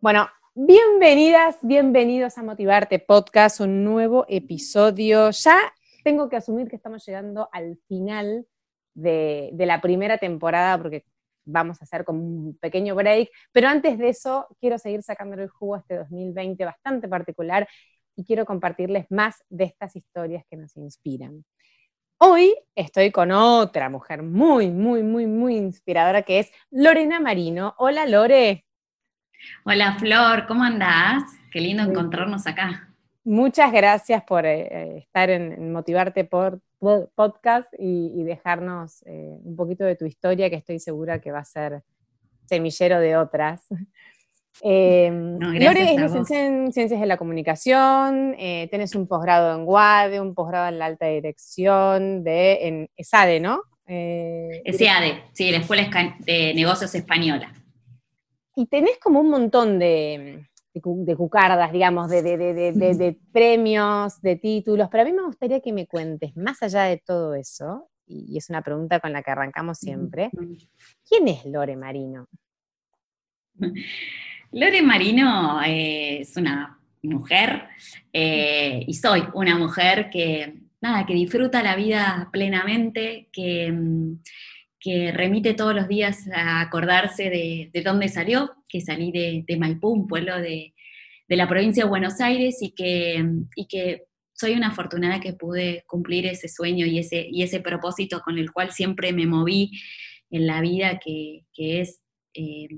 Bueno, 0.00 0.28
bienvenidas, 0.54 1.56
bienvenidos 1.60 2.38
a 2.38 2.44
Motivarte 2.44 3.00
Podcast, 3.00 3.58
un 3.58 3.82
nuevo 3.82 4.26
episodio. 4.28 5.30
Ya 5.32 5.58
tengo 6.04 6.28
que 6.28 6.36
asumir 6.36 6.68
que 6.68 6.76
estamos 6.76 7.04
llegando 7.04 7.48
al 7.50 7.76
final 7.88 8.46
de, 8.94 9.50
la 9.58 9.80
primera 9.80 10.16
temporada 10.16 10.78
porque 10.78 11.04
vamos 11.44 11.80
a 11.80 11.84
hacer 11.84 12.04
como 12.04 12.20
un 12.20 12.58
pequeño 12.58 12.94
break, 12.94 13.28
pero 13.50 13.66
antes 13.66 13.98
de 13.98 14.10
eso 14.10 14.46
quiero 14.60 14.78
seguir 14.78 15.02
sacándole 15.02 15.42
el 15.42 15.48
jugo 15.48 15.74
a 15.74 15.78
este 15.78 15.96
2020 15.96 16.64
bastante 16.64 17.08
particular 17.08 17.68
y 18.14 18.24
quiero 18.24 18.46
compartirles 18.46 19.06
más 19.10 19.42
de 19.48 19.64
estas 19.64 19.96
historias 19.96 20.44
que 20.48 20.56
nos 20.56 20.76
inspiran. 20.76 21.44
Hoy 22.18 22.54
estoy 22.76 23.10
con 23.10 23.32
otra 23.32 23.90
mujer 23.90 24.22
muy, 24.22 24.70
muy, 24.70 25.02
muy, 25.02 25.26
muy 25.26 25.56
inspiradora 25.56 26.22
que 26.22 26.38
es 26.38 26.52
Lorena 26.70 27.18
Marino. 27.18 27.74
Hola 27.78 28.06
Lore. 28.06 28.67
Hola 29.64 29.96
Flor, 29.98 30.46
¿cómo 30.46 30.64
andás? 30.64 31.22
Qué 31.50 31.60
lindo 31.60 31.82
encontrarnos 31.82 32.46
acá. 32.46 32.88
Muchas 33.24 33.70
gracias 33.72 34.22
por 34.24 34.46
eh, 34.46 34.68
eh, 34.70 34.98
estar 34.98 35.28
en, 35.28 35.70
Motivarte 35.72 36.24
por 36.24 36.60
podcast 37.14 37.68
y, 37.78 38.22
dejarnos 38.22 39.02
eh, 39.04 39.36
un 39.42 39.54
poquito 39.56 39.84
de 39.84 39.96
tu 39.96 40.06
historia, 40.06 40.48
que 40.48 40.56
estoy 40.56 40.78
segura 40.78 41.20
que 41.20 41.32
va 41.32 41.40
a 41.40 41.44
ser 41.44 41.82
semillero 42.46 43.00
de 43.00 43.16
otras. 43.16 43.66
Lore 44.62 45.92
es 45.92 46.00
licenciada 46.00 46.46
en 46.46 46.72
Ciencias 46.72 47.00
de 47.00 47.06
la 47.06 47.16
Comunicación, 47.16 48.34
tienes 48.36 48.94
un 48.94 49.06
posgrado 49.06 49.54
en 49.54 49.68
UADE, 49.68 50.20
un 50.20 50.34
posgrado 50.34 50.68
en 50.68 50.78
la 50.78 50.86
alta 50.86 51.06
dirección 51.06 52.24
de 52.24 52.66
en 52.66 52.90
ESADE, 52.96 53.38
¿no? 53.38 53.62
ESADE, 53.86 55.24
sí, 55.32 55.50
la 55.52 55.58
Escuela 55.58 55.88
de 56.20 56.54
Negocios 56.54 56.92
Española 56.94 57.52
y 58.58 58.66
tenés 58.66 58.98
como 58.98 59.20
un 59.20 59.30
montón 59.30 59.78
de, 59.78 60.48
de, 60.74 61.16
cucardas, 61.16 61.72
digamos, 61.72 62.10
de, 62.10 63.16
premios, 63.32 64.20
de 64.20 64.34
títulos, 64.34 64.88
pero 64.90 65.04
a 65.04 65.06
mí 65.06 65.12
me 65.12 65.22
gustaría 65.22 65.60
que 65.60 65.72
me 65.72 65.86
cuentes, 65.86 66.36
más 66.36 66.60
allá 66.64 66.82
de 66.82 66.98
todo 66.98 67.36
eso, 67.36 67.88
y 68.04 68.36
es 68.36 68.50
una 68.50 68.60
pregunta 68.62 68.98
con 68.98 69.12
la 69.12 69.22
que 69.22 69.30
arrancamos 69.30 69.78
siempre, 69.78 70.32
¿quién 71.08 71.28
es 71.28 71.44
Lore 71.44 71.76
Marino? 71.76 72.26
Lore 74.50 74.82
Marino 74.82 75.62
eh, 75.64 76.18
es 76.22 76.36
una 76.36 76.80
mujer, 77.02 77.62
eh, 78.12 78.82
y 78.84 78.94
soy 78.94 79.22
una 79.34 79.56
mujer 79.56 80.10
que, 80.10 80.62
nada, 80.80 81.06
que 81.06 81.14
disfruta 81.14 81.62
la 81.62 81.76
vida 81.76 82.28
plenamente, 82.32 83.28
que 83.30 83.70
mm, 83.70 84.18
que 84.80 85.12
remite 85.12 85.54
todos 85.54 85.74
los 85.74 85.88
días 85.88 86.28
a 86.32 86.60
acordarse 86.60 87.30
de, 87.30 87.82
dónde 87.82 88.08
salió, 88.08 88.52
que 88.68 88.80
salí 88.80 89.10
de, 89.12 89.56
Maipú, 89.56 89.88
un 89.88 90.06
pueblo 90.06 90.40
de, 90.40 90.74
la 91.28 91.48
provincia 91.48 91.84
de 91.84 91.90
Buenos 91.90 92.20
Aires, 92.20 92.58
y 92.62 92.72
que, 92.72 93.24
y 93.54 93.66
que 93.66 94.04
soy 94.32 94.52
una 94.54 94.68
afortunada 94.68 95.20
que 95.20 95.32
pude 95.32 95.84
cumplir 95.86 96.26
ese 96.26 96.48
sueño 96.48 96.86
y 96.86 96.98
ese, 96.98 97.26
y 97.30 97.42
ese 97.42 97.60
propósito 97.60 98.20
con 98.20 98.38
el 98.38 98.52
cual 98.52 98.70
siempre 98.70 99.12
me 99.12 99.26
moví 99.26 99.72
en 100.30 100.46
la 100.46 100.60
vida, 100.60 101.00
que, 101.04 101.44
que 101.52 101.80
es 101.80 102.02
eh, 102.34 102.68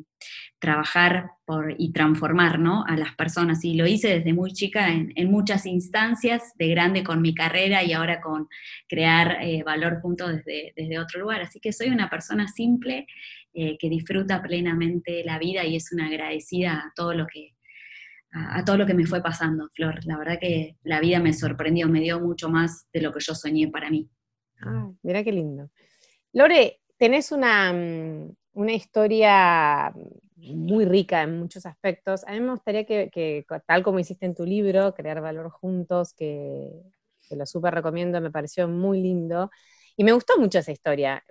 trabajar 0.60 1.32
por, 1.44 1.74
y 1.76 1.92
transformar 1.92 2.60
a 2.86 2.96
las 2.96 3.14
personas. 3.16 3.64
Y 3.64 3.74
lo 3.74 3.86
hice 3.86 4.08
desde 4.08 4.32
muy 4.32 4.52
chica 4.52 4.88
en, 4.90 5.30
muchas 5.30 5.66
instancias, 5.66 6.52
de 6.56 6.68
grande 6.68 7.02
con 7.02 7.22
mi 7.22 7.34
carrera 7.34 7.82
y 7.82 7.92
ahora 7.92 8.20
con 8.20 8.48
crear 8.88 9.38
eh, 9.40 9.62
valor 9.64 10.00
junto 10.00 10.28
desde, 10.28 10.98
otro 10.98 11.20
lugar. 11.20 11.40
Así 11.40 11.58
que 11.58 11.72
soy 11.72 11.88
una 11.88 12.08
persona 12.10 12.46
simple 12.46 13.06
eh, 13.54 13.76
que 13.78 13.88
disfruta 13.88 14.42
plenamente 14.42 15.24
la 15.24 15.38
vida 15.38 15.64
y 15.64 15.76
es 15.76 15.92
una 15.92 16.06
agradecida 16.06 16.74
a 16.74 16.92
todo 16.94 17.14
lo 17.14 17.26
que 17.26 17.54
a, 18.32 18.64
todo 18.64 18.76
lo 18.76 18.86
que 18.86 18.94
me 18.94 19.06
fue 19.06 19.22
pasando, 19.22 19.68
Flor. 19.74 20.04
La 20.04 20.16
verdad 20.16 20.38
que 20.40 20.76
la 20.84 21.00
vida 21.00 21.18
me 21.18 21.32
sorprendió, 21.32 21.88
me 21.88 22.00
dio 22.00 22.20
mucho 22.20 22.48
más 22.48 22.86
de 22.92 23.00
lo 23.00 23.12
que 23.12 23.20
yo 23.20 23.34
soñé 23.34 23.68
para 23.68 23.90
mí. 23.90 24.08
Ah, 24.60 24.88
mira 25.02 25.24
qué 25.24 25.32
lindo. 25.32 25.70
Lore, 26.32 26.80
tenés 26.96 27.32
una, 27.32 27.72
mm, 27.72 28.36
una 28.52 28.72
historia 28.72 29.92
muy 30.42 30.84
rica 30.84 31.22
en 31.22 31.38
muchos 31.38 31.66
aspectos. 31.66 32.24
A 32.26 32.32
mí 32.32 32.40
me 32.40 32.52
gustaría 32.52 32.84
que, 32.84 33.44
tal 33.66 33.82
como 33.82 33.98
hiciste 33.98 34.26
en 34.26 34.34
tu 34.34 34.44
libro, 34.44 34.94
Crear 34.94 35.20
Valor 35.20 35.50
Juntos, 35.50 36.14
que, 36.14 36.70
lo 37.30 37.46
súper 37.46 37.74
recomiendo, 37.74 38.20
me 38.20 38.30
pareció 38.30 38.66
muy 38.68 39.00
lindo. 39.00 39.50
Y 39.96 40.04
me 40.04 40.12
gustó 40.12 40.38
mucho 40.38 40.58
esa 40.58 40.72
historia. 40.72 41.22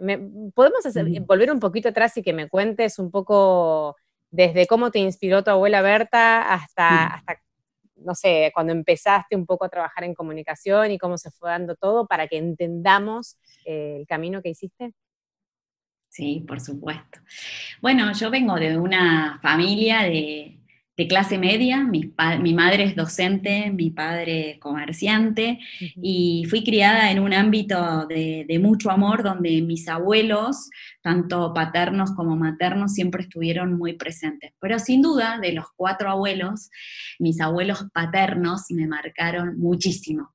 ¿Podemos 0.53 0.83
volver 1.25 1.51
un 1.51 1.59
poquito 1.59 1.89
atrás 1.89 2.15
y 2.17 2.21
que 2.21 2.33
me 2.33 2.47
cuentes 2.47 2.99
un 2.99 3.11
poco 3.11 3.95
desde 4.31 4.67
cómo 4.67 4.91
te 4.91 4.99
inspiró 4.99 5.43
tu 5.43 5.49
abuela 5.49 5.81
Berta 5.81 6.53
hasta, 6.53 7.07
hasta 7.07 7.41
no 7.95 8.15
sé, 8.15 8.51
cuando 8.53 8.71
empezaste 8.73 9.35
un 9.35 9.45
poco 9.45 9.65
a 9.65 9.69
trabajar 9.69 10.03
en 10.03 10.13
comunicación 10.13 10.91
y 10.91 10.97
cómo 10.97 11.17
se 11.17 11.31
fue 11.31 11.49
dando 11.49 11.75
todo 11.75 12.07
para 12.07 12.27
que 12.27 12.37
entendamos 12.37 13.37
eh, 13.65 13.97
el 13.99 14.07
camino 14.07 14.41
que 14.41 14.49
hiciste? 14.49 14.93
Sí, 16.19 16.43
por 16.45 16.59
supuesto. 16.59 17.19
Bueno, 17.81 18.11
yo 18.11 18.29
vengo 18.29 18.55
de 18.55 18.77
una 18.77 19.39
familia 19.41 20.01
de, 20.01 20.57
clase 21.07 21.37
media, 21.37 21.81
mi, 21.85 22.13
madre 22.53 22.83
es 22.83 22.93
docente, 22.93 23.71
mi 23.71 23.89
padre 23.89 24.59
comerciante, 24.59 25.59
y 25.79 26.43
fui 26.49 26.61
criada 26.61 27.09
en 27.09 27.21
un 27.21 27.33
ámbito 27.33 28.05
de, 28.05 28.59
mucho 28.61 28.91
amor 28.91 29.23
donde 29.23 29.61
mis 29.61 29.87
abuelos, 29.87 30.69
tanto 31.01 31.53
paternos 31.53 32.11
como 32.11 32.35
maternos, 32.35 32.93
siempre 32.93 33.23
estuvieron 33.23 33.77
muy 33.77 33.93
presentes. 33.93 34.51
Pero 34.59 34.77
sin 34.77 35.01
duda, 35.01 35.39
de 35.39 35.53
los 35.53 35.67
cuatro 35.73 36.09
abuelos, 36.09 36.69
mis 37.17 37.39
abuelos 37.39 37.85
paternos 37.93 38.65
me 38.71 38.87
marcaron 38.87 39.57
muchísimo. 39.57 40.33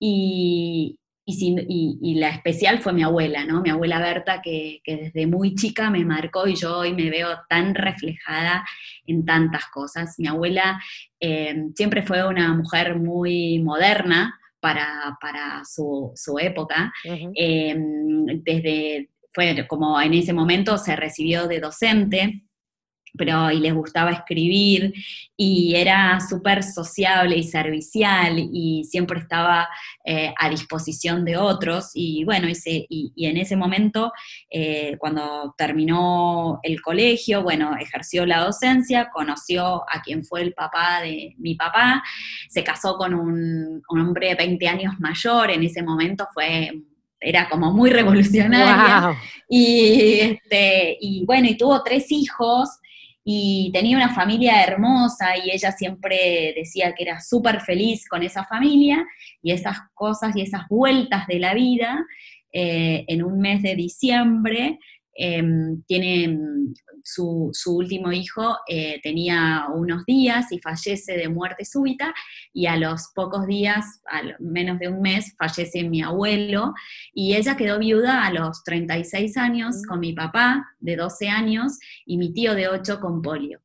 Y, 0.00 0.98
y, 1.30 2.14
la 2.14 2.30
especial 2.30 2.78
fue 2.78 2.92
mi 2.92 3.02
abuela, 3.02 3.44
¿no? 3.44 3.60
Mi 3.60 3.70
abuela 3.70 4.00
Berta, 4.00 4.40
que, 4.40 4.80
desde 4.86 5.26
muy 5.26 5.54
chica 5.54 5.90
me 5.90 6.04
marcó 6.04 6.46
y 6.46 6.54
yo 6.54 6.78
hoy 6.78 6.94
me 6.94 7.10
veo 7.10 7.28
tan 7.48 7.74
reflejada 7.74 8.64
en 9.06 9.24
tantas 9.26 9.66
cosas. 9.66 10.14
Mi 10.18 10.26
abuela 10.26 10.80
eh, 11.20 11.64
siempre 11.74 12.02
fue 12.02 12.26
una 12.26 12.54
mujer 12.54 12.96
muy 12.96 13.58
moderna 13.58 14.38
para, 14.60 15.18
su, 15.64 16.14
época. 16.40 16.92
Eh, 17.04 17.76
desde, 18.42 19.10
fue 19.32 19.66
como 19.68 20.00
en 20.00 20.14
ese 20.14 20.32
momento 20.32 20.78
se 20.78 20.96
recibió 20.96 21.46
de 21.46 21.60
docente 21.60 22.42
pero 23.16 23.50
y 23.50 23.60
les 23.60 23.74
gustaba 23.74 24.10
escribir 24.10 24.92
y 25.36 25.74
era 25.76 26.18
súper 26.20 26.62
sociable 26.62 27.36
y 27.36 27.44
servicial 27.44 28.38
y 28.52 28.84
siempre 28.84 29.20
estaba 29.20 29.68
eh, 30.04 30.34
a 30.36 30.48
disposición 30.50 31.24
de 31.24 31.36
otros 31.36 31.90
y 31.94 32.24
bueno, 32.24 32.48
ese, 32.48 32.86
y, 32.88 33.12
en 33.26 33.36
ese 33.36 33.56
momento, 33.56 34.12
eh, 34.50 34.96
cuando 34.98 35.54
terminó 35.56 36.60
el 36.62 36.80
colegio, 36.82 37.42
bueno, 37.42 37.76
ejerció 37.78 38.26
la 38.26 38.40
docencia, 38.40 39.10
conoció 39.12 39.84
a 39.88 40.02
quien 40.02 40.24
fue 40.24 40.42
el 40.42 40.54
papá 40.54 41.00
de 41.02 41.34
mi 41.38 41.54
papá, 41.54 42.02
se 42.48 42.64
casó 42.64 42.96
con 42.96 43.14
un, 43.14 43.82
hombre 43.88 44.28
de 44.28 44.34
20 44.34 44.68
años 44.68 44.94
mayor, 44.98 45.50
en 45.50 45.62
ese 45.62 45.82
momento 45.82 46.26
fue 46.32 46.72
era 47.20 47.48
como 47.48 47.72
muy 47.72 47.90
revolucionaria. 47.90 49.18
Y, 49.48 50.20
este, 50.20 50.96
y 51.00 51.24
bueno, 51.24 51.48
y 51.48 51.56
tuvo 51.56 51.82
tres 51.82 52.12
hijos, 52.12 52.68
y 53.30 53.70
tenía 53.74 53.98
una 53.98 54.14
familia 54.14 54.64
hermosa 54.64 55.36
y 55.36 55.50
ella 55.50 55.70
siempre 55.70 56.54
decía 56.56 56.94
que 56.94 57.02
era 57.02 57.20
súper 57.20 57.60
feliz 57.60 58.08
con 58.08 58.22
esa 58.22 58.46
familia 58.46 59.04
y 59.42 59.52
esas 59.52 59.76
cosas 59.92 60.34
y 60.34 60.40
esas 60.40 60.62
vueltas 60.70 61.26
de 61.26 61.38
la 61.38 61.52
vida. 61.52 62.06
Eh, 62.50 63.04
en 63.06 63.22
un 63.22 63.38
mes 63.38 63.60
de 63.60 63.74
diciembre 63.74 64.78
Em, 65.20 65.82
tiene 65.88 66.28
mm, 66.28 66.74
su, 67.02 67.50
último 67.66 68.12
hijo, 68.12 68.56
eh, 68.68 69.00
tenía 69.02 69.66
unos 69.74 70.04
días 70.04 70.52
y 70.52 70.60
fallece 70.60 71.16
de 71.16 71.28
muerte 71.28 71.64
súbita, 71.64 72.14
y 72.52 72.66
a 72.66 72.76
los 72.76 73.10
pocos 73.16 73.44
días, 73.48 73.84
a 74.08 74.22
menos 74.38 74.78
de 74.78 74.88
un 74.88 75.02
mes, 75.02 75.34
fallece 75.36 75.82
mi 75.82 76.02
abuelo, 76.02 76.72
y 77.12 77.34
ella 77.34 77.56
quedó 77.56 77.80
viuda 77.80 78.26
a 78.26 78.32
los 78.32 78.62
36 78.62 79.36
años 79.36 79.74
mm. 79.78 79.88
con 79.88 79.98
mi 79.98 80.12
papá 80.12 80.64
de 80.78 80.94
12 80.94 81.28
años 81.28 81.78
y 82.06 82.16
mi 82.16 82.32
tío 82.32 82.54
de 82.54 82.68
8 82.68 83.00
con 83.00 83.20
polio. 83.20 83.58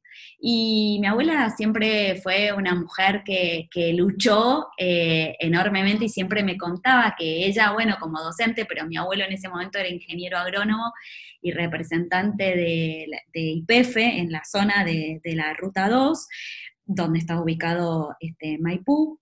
Y 0.46 0.98
mi 1.00 1.08
abuela 1.08 1.50
siempre 1.52 2.20
fue 2.22 2.52
una 2.52 2.76
mujer 2.76 3.24
que, 3.24 3.70
luchó 3.94 4.68
eh, 4.78 5.38
enormemente 5.40 6.04
y 6.04 6.10
siempre 6.10 6.44
me 6.44 6.58
contaba 6.58 7.16
que 7.18 7.46
ella, 7.46 7.72
bueno, 7.72 7.96
como 7.98 8.22
docente, 8.22 8.66
pero 8.66 8.86
mi 8.86 8.98
abuelo 8.98 9.24
en 9.24 9.32
ese 9.32 9.48
momento 9.48 9.78
era 9.78 9.88
ingeniero 9.88 10.38
agrónomo 10.38 10.92
y 11.42 11.52
representante 11.52 12.44
de, 12.58 13.08
IPF 13.34 13.96
en 13.96 14.34
la 14.34 14.44
zona 14.44 14.84
de, 14.84 15.22
la 15.24 15.54
Ruta 15.54 15.88
2, 15.88 16.28
donde 16.88 17.20
está 17.20 17.40
ubicado 17.42 18.14
este, 18.20 18.58
Maipú. 18.60 19.22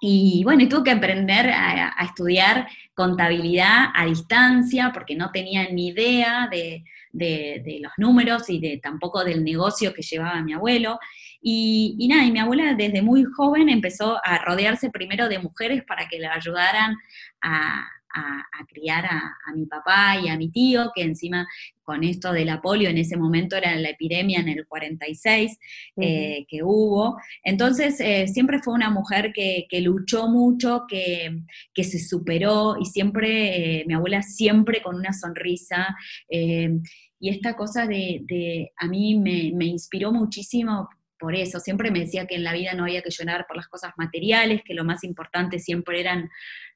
Y 0.00 0.42
bueno, 0.42 0.64
y 0.64 0.68
tuve 0.68 0.82
que 0.82 0.90
aprender 0.90 1.50
a, 1.50 1.94
estudiar 2.02 2.66
contabilidad 2.94 3.90
a 3.94 4.06
distancia 4.06 4.90
porque 4.92 5.14
no 5.14 5.30
tenía 5.30 5.70
ni 5.70 5.90
idea 5.90 6.48
de, 6.50 6.82
los 7.12 7.92
números 7.98 8.48
y 8.48 8.60
de 8.60 8.78
tampoco 8.82 9.24
del 9.24 9.44
negocio 9.44 9.92
que 9.92 10.02
llevaba 10.02 10.42
mi 10.42 10.54
abuelo. 10.54 10.98
Y, 11.40 11.96
y, 11.98 12.08
nada, 12.08 12.24
y 12.24 12.32
mi 12.32 12.38
abuela 12.38 12.74
desde 12.74 13.02
muy 13.02 13.24
joven 13.24 13.68
empezó 13.68 14.20
a 14.24 14.38
rodearse 14.38 14.90
primero 14.90 15.28
de 15.28 15.38
mujeres 15.38 15.82
para 15.84 16.08
que 16.08 16.18
le 16.18 16.28
ayudaran 16.28 16.96
a, 17.42 17.84
a, 18.14 18.64
criar 18.66 19.04
a, 19.06 19.52
mi 19.54 19.66
papá 19.66 20.18
y 20.22 20.28
a 20.28 20.36
mi 20.36 20.50
tío, 20.50 20.90
que 20.94 21.02
encima 21.02 21.46
con 21.82 22.04
esto 22.04 22.32
de 22.32 22.44
la 22.44 22.60
polio 22.60 22.88
en 22.88 22.98
ese 22.98 23.16
momento 23.16 23.56
era 23.56 23.74
la 23.76 23.90
epidemia 23.90 24.40
en 24.40 24.48
el 24.48 24.66
46 24.66 25.58
eh, 25.96 26.46
que 26.48 26.62
hubo. 26.62 27.16
Entonces 27.42 28.00
eh, 28.00 28.28
siempre 28.28 28.60
fue 28.60 28.74
una 28.74 28.90
mujer 28.90 29.32
que, 29.32 29.66
luchó 29.80 30.28
mucho, 30.28 30.84
que, 30.88 31.42
se 31.82 31.98
superó 31.98 32.76
y 32.80 32.86
siempre, 32.86 33.80
eh, 33.80 33.84
mi 33.86 33.94
abuela 33.94 34.22
siempre 34.22 34.82
con 34.82 34.96
una 34.96 35.12
sonrisa. 35.12 35.96
y 36.28 37.28
esta 37.28 37.56
cosa 37.56 37.86
de, 37.86 38.72
a 38.76 38.86
mí 38.86 39.18
me, 39.18 39.52
me 39.54 39.66
inspiró 39.66 40.12
muchísimo 40.12 40.88
por 41.22 41.36
eso. 41.36 41.60
Siempre 41.60 41.92
me 41.92 42.00
decía 42.00 42.26
que 42.26 42.34
en 42.34 42.42
la 42.42 42.52
vida 42.52 42.74
no 42.74 42.82
había 42.82 43.00
que 43.00 43.10
llorar 43.10 43.46
por 43.46 43.56
las 43.56 43.68
cosas 43.68 43.92
materiales, 43.96 44.62
que 44.64 44.74
lo 44.74 44.84
más 44.84 45.04
importante 45.04 45.60
siempre 45.60 46.00
eran 46.00 46.28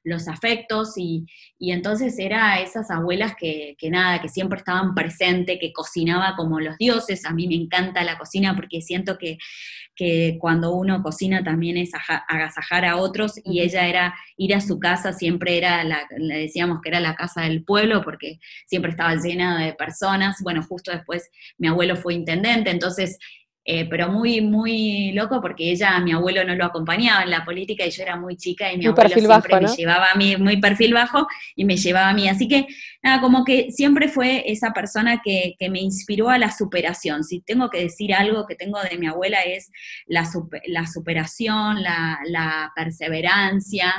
los 0.05 0.29
afectos 0.29 0.93
y, 0.95 1.25
entonces 1.59 2.17
era 2.17 2.61
esas 2.61 2.89
abuelas 2.89 3.35
que, 3.35 3.75
nada, 3.91 4.21
que 4.21 4.29
siempre 4.29 4.59
estaban 4.59 4.95
presentes, 4.95 5.57
que 5.59 5.73
cocinaba 5.73 6.35
como 6.37 6.61
los 6.61 6.77
dioses. 6.77 7.25
A 7.25 7.33
mí 7.33 7.45
me 7.45 7.55
encanta 7.55 8.05
la 8.05 8.17
cocina 8.17 8.55
porque 8.55 8.81
siento 8.81 9.17
que, 9.17 9.37
que 9.97 10.37
cuando 10.39 10.71
uno 10.71 11.03
cocina 11.03 11.43
también 11.43 11.75
es 11.75 11.91
agasajar 12.29 12.85
a 12.85 12.95
otros 12.95 13.33
y 13.43 13.59
ella 13.59 13.85
era 13.85 14.15
ir 14.37 14.55
a 14.55 14.61
su 14.61 14.79
casa, 14.79 15.11
siempre 15.11 15.57
era, 15.57 15.83
la, 15.83 16.07
le 16.17 16.37
decíamos 16.37 16.79
que 16.81 16.87
era 16.87 17.01
la 17.01 17.15
casa 17.15 17.41
del 17.41 17.65
pueblo 17.65 18.01
porque 18.01 18.39
siempre 18.65 18.91
estaba 18.91 19.15
llena 19.15 19.61
de 19.61 19.73
personas. 19.73 20.37
Bueno, 20.41 20.63
justo 20.63 20.91
después 20.91 21.29
mi 21.57 21.67
abuelo 21.67 21.97
fue 21.97 22.13
intendente, 22.13 22.69
entonces 22.69 23.19
eh, 23.69 23.85
pero 23.89 24.09
muy, 24.09 24.39
muy 24.39 25.11
loco 25.11 25.41
porque 25.41 25.69
ella, 25.69 25.99
mi 25.99 26.13
abuelo 26.13 26.41
no 26.45 26.55
lo 26.55 26.63
acompañaba 26.63 27.23
en 27.23 27.31
la 27.31 27.43
política 27.43 27.85
y 27.85 27.91
yo 27.91 28.01
era 28.01 28.15
muy 28.15 28.37
chica 28.37 28.71
y 28.71 28.77
mi 28.77 28.85
abuelo 28.85 29.09
siempre 29.09 29.59
me 29.59 29.67
llevaba 29.67 30.07
a 30.13 30.15
mí, 30.15 30.37
muy 30.37 30.55
perfil 30.55 30.93
bajo, 30.93 31.27
y 31.53 31.65
me 31.65 31.75
llevaba 31.75 32.07
a 32.07 32.13
mí. 32.13 32.29
Así 32.29 32.47
que, 32.47 32.65
nada, 33.03 33.19
como 33.19 33.43
que 33.43 33.69
siempre 33.71 34.07
fue 34.07 34.49
esa 34.49 34.71
persona 34.71 35.21
que, 35.21 35.57
me 35.69 35.81
inspiró 35.81 36.29
a 36.29 36.37
la 36.37 36.49
superación. 36.49 37.25
Si 37.25 37.41
tengo 37.41 37.69
que 37.69 37.79
decir 37.79 38.13
algo 38.13 38.47
que 38.47 38.55
tengo 38.55 38.79
de 38.89 38.97
mi 38.97 39.07
abuela 39.07 39.41
es 39.41 39.69
la, 40.05 40.25
la 40.67 40.87
superación, 40.87 41.83
la, 41.83 42.71
perseverancia, 42.73 43.93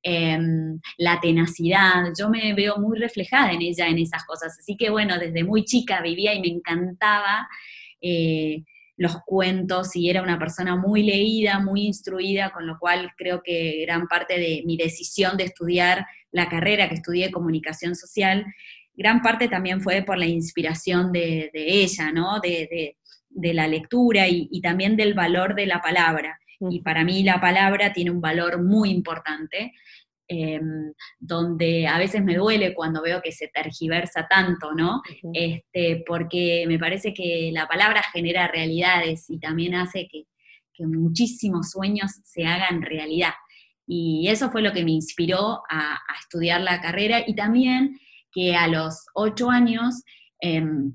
em, 0.00 0.78
la 0.96 1.18
tenacidad. 1.18 2.12
Yo 2.16 2.30
me 2.30 2.54
veo 2.54 2.76
muy 2.76 2.96
reflejada 3.00 3.50
en 3.50 3.62
ella, 3.62 3.88
en 3.88 3.98
esas 3.98 4.24
cosas. 4.24 4.56
Así 4.60 4.76
que 4.76 4.90
bueno, 4.90 5.18
desde 5.18 5.42
muy 5.42 5.64
chica 5.64 6.00
vivía 6.02 6.34
y 6.34 6.40
me 6.40 6.48
encantaba. 6.48 7.48
Eh, 8.00 8.62
los 8.98 9.16
cuentos 9.24 9.94
y 9.94 10.10
era 10.10 10.22
una 10.22 10.38
persona 10.38 10.76
muy 10.76 11.04
leída, 11.04 11.60
muy 11.60 11.86
instruida, 11.86 12.50
con 12.50 12.66
lo 12.66 12.78
cual 12.78 13.12
creo 13.16 13.42
que 13.42 13.84
gran 13.86 14.08
parte 14.08 14.38
de 14.38 14.62
mi 14.66 14.76
decisión 14.76 15.36
de 15.36 15.44
estudiar 15.44 16.04
la 16.32 16.48
carrera 16.48 16.88
que 16.88 16.96
estudié 16.96 17.30
comunicación 17.30 17.94
social, 17.94 18.44
gran 18.94 19.22
parte 19.22 19.48
también 19.48 19.80
fue 19.80 20.02
por 20.02 20.18
la 20.18 20.26
inspiración 20.26 21.12
de, 21.12 21.50
ella, 21.54 22.10
¿no? 22.10 22.40
De, 22.40 22.96
la 23.30 23.68
lectura 23.68 24.26
y, 24.26 24.60
también 24.60 24.96
del 24.96 25.14
valor 25.14 25.54
de 25.54 25.66
la 25.66 25.80
palabra. 25.80 26.40
Y 26.58 26.80
para 26.80 27.04
mí 27.04 27.22
la 27.22 27.40
palabra 27.40 27.92
tiene 27.92 28.10
un 28.10 28.20
valor 28.20 28.64
muy 28.64 28.90
importante. 28.90 29.74
Em, 30.30 30.92
donde 31.18 31.86
a 31.86 31.96
veces 31.96 32.22
me 32.22 32.36
duele 32.36 32.74
cuando 32.74 33.00
veo 33.00 33.22
que 33.22 33.32
se 33.32 33.48
tergiversa 33.48 34.28
tanto, 34.28 34.74
¿no? 34.74 35.00
este, 35.32 36.04
porque 36.06 36.66
me 36.68 36.78
parece 36.78 37.14
que 37.14 37.48
la 37.50 37.66
palabra 37.66 38.02
genera 38.12 38.46
realidades 38.46 39.30
y 39.30 39.38
también 39.38 39.74
hace 39.74 40.06
que, 40.06 40.24
muchísimos 40.80 41.70
sueños 41.70 42.12
se 42.22 42.46
hagan 42.46 42.82
realidad. 42.82 43.32
Y 43.84 44.28
eso 44.28 44.48
fue 44.48 44.62
lo 44.62 44.72
que 44.72 44.84
me 44.84 44.92
inspiró 44.92 45.62
a, 45.68 45.98
estudiar 46.20 46.60
la 46.60 46.80
carrera 46.80 47.24
y 47.26 47.34
también 47.34 47.98
que 48.30 48.54
a 48.54 48.68
los 48.68 49.06
ocho 49.14 49.50
años 49.50 50.04
em, 50.40 50.94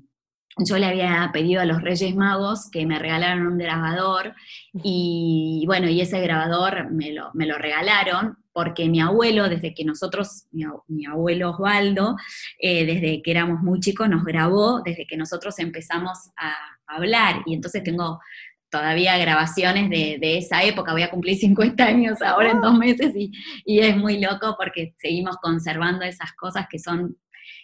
yo 0.56 0.78
le 0.78 0.86
había 0.86 1.28
pedido 1.34 1.60
a 1.60 1.66
los 1.66 1.82
Reyes 1.82 2.14
Magos 2.14 2.70
que 2.70 2.86
me 2.86 2.98
regalaran 2.98 3.46
un 3.46 3.58
grabador 3.58 4.34
y 4.72 5.64
bueno, 5.66 5.90
y 5.90 6.00
ese 6.00 6.20
grabador 6.20 6.90
me 6.90 7.12
lo, 7.12 7.30
me 7.34 7.44
lo 7.44 7.58
regalaron 7.58 8.38
porque 8.54 8.88
mi 8.88 9.00
abuelo, 9.00 9.48
desde 9.48 9.74
que 9.74 9.84
nosotros, 9.84 10.46
mi, 10.52 11.04
abuelo 11.06 11.50
Osvaldo, 11.50 12.16
eh, 12.58 12.86
desde 12.86 13.20
que 13.20 13.30
éramos 13.32 13.60
muy 13.60 13.80
chicos, 13.80 14.08
nos 14.08 14.24
grabó, 14.24 14.80
desde 14.80 15.06
que 15.06 15.16
nosotros 15.16 15.58
empezamos 15.58 16.30
a 16.38 16.54
hablar, 16.86 17.42
y 17.46 17.54
entonces 17.54 17.82
tengo 17.82 18.20
todavía 18.70 19.18
grabaciones 19.18 19.90
de, 19.90 20.38
esa 20.38 20.62
época, 20.62 20.92
voy 20.92 21.02
a 21.02 21.10
cumplir 21.10 21.36
50 21.36 21.84
años 21.84 22.22
ahora 22.22 22.52
en 22.52 22.60
dos 22.60 22.78
meses, 22.78 23.12
y, 23.16 23.32
y 23.64 23.80
es 23.80 23.96
muy 23.96 24.20
loco 24.20 24.54
porque 24.56 24.94
seguimos 24.98 25.36
conservando 25.42 26.04
esas 26.04 26.32
cosas 26.34 26.66
que 26.70 26.78
son 26.78 27.16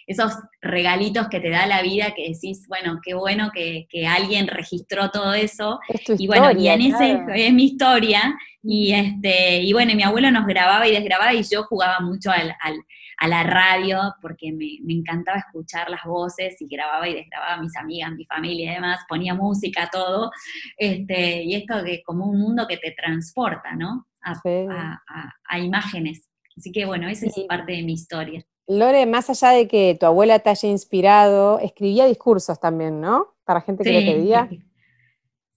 esos 0.07 0.33
regalitos 0.61 1.27
que 1.29 1.39
te 1.39 1.49
da 1.49 1.65
la 1.65 1.81
vida 1.81 2.13
que 2.15 2.29
decís, 2.33 2.65
bueno, 2.67 2.99
qué 3.03 3.13
bueno 3.13 3.51
que, 3.53 3.87
alguien 4.07 4.47
registró 4.47 5.09
todo 5.09 5.33
eso. 5.33 5.79
y 6.17 6.27
bueno, 6.27 6.51
y 6.51 6.67
en 6.67 6.81
ese 6.81 7.19
es 7.35 7.53
mi 7.53 7.65
historia. 7.65 8.35
Y 8.63 8.93
este, 8.93 9.61
y 9.61 9.73
bueno, 9.73 9.95
mi 9.95 10.03
abuelo 10.03 10.29
nos 10.31 10.45
grababa 10.45 10.87
y 10.87 10.91
desgrababa 10.91 11.33
y 11.33 11.43
yo 11.43 11.63
jugaba 11.63 11.99
mucho 11.99 12.31
a 12.31 13.27
la 13.27 13.43
radio 13.43 14.15
porque 14.21 14.51
me, 14.51 14.77
encantaba 14.93 15.39
escuchar 15.39 15.89
las 15.89 16.03
voces 16.03 16.55
y 16.59 16.67
grababa 16.67 17.07
y 17.07 17.15
desgrababa 17.15 17.53
a 17.53 17.61
mis 17.61 17.75
amigas, 17.75 18.11
mi 18.11 18.25
familia 18.25 18.71
y 18.71 18.75
demás, 18.75 18.99
ponía 19.07 19.33
música, 19.33 19.89
todo. 19.91 20.31
Este, 20.77 21.43
y 21.43 21.55
esto 21.55 21.83
que 21.83 22.03
como 22.03 22.25
un 22.25 22.39
mundo 22.39 22.67
que 22.67 22.77
te 22.77 22.91
transporta, 22.91 23.75
¿no? 23.75 24.07
A, 24.23 25.59
imágenes. 25.59 26.29
Así 26.55 26.71
que 26.71 26.85
bueno, 26.85 27.07
esa 27.09 27.25
es 27.25 27.33
parte 27.47 27.71
de 27.71 27.83
mi 27.83 27.93
historia. 27.93 28.45
Lore, 28.67 29.05
más 29.05 29.29
allá 29.29 29.49
de 29.49 29.67
que 29.67 29.97
tu 29.99 30.05
abuela 30.05 30.39
te 30.39 30.49
haya 30.49 30.69
inspirado, 30.69 31.59
escribía 31.59 32.05
discursos 32.05 32.59
también, 32.59 33.01
¿no? 33.01 33.35
Para 33.43 33.61
gente 33.61 33.83
que 33.83 33.91
le 33.91 34.11
pedía. 34.13 34.49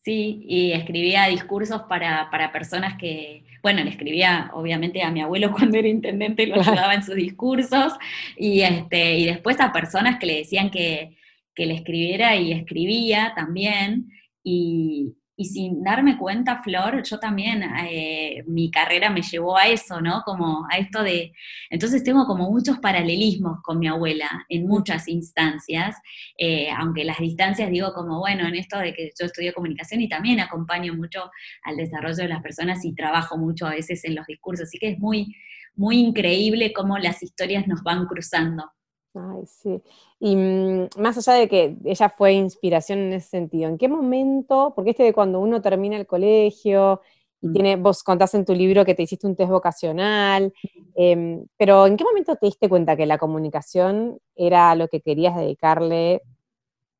Sí, 0.03 0.45
y 0.47 0.73
escribía 0.73 1.29
discursos 1.29 1.83
para, 1.89 2.29
personas 2.53 2.99
que, 2.99 3.45
bueno, 3.63 3.83
le 3.83 3.91
escribía 3.91 4.51
obviamente 4.53 5.03
a 5.03 5.11
mi 5.11 5.23
abuelo 5.23 5.53
cuando 5.57 5.79
era 5.79 5.89
intendente, 5.89 6.43
y 6.43 6.47
lo 6.47 6.61
ayudaba 6.61 6.95
en 6.95 7.03
sus 7.03 7.15
discursos, 7.15 7.95
y, 8.37 8.61
este, 8.61 9.15
y 9.19 9.27
después 9.27 9.61
a 9.61 9.73
personas 9.73 10.19
que 10.19 10.27
le 10.27 10.37
decían 10.37 10.71
que, 10.71 11.17
que 11.55 11.67
le 11.67 11.75
escribiera 11.75 12.37
y 12.37 12.53
escribía 12.53 13.33
también, 13.35 14.11
y, 14.43 15.15
y 15.37 15.47
sin 15.47 15.83
darme 15.83 16.17
cuenta, 16.17 16.63
Flor, 16.63 17.03
yo 17.03 17.19
también, 17.19 17.63
eh, 17.91 18.45
mi 18.47 18.71
carrera 18.71 19.11
me 19.11 19.23
llevó 19.23 19.57
a 19.57 19.67
eso, 19.67 20.01
¿no? 20.01 20.23
Como 20.25 20.67
a 20.71 20.79
esto 20.79 21.03
de, 21.03 21.33
entonces 21.71 22.05
tengo 22.05 22.27
como 22.27 22.51
muchos 22.51 22.79
paralelismos 22.79 23.61
con 23.63 23.81
mi 23.81 23.89
abuela 23.89 24.47
en 24.49 24.67
muchas 24.67 25.09
instancias, 25.09 25.97
eh, 26.39 26.71
aunque 26.71 27.05
las 27.05 27.19
distancias 27.19 27.69
digo 27.71 27.93
como, 27.95 28.21
bueno, 28.21 28.47
en 28.47 28.55
esto 28.55 28.79
de 28.79 28.95
que 28.95 29.11
yo 29.19 29.27
estudié 29.27 29.53
comunicación 29.53 30.01
y 30.01 30.09
también 30.09 30.39
acompaño 30.41 30.95
mucho 30.95 31.31
al 31.65 31.77
desarrollo 31.77 32.17
de 32.17 32.29
las 32.29 32.43
personas 32.43 32.85
y 32.85 32.95
trabajo 32.95 33.37
mucho 33.37 33.67
a 33.67 33.71
veces 33.71 34.05
en 34.05 34.15
los 34.15 34.27
discursos, 34.27 34.69
así 34.69 34.79
que 34.79 34.91
es 34.91 34.99
muy, 35.01 35.35
muy 35.75 35.99
increíble 35.99 36.73
cómo 36.73 36.99
las 36.99 37.23
historias 37.23 37.67
nos 37.67 37.83
van 37.83 38.07
cruzando. 38.07 38.71
Ay, 39.17 39.47
sí. 39.47 39.81
Y 40.19 40.35
mm, 40.35 40.89
más 40.99 41.17
allá 41.19 41.39
de 41.39 41.49
que 41.49 41.77
ella 41.85 42.09
fue 42.09 42.33
inspiración 42.33 42.99
en 42.99 43.13
ese 43.13 43.29
sentido, 43.29 43.69
¿en 43.69 43.79
qué 43.79 43.89
momento? 43.89 44.73
Porque 44.75 44.91
este 44.91 45.05
de 45.05 45.13
cuando 45.13 45.39
uno 45.39 45.63
termina 45.63 45.97
el 45.97 46.07
colegio 46.07 47.01
y 47.41 47.49
mm. 47.49 47.53
tiene, 47.53 47.77
vos 47.77 48.03
contás 48.03 48.35
en 48.35 48.45
tu 48.45 48.55
libro 48.55 48.85
que 48.85 48.95
te 48.97 49.05
hiciste 49.05 49.27
un 49.29 49.37
test 49.37 49.51
vocacional, 49.51 50.53
em, 50.97 51.47
pero 51.57 51.87
¿en 51.87 51.97
qué 51.97 52.03
momento 52.05 52.35
te 52.37 52.47
diste 52.47 52.69
cuenta 52.69 52.97
que 52.97 53.07
la 53.07 53.19
comunicación 53.19 54.19
era 54.35 54.75
lo 54.75 54.89
que 54.89 55.01
querías 55.01 55.37
dedicarle 55.37 56.23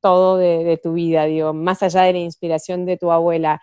todo 0.01 0.39
de, 0.39 0.65
de 0.65 0.77
tu 0.79 0.95
vida, 0.95 1.25
digo, 1.27 1.53
más 1.55 1.83
allá 1.83 2.03
de 2.03 2.13
la 2.15 2.19
inspiración 2.21 2.87
de 2.87 2.97
tu 2.99 3.11
abuela? 3.13 3.61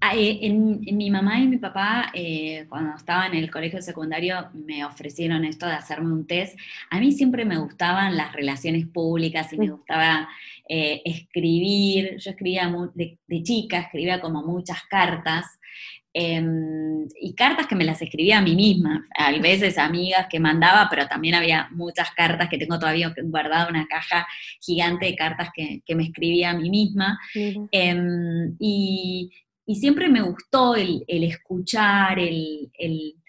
Ah, 0.00 0.14
eh, 0.16 0.38
en, 0.42 0.80
mi 0.96 1.10
mamá 1.10 1.40
y 1.40 1.46
mi 1.46 1.58
papá, 1.58 2.10
eh, 2.14 2.66
cuando 2.68 2.96
estaba 2.96 3.26
en 3.26 3.34
el 3.34 3.50
colegio 3.50 3.80
secundario, 3.82 4.50
me 4.54 4.84
ofrecieron 4.84 5.44
esto 5.44 5.66
de 5.66 5.72
hacerme 5.72 6.12
un 6.12 6.26
test. 6.26 6.58
A 6.90 7.00
mí 7.00 7.12
siempre 7.12 7.44
me 7.44 7.58
gustaban 7.58 8.16
las 8.16 8.32
relaciones 8.32 8.86
públicas 8.86 9.52
y 9.52 9.58
me 9.58 9.70
gustaba 9.70 10.28
eh, 10.68 11.02
escribir, 11.04 12.16
yo 12.18 12.30
escribía 12.30 12.72
de, 12.94 13.18
de, 13.26 13.42
chica, 13.42 13.80
escribía 13.80 14.20
como 14.20 14.42
muchas 14.42 14.82
cartas, 14.84 15.46
Em, 16.14 17.08
y 17.18 17.34
cartas 17.34 17.66
que 17.66 17.74
me 17.74 17.84
las 17.84 18.02
escribía 18.02 18.38
a 18.38 18.42
mí 18.42 18.54
misma, 18.54 19.02
a 19.16 19.32
veces 19.38 19.78
amigas 19.78 20.26
que 20.28 20.38
mandaba, 20.38 20.88
pero 20.90 21.06
también 21.08 21.34
había 21.34 21.68
muchas 21.70 22.10
cartas 22.10 22.50
que 22.50 22.58
tengo 22.58 22.78
todavía 22.78 23.14
guardada 23.24 23.68
una 23.70 23.86
caja 23.86 24.26
gigante 24.60 25.06
de 25.06 25.16
cartas 25.16 25.48
que, 25.54 25.82
me 25.94 26.04
escribía 26.04 26.50
a 26.50 26.54
mí 26.54 26.68
misma. 26.68 27.18
Em, 27.70 28.54
y, 28.58 29.30
siempre 29.76 30.08
me 30.08 30.22
gustó 30.22 30.74
el, 30.74 31.04
escuchar, 31.06 32.18
el, 32.18 32.70
el 32.74 33.21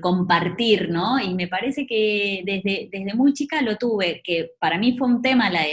compartir, 0.00 0.88
¿no? 0.88 1.20
Y 1.20 1.34
me 1.34 1.48
parece 1.48 1.86
que 1.86 2.42
desde, 2.44 2.88
desde 2.90 3.14
muy 3.14 3.34
chica 3.34 3.60
lo 3.60 3.76
tuve, 3.76 4.22
que 4.24 4.52
para 4.58 4.78
mí 4.78 4.96
fue 4.96 5.06
un 5.06 5.20
tema 5.20 5.50
la, 5.50 5.64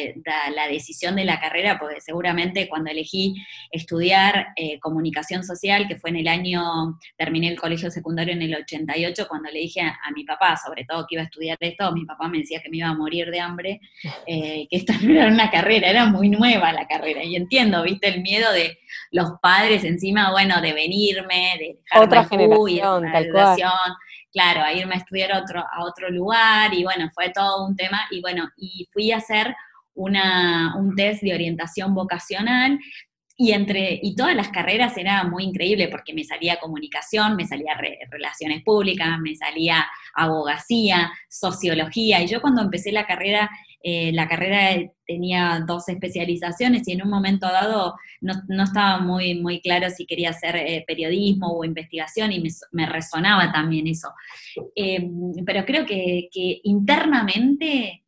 la, 0.54 0.68
decisión 0.68 1.16
de 1.16 1.24
la 1.24 1.40
carrera, 1.40 1.78
porque 1.80 2.02
seguramente 2.02 2.68
cuando 2.68 2.92
elegí 2.92 3.36
estudiar 3.72 4.48
eh, 4.58 4.80
comunicación 4.80 5.44
social, 5.44 5.88
que 5.88 5.96
fue 5.96 6.10
en 6.10 6.18
el 6.18 6.28
año, 6.28 7.00
terminé 7.18 7.48
el 7.48 7.60
colegio 7.60 7.90
secundario 7.92 8.34
en 8.34 8.42
el 8.42 8.56
88, 8.56 9.26
cuando 9.30 9.50
le 9.50 9.60
dije 9.60 9.82
a, 9.82 9.98
mi 10.14 10.26
papá, 10.26 10.58
sobre 10.58 10.84
todo 10.84 11.06
que 11.08 11.16
iba 11.16 11.22
a 11.22 11.26
estudiar 11.26 11.58
esto, 11.62 11.92
mi 11.94 12.06
papá 12.06 12.28
me 12.28 12.40
decía 12.40 12.62
que 12.62 12.70
me 12.70 12.78
iba 12.78 12.90
a 12.90 12.96
morir 12.96 13.32
de 13.32 13.40
hambre, 13.40 13.80
eh, 14.28 14.68
que 14.70 14.78
esta 14.78 14.98
no 15.02 15.14
era 15.14 15.28
una 15.28 15.50
carrera, 15.50 15.90
era 15.90 16.06
muy 16.08 16.30
nueva 16.30 16.74
la 16.74 16.88
carrera, 16.88 17.24
y 17.24 17.36
entiendo, 17.36 17.84
viste, 17.84 18.10
el 18.10 18.22
miedo 18.22 18.52
de 18.52 18.80
los 19.12 19.32
padres 19.42 19.84
encima, 19.84 20.32
bueno, 20.32 20.62
de 20.62 20.74
venirme, 20.74 21.54
de 21.58 21.80
otra 22.00 22.26
generación, 22.26 23.04
tal 23.12 23.32
cual 23.32 23.58
claro, 24.34 24.62
a 24.64 24.74
irme 24.74 24.96
a 24.96 24.98
estudiar 24.98 25.32
otro, 25.38 25.60
a 25.60 25.84
otro 25.86 26.10
lugar 26.10 26.74
y 26.74 26.84
bueno, 26.84 27.10
fue 27.14 27.30
todo 27.30 27.66
un 27.66 27.76
tema 27.76 28.02
y 28.12 28.20
bueno, 28.20 28.50
y 28.58 28.90
fui 28.92 29.12
a 29.12 29.18
hacer 29.18 29.56
una, 29.94 30.76
un 30.76 30.96
test 30.96 31.22
de 31.22 31.34
orientación 31.34 31.94
vocacional 31.94 32.80
y 33.38 33.52
entre 33.52 34.00
y 34.02 34.16
todas 34.16 34.36
las 34.36 34.50
carreras 34.50 34.98
era 34.98 35.24
muy 35.24 35.44
increíble 35.44 35.88
porque 35.88 36.14
me 36.14 36.24
salía 36.24 36.60
comunicación, 36.60 37.36
me 37.36 37.46
salía 37.46 37.76
relaciones 38.10 38.64
públicas, 38.64 39.20
me 39.20 39.36
salía 39.36 39.86
abogacía, 40.14 41.12
sociología 41.30 42.22
y 42.22 42.28
yo 42.28 42.42
cuando 42.42 42.62
empecé 42.62 42.92
la 42.92 43.08
carrera 43.08 43.50
eh, 43.86 44.14
la 44.14 44.30
carrera 44.30 44.82
tenía 45.06 45.62
dos 45.68 45.90
especializaciones 45.90 46.88
y 46.88 46.94
en 46.94 47.04
un 47.04 47.10
momento 47.10 47.48
dado 47.48 47.96
no, 48.22 48.64
estaba 48.64 49.00
muy, 49.00 49.36
muy 49.36 49.60
claro 49.60 49.90
si 49.90 50.06
quería 50.06 50.30
hacer 50.30 50.56
eh, 50.56 50.86
periodismo 50.88 51.52
o 51.52 51.66
investigación 51.66 52.32
y 52.32 52.42
me, 52.72 52.86
resonaba 52.86 53.52
también 53.52 53.88
eso. 53.88 54.08
Em, 54.74 55.34
pero 55.46 55.66
creo 55.66 55.86
que, 55.86 56.30
internamente 56.64 58.06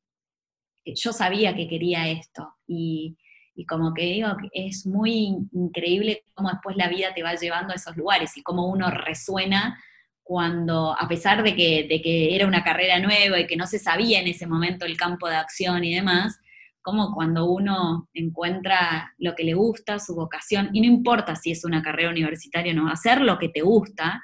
yo 0.86 1.12
sabía 1.12 1.54
que 1.54 1.68
quería 1.68 2.08
esto 2.08 2.56
y, 2.66 3.18
y 3.54 3.66
como 3.66 3.94
que 3.94 4.04
digo, 4.04 4.30
es 4.54 4.86
muy 4.88 5.36
increíble 5.52 6.24
cómo 6.34 6.50
después 6.52 6.78
la 6.78 6.88
vida 6.88 7.14
te 7.14 7.22
va 7.24 7.36
llevando 7.36 7.74
a 7.74 7.76
esos 7.76 7.98
lugares 7.98 8.38
y 8.38 8.44
cómo 8.44 8.70
uno 8.70 8.90
resuena 8.92 9.78
cuando, 10.26 10.96
a 11.00 11.08
pesar 11.08 11.44
de 11.44 11.56
que, 11.56 11.86
de 11.88 12.02
que 12.02 12.36
era 12.36 12.48
una 12.48 12.64
carrera 12.64 13.00
nueva 13.00 13.40
y 13.40 13.46
que 13.46 13.56
no 13.56 13.68
se 13.68 13.78
sabía 13.78 14.20
en 14.20 14.28
ese 14.28 14.48
momento 14.48 14.84
el 14.84 14.98
campo 14.98 15.30
de 15.30 15.36
acción 15.36 15.84
y 15.84 15.94
demás, 15.94 16.40
como 16.82 17.14
cuando 17.14 17.46
uno 17.46 18.10
encuentra 18.12 19.14
lo 19.20 19.36
que 19.36 19.44
le 19.44 19.54
gusta, 19.54 20.00
su 20.00 20.16
vocación, 20.16 20.70
y 20.74 20.82
no 20.82 20.88
importa 20.88 21.36
si 21.36 21.52
es 21.52 21.64
una 21.64 21.84
carrera 21.84 22.10
universitaria 22.10 22.74
o 22.74 22.76
no, 22.76 22.92
hacer 22.92 23.22
lo 23.22 23.38
que 23.38 23.50
te 23.50 23.62
gusta, 23.62 24.20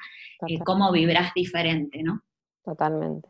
eh, 0.47 0.57
cómo 0.65 0.91
vibrás 0.91 1.35
diferente, 1.35 2.01
¿no? 2.01 2.23
Totalmente. 2.65 3.29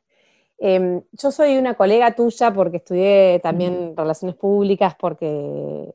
Em, 0.57 1.01
yo 1.11 1.29
soy 1.29 1.57
una 1.57 1.73
colega 1.73 2.15
tuya 2.15 2.53
porque 2.53 2.77
estudié 2.77 3.41
también 3.43 3.97
relaciones 3.97 4.37
públicas, 4.37 4.95
porque 4.97 5.91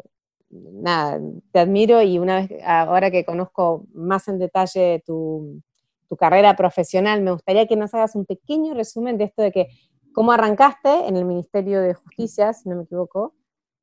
nada, 0.50 1.18
te 1.52 1.58
admiro 1.58 2.02
y 2.02 2.18
una 2.18 2.40
vez, 2.40 2.50
ahora 2.62 3.10
que 3.10 3.24
conozco 3.24 3.86
más 3.94 4.28
en 4.28 4.38
detalle 4.38 5.02
tu, 5.06 5.62
tu 6.08 6.16
carrera 6.16 6.56
profesional, 6.56 7.22
me 7.22 7.32
gustaría 7.32 7.66
que 7.66 7.76
nos 7.76 7.94
hagas 7.94 8.14
un 8.14 8.24
pequeño 8.24 8.74
resumen 8.74 9.18
de 9.18 9.24
esto 9.24 9.42
de 9.42 9.52
que 9.52 9.68
cómo 10.12 10.32
arrancaste 10.32 11.06
en 11.06 11.16
el 11.16 11.26
Ministerio 11.26 11.80
de 11.82 11.92
Justicia, 11.92 12.52
si 12.54 12.68
no 12.68 12.76
me 12.76 12.84
equivoco, 12.84 13.34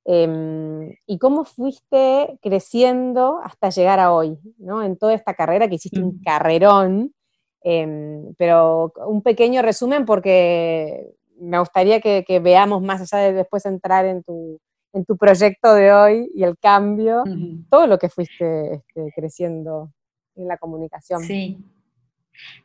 em, 0.06 0.92
y 1.06 1.20
cómo 1.20 1.46
fuiste 1.46 2.40
creciendo 2.42 3.40
hasta 3.44 3.70
llegar 3.70 4.00
a 4.00 4.12
hoy, 4.12 4.40
¿no? 4.58 4.84
En 4.84 4.98
toda 4.98 5.14
esta 5.14 5.36
carrera 5.36 5.68
que 5.68 5.76
hiciste 5.76 6.02
un 6.02 6.20
carrerón, 6.24 7.14
em, 7.62 8.34
pero 8.38 8.94
un 9.06 9.22
pequeño 9.22 9.62
resumen 9.62 10.06
porque 10.06 11.14
me 11.40 11.60
gustaría 11.60 12.02
que, 12.02 12.40
veamos 12.40 12.82
más 12.82 13.02
allá 13.14 13.26
de 13.26 13.34
después 13.34 13.66
entrar 13.66 14.06
en 14.06 14.24
tu, 14.24 14.60
en 14.94 15.06
tu 15.06 15.18
proyecto 15.18 15.74
de 15.74 15.94
hoy 15.94 16.32
y 16.34 16.44
el 16.44 16.58
cambio, 16.58 17.24
todo 17.70 17.88
lo 17.88 17.98
que 18.00 18.10
fuiste 18.10 18.76
este, 18.76 19.12
creciendo 19.16 19.92
en 20.36 20.48
la 20.48 20.58
comunicación. 20.58 21.22
Sí. 21.22 21.58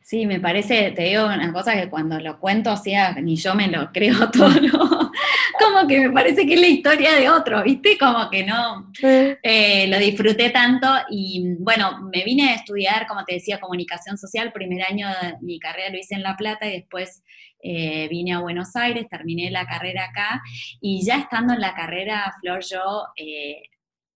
Sí, 0.01 0.27
me 0.27 0.41
parece, 0.41 0.93
te 0.93 1.03
digo 1.03 1.27
una 1.27 1.53
cosa 1.53 1.75
que 1.75 1.91
cuando 1.91 2.19
lo 2.19 2.41
cuento, 2.41 2.73
o 2.73 2.77
sea, 2.77 3.13
ni 3.21 3.37
yo 3.37 3.55
me 3.55 3.69
lo 3.69 3.93
creo 3.93 4.31
todo, 4.33 4.49
¿no? 4.61 5.13
Como 5.59 5.87
que 5.87 6.01
me 6.01 6.11
parece 6.11 6.47
que 6.47 6.55
es 6.55 6.61
la 6.61 6.67
historia 6.67 7.15
de 7.15 7.29
otro, 7.29 7.63
¿viste? 7.63 7.99
Como 7.99 8.31
que 8.31 8.45
no, 8.45 8.91
eh, 9.03 9.87
lo 9.89 9.99
disfruté 9.99 10.51
tanto 10.51 10.89
y 11.11 11.57
bueno, 11.59 12.09
me 12.13 12.25
vine 12.25 12.51
a 12.51 12.55
estudiar, 12.55 13.07
como 13.07 13.25
te 13.25 13.35
decía, 13.35 13.61
comunicación 13.61 14.17
social, 14.17 14.53
primer 14.53 14.83
año 14.83 15.09
de 15.09 15.35
mi 15.43 15.59
carrera 15.59 15.91
lo 15.91 15.99
hice 15.99 16.15
en 16.15 16.23
La 16.23 16.37
Plata 16.37 16.67
y 16.67 16.73
después 16.73 17.23
eh, 17.63 18.09
vine 18.09 18.33
a 18.33 18.41
Buenos 18.41 18.77
Aires, 18.77 19.09
terminé 19.11 19.51
la 19.51 19.67
carrera 19.67 20.05
acá 20.05 20.41
y 20.81 21.05
ya 21.05 21.19
estando 21.19 21.53
en 21.53 21.61
la 21.61 21.75
carrera, 21.75 22.33
Flor, 22.41 22.65
yo... 22.65 23.09
Eh, 23.17 23.63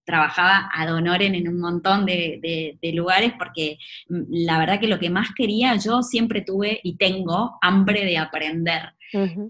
trabajaba 0.05 0.71
ad 0.73 0.93
honorem 0.93 1.35
en 1.35 1.49
un 1.49 1.61
montón 1.61 2.07
de, 2.07 2.79
lugares 2.95 3.33
porque 3.39 3.79
mm, 4.09 4.23
la 4.29 4.59
verdad 4.59 4.81
que 4.81 4.87
lo 4.87 4.99
que 4.99 5.11
más 5.11 5.31
quería, 5.35 5.77
yo 5.77 6.03
siempre 6.03 6.43
tuve 6.43 6.81
y 6.83 6.97
tengo 6.97 7.59
hambre 7.61 8.05
de 8.05 8.19
aprender. 8.19 8.95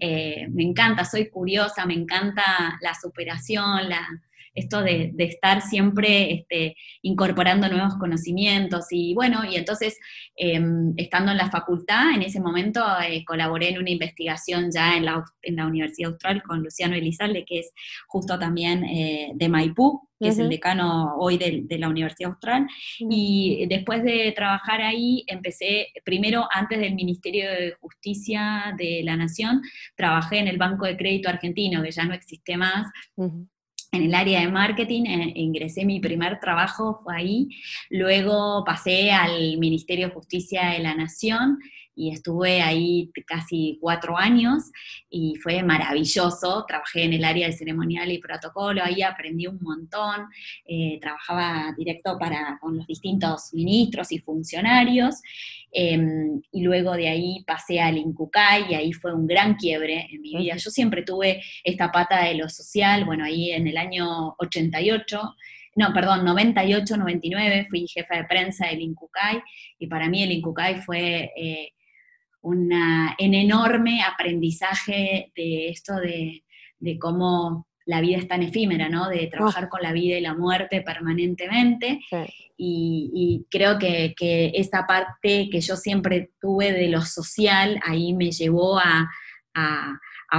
Eh, 0.01 0.47
me 0.51 0.63
encanta, 0.63 1.05
soy 1.05 1.29
curiosa, 1.29 1.85
me 1.85 1.93
encanta 1.93 2.77
la 2.81 2.93
superación, 2.93 3.87
la, 3.87 4.05
esto 4.53 4.81
de, 4.81 5.13
estar 5.17 5.61
siempre 5.61 6.33
este, 6.33 6.75
incorporando 7.01 7.67
nuevos 7.69 7.95
conocimientos. 7.95 8.85
Y 8.91 9.13
bueno, 9.13 9.43
y 9.49 9.55
entonces, 9.55 9.99
em, 10.35 10.93
estando 10.97 11.31
en 11.31 11.37
la 11.37 11.49
facultad, 11.49 12.13
en 12.13 12.21
ese 12.21 12.39
momento 12.39 12.83
eh, 13.07 13.23
colaboré 13.25 13.69
en 13.69 13.79
una 13.79 13.89
investigación 13.89 14.69
ya 14.71 14.95
en 14.95 15.05
la, 15.05 15.23
en 15.41 15.55
la, 15.55 15.63
Universidad 15.65 16.11
Austral 16.11 16.43
con 16.43 16.61
Luciano 16.61 16.95
Elizalde, 16.95 17.45
que 17.45 17.59
es 17.59 17.71
justo 18.07 18.37
también 18.37 18.83
eh, 18.83 19.31
de 19.33 19.49
Maipú, 19.49 20.07
que 20.19 20.29
es 20.29 20.39
el 20.39 20.49
decano 20.49 21.15
hoy 21.17 21.37
de, 21.37 21.65
la 21.77 21.89
Universidad 21.89 22.31
Austral. 22.31 22.67
Y 22.99 23.65
después 23.67 24.03
de 24.03 24.31
trabajar 24.35 24.81
ahí, 24.81 25.23
empecé, 25.27 25.87
primero 26.05 26.47
antes 26.51 26.79
del 26.79 26.95
Ministerio 26.95 27.49
de 27.49 27.73
Justicia 27.79 28.73
de 28.77 29.01
la 29.03 29.17
Nación, 29.17 29.61
trabajé 29.95 30.39
en 30.39 30.47
el 30.47 30.57
Banco 30.57 30.85
de 30.85 30.95
Crédito 30.95 31.29
Argentino, 31.29 31.83
que 31.83 31.91
ya 31.91 32.05
no 32.05 32.13
existe 32.13 32.55
más 32.55 32.87
en 33.93 34.03
el 34.03 34.15
área 34.15 34.41
de 34.41 34.49
marketing, 34.49 35.05
eh, 35.05 35.33
ingresé 35.35 35.85
mi 35.85 35.99
primer 35.99 36.39
trabajo, 36.39 36.99
fue 37.03 37.15
ahí, 37.15 37.49
luego 37.89 38.63
pasé 38.65 39.11
al 39.11 39.57
Ministerio 39.57 40.07
de 40.07 40.13
Justicia 40.13 40.69
de 40.69 40.79
la 40.79 40.95
Nación 40.95 41.59
y 41.95 42.11
estuve 42.11 42.61
ahí 42.61 43.11
casi 43.25 43.77
cuatro 43.81 44.17
años 44.17 44.71
y 45.09 45.35
fue 45.35 45.63
maravilloso. 45.63 46.65
Trabajé 46.67 47.03
en 47.03 47.13
el 47.13 47.23
área 47.23 47.47
de 47.47 47.53
ceremonial 47.53 48.11
y 48.11 48.19
protocolo, 48.19 48.83
ahí 48.83 49.01
aprendí 49.01 49.47
un 49.47 49.59
montón, 49.61 50.27
eh, 50.65 50.99
trabajaba 51.01 51.73
directo 51.77 52.17
para, 52.17 52.57
con 52.59 52.77
los 52.77 52.87
distintos 52.87 53.53
ministros 53.53 54.11
y 54.11 54.19
funcionarios. 54.19 55.21
Em, 55.71 56.41
y 56.51 56.61
luego 56.61 56.93
de 56.93 57.09
ahí 57.09 57.43
pasé 57.47 57.79
al 57.81 57.97
Incucay 57.97 58.65
y 58.69 58.75
ahí 58.75 58.93
fue 58.93 59.13
un 59.13 59.25
gran 59.25 59.55
quiebre 59.55 60.07
en 60.11 60.21
mi 60.21 60.35
vida. 60.35 60.55
Yo 60.57 60.69
siempre 60.69 61.03
tuve 61.03 61.41
esta 61.63 61.91
pata 61.91 62.23
de 62.23 62.35
lo 62.35 62.49
social, 62.49 63.05
bueno, 63.05 63.25
ahí 63.25 63.51
en 63.51 63.67
el 63.67 63.77
año 63.77 64.35
88 64.39 65.35
no, 65.75 65.91
perdón, 65.91 66.23
98, 66.23 66.97
99, 66.97 67.67
fui 67.69 67.87
jefa 67.87 68.17
de 68.17 68.25
prensa 68.25 68.67
del 68.67 68.81
Incucay 68.81 69.41
y 69.79 69.87
para 69.87 70.07
mí 70.07 70.21
el 70.21 70.31
Incucay 70.31 70.75
fue 70.75 71.31
eh, 71.35 71.73
un 72.43 73.33
enorme 73.33 74.01
aprendizaje 74.03 75.31
de 75.35 75.69
esto 75.69 75.95
de, 75.95 76.43
cómo 76.99 77.67
la 77.85 78.01
vida 78.01 78.17
es 78.17 78.27
tan 78.27 78.43
efímera, 78.43 78.89
¿no? 78.89 79.07
De 79.09 79.27
trabajar 79.27 79.69
con 79.69 79.81
la 79.81 79.93
vida 79.93 80.17
y 80.17 80.21
la 80.21 80.33
muerte 80.33 80.81
permanentemente. 80.81 82.01
Y, 82.57 83.45
creo 83.49 83.79
que, 83.79 84.13
que, 84.15 84.51
esta 84.55 84.85
parte 84.85 85.49
que 85.49 85.61
yo 85.61 85.75
siempre 85.77 86.31
tuve 86.39 86.73
de 86.73 86.89
lo 86.89 87.01
social, 87.01 87.79
ahí 87.85 88.13
me 88.13 88.31
llevó 88.31 88.77
a, 88.77 89.09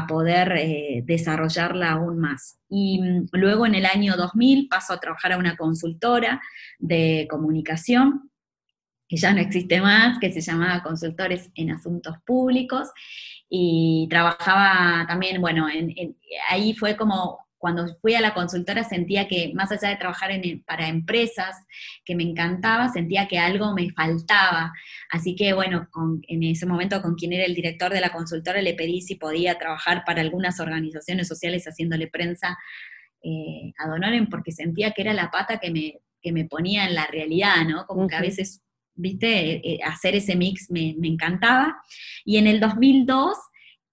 poder 0.09 0.53
eh, 0.57 1.03
desarrollarla 1.05 1.93
aún 1.93 2.19
más. 2.19 2.59
Y 2.69 3.01
mm, 3.01 3.29
luego 3.33 3.65
en 3.65 3.77
el 3.77 3.87
año 3.87 4.17
2000 4.17 4.67
paso 4.69 4.93
a 4.93 4.99
trabajar 4.99 5.33
a 5.33 5.39
una 5.39 5.57
consultora 5.57 6.43
de 6.81 7.29
comunicación 7.31 8.29
que 9.09 9.17
ya 9.17 9.33
no 9.33 9.41
existe 9.41 9.81
más, 9.81 10.19
que 10.19 10.33
se 10.33 10.41
llamaba 10.41 10.83
Consultores 10.83 11.51
en 11.55 11.71
Asuntos 11.71 12.17
Públicos, 12.25 12.89
y 13.49 14.07
trabajaba 14.11 15.07
también, 15.07 15.41
bueno, 15.41 15.69
ahí 16.51 16.75
fue 16.75 16.97
como 16.97 17.45
cuando 17.65 17.87
fui 18.03 18.15
a 18.15 18.21
la 18.21 18.35
consultora 18.35 18.85
sentía 18.85 19.27
que 19.27 19.53
más 19.55 19.73
allá 19.73 19.89
de 19.89 19.97
trabajar 19.97 20.31
para 20.67 20.87
empresas, 20.87 21.57
que 22.05 22.15
me 22.15 22.23
encantaba, 22.23 22.93
sentía 22.93 23.27
que 23.27 23.39
algo 23.39 23.73
me 23.73 23.91
faltaba. 23.91 24.71
Así 25.11 25.35
que 25.35 25.55
bueno, 25.55 25.89
en 26.29 26.43
ese 26.43 26.67
momento 26.67 27.01
con 27.01 27.15
quien 27.15 27.33
era 27.33 27.47
el 27.47 27.55
director 27.55 27.91
de 27.91 28.03
la 28.03 28.13
consultora 28.13 28.61
le 28.61 28.75
pedí 28.75 29.01
si 29.01 29.15
podía 29.15 29.57
trabajar 29.57 30.03
para 30.05 30.21
algunas 30.21 30.61
organizaciones 30.61 31.27
sociales 31.27 31.65
haciéndole 31.65 32.07
prensa 32.09 32.59
eh, 33.23 33.73
a 33.79 33.89
Donoren 33.89 34.29
porque 34.29 34.53
sentía 34.53 34.91
que 34.91 35.01
era 35.01 35.15
la 35.15 35.31
pata 35.31 35.59
que 35.59 35.71
me, 35.71 36.01
me 36.33 36.45
ponía 36.45 36.85
en 36.85 36.95
la 36.95 37.07
realidad, 37.07 37.65
¿no? 37.67 37.87
Como 37.87 38.07
que 38.09 38.17
a 38.17 38.21
veces, 38.21 38.61
viste, 38.97 39.29
eh, 39.29 39.61
eh, 39.65 39.79
hacer 39.85 40.15
ese 40.15 40.37
mix 40.37 40.71
me, 40.71 40.95
me 40.99 41.09
encantaba. 41.09 41.77
Y 42.25 42.39
en 42.39 42.47
el 42.47 42.61
2002 42.61 43.37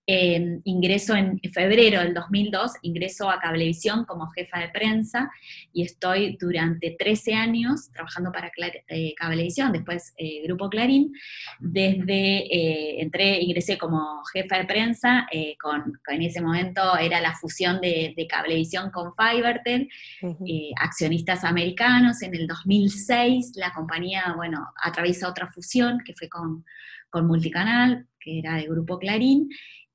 Em, 0.07 0.61
ingreso 0.63 1.15
en 1.15 1.39
febrero 1.53 2.01
del 2.01 2.15
2002, 2.15 2.73
ingreso 2.81 3.29
a 3.29 3.39
Cablevisión 3.39 4.03
como 4.05 4.31
jefa 4.31 4.59
de 4.59 4.69
prensa 4.69 5.31
y 5.71 5.83
estoy 5.83 6.37
durante 6.39 6.95
13 6.97 7.35
años 7.35 7.91
trabajando 7.93 8.31
para 8.31 8.51
eh, 8.87 9.13
Cablevisión, 9.15 9.71
después 9.71 10.15
eh, 10.17 10.41
Grupo 10.43 10.69
Clarín. 10.69 11.13
Desde, 11.59 12.39
eh, 12.39 13.01
entré, 13.01 13.41
ingresé 13.41 13.77
como 13.77 14.23
jefa 14.33 14.57
de 14.57 14.65
prensa, 14.65 15.27
con, 15.61 15.93
en 16.07 16.21
ese 16.23 16.41
momento 16.41 16.97
era 16.97 17.21
la 17.21 17.35
fusión 17.35 17.79
de, 17.79 18.15
Cablevisión 18.27 18.89
con 18.89 19.13
Fivertel, 19.15 19.87
accionistas 20.77 21.43
americanos. 21.43 22.23
En 22.23 22.33
el 22.33 22.47
2006 22.47 23.51
la 23.55 23.71
compañía, 23.71 24.33
bueno, 24.35 24.65
atraviesa 24.83 25.29
otra 25.29 25.51
fusión 25.51 25.99
que 26.03 26.13
fue 26.13 26.27
con, 26.27 26.65
con 27.09 27.27
Multicanal, 27.27 28.07
que 28.19 28.39
era 28.39 28.55
de 28.55 28.67
Grupo 28.67 28.97
Clarín, 28.97 29.49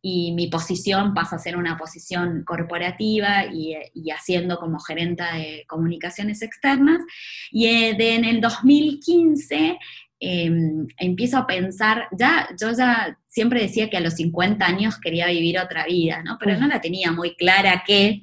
y 0.08 0.30
mi 0.30 0.46
posición 0.46 1.14
pasa 1.14 1.34
a 1.34 1.40
ser 1.40 1.56
una 1.56 1.76
posición 1.76 2.44
corporativa 2.44 3.44
y, 3.52 3.74
haciendo 4.12 4.56
como 4.56 4.78
gerenta 4.78 5.34
de 5.34 5.64
comunicaciones 5.66 6.42
externas. 6.42 7.00
Y 7.50 7.66
eh, 7.66 7.96
en 7.98 8.24
el 8.24 8.40
2015 8.40 9.76
em, 10.20 10.86
empiezo 10.96 11.38
a 11.38 11.46
pensar, 11.48 12.06
ya, 12.16 12.48
yo 12.56 12.70
ya 12.70 13.18
siempre 13.26 13.60
decía 13.60 13.90
que 13.90 13.96
a 13.96 14.00
los 14.00 14.14
50 14.14 14.64
años 14.64 14.96
quería 15.00 15.26
vivir 15.26 15.58
otra 15.58 15.86
vida, 15.86 16.22
¿no? 16.22 16.38
pero 16.38 16.56
no 16.56 16.68
la 16.68 16.80
tenía 16.80 17.10
muy 17.10 17.34
clara 17.34 17.82
qué. 17.84 18.22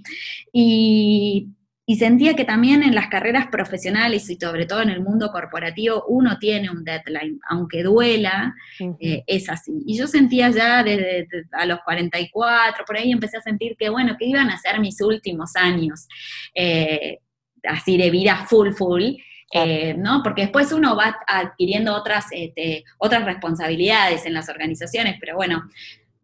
Y 0.53 1.49
y 1.85 1.97
sentía 1.97 2.33
que 2.35 2.45
también 2.45 2.81
en 2.81 2.95
las 2.95 3.07
carreras 3.07 3.47
profesionales 3.47 4.29
y 4.29 4.35
sobre 4.35 4.65
todo 4.65 4.81
en 4.81 4.89
el 4.89 5.01
mundo 5.01 5.29
corporativo 5.31 6.05
uno 6.07 6.39
tiene 6.39 6.69
un 6.69 6.83
deadline, 6.83 7.39
aunque 7.49 7.83
duela, 7.83 8.55
eh, 9.01 9.23
es 9.27 9.49
así. 9.49 9.83
Y 9.85 9.97
yo 9.97 10.07
sentía 10.07 10.49
ya 10.49 10.81
desde, 10.81 11.27
a 11.51 11.65
los 11.65 11.79
44, 11.81 12.85
por 12.85 12.97
ahí 12.97 13.11
empecé 13.11 13.37
a 13.37 13.41
sentir 13.41 13.75
que, 13.77 13.89
bueno, 13.89 14.15
que 14.17 14.25
iban 14.25 14.49
a 14.49 14.57
ser 14.57 14.79
mis 14.79 15.01
últimos 15.01 15.57
años, 15.57 16.07
eh, 16.55 17.19
así 17.63 17.97
de 17.97 18.09
vida 18.09 18.45
full, 18.47 18.71
full. 18.71 19.15
Eh, 19.55 19.93
¿no? 19.95 20.23
Porque 20.23 20.43
después 20.43 20.71
uno 20.71 20.95
va 20.95 21.15
adquiriendo 21.27 21.93
otras, 21.93 22.25
este, 22.31 22.85
otras 22.97 23.23
responsabilidades 23.23 24.25
en 24.25 24.33
las 24.33 24.49
organizaciones, 24.49 25.17
pero 25.19 25.35
bueno, 25.35 25.69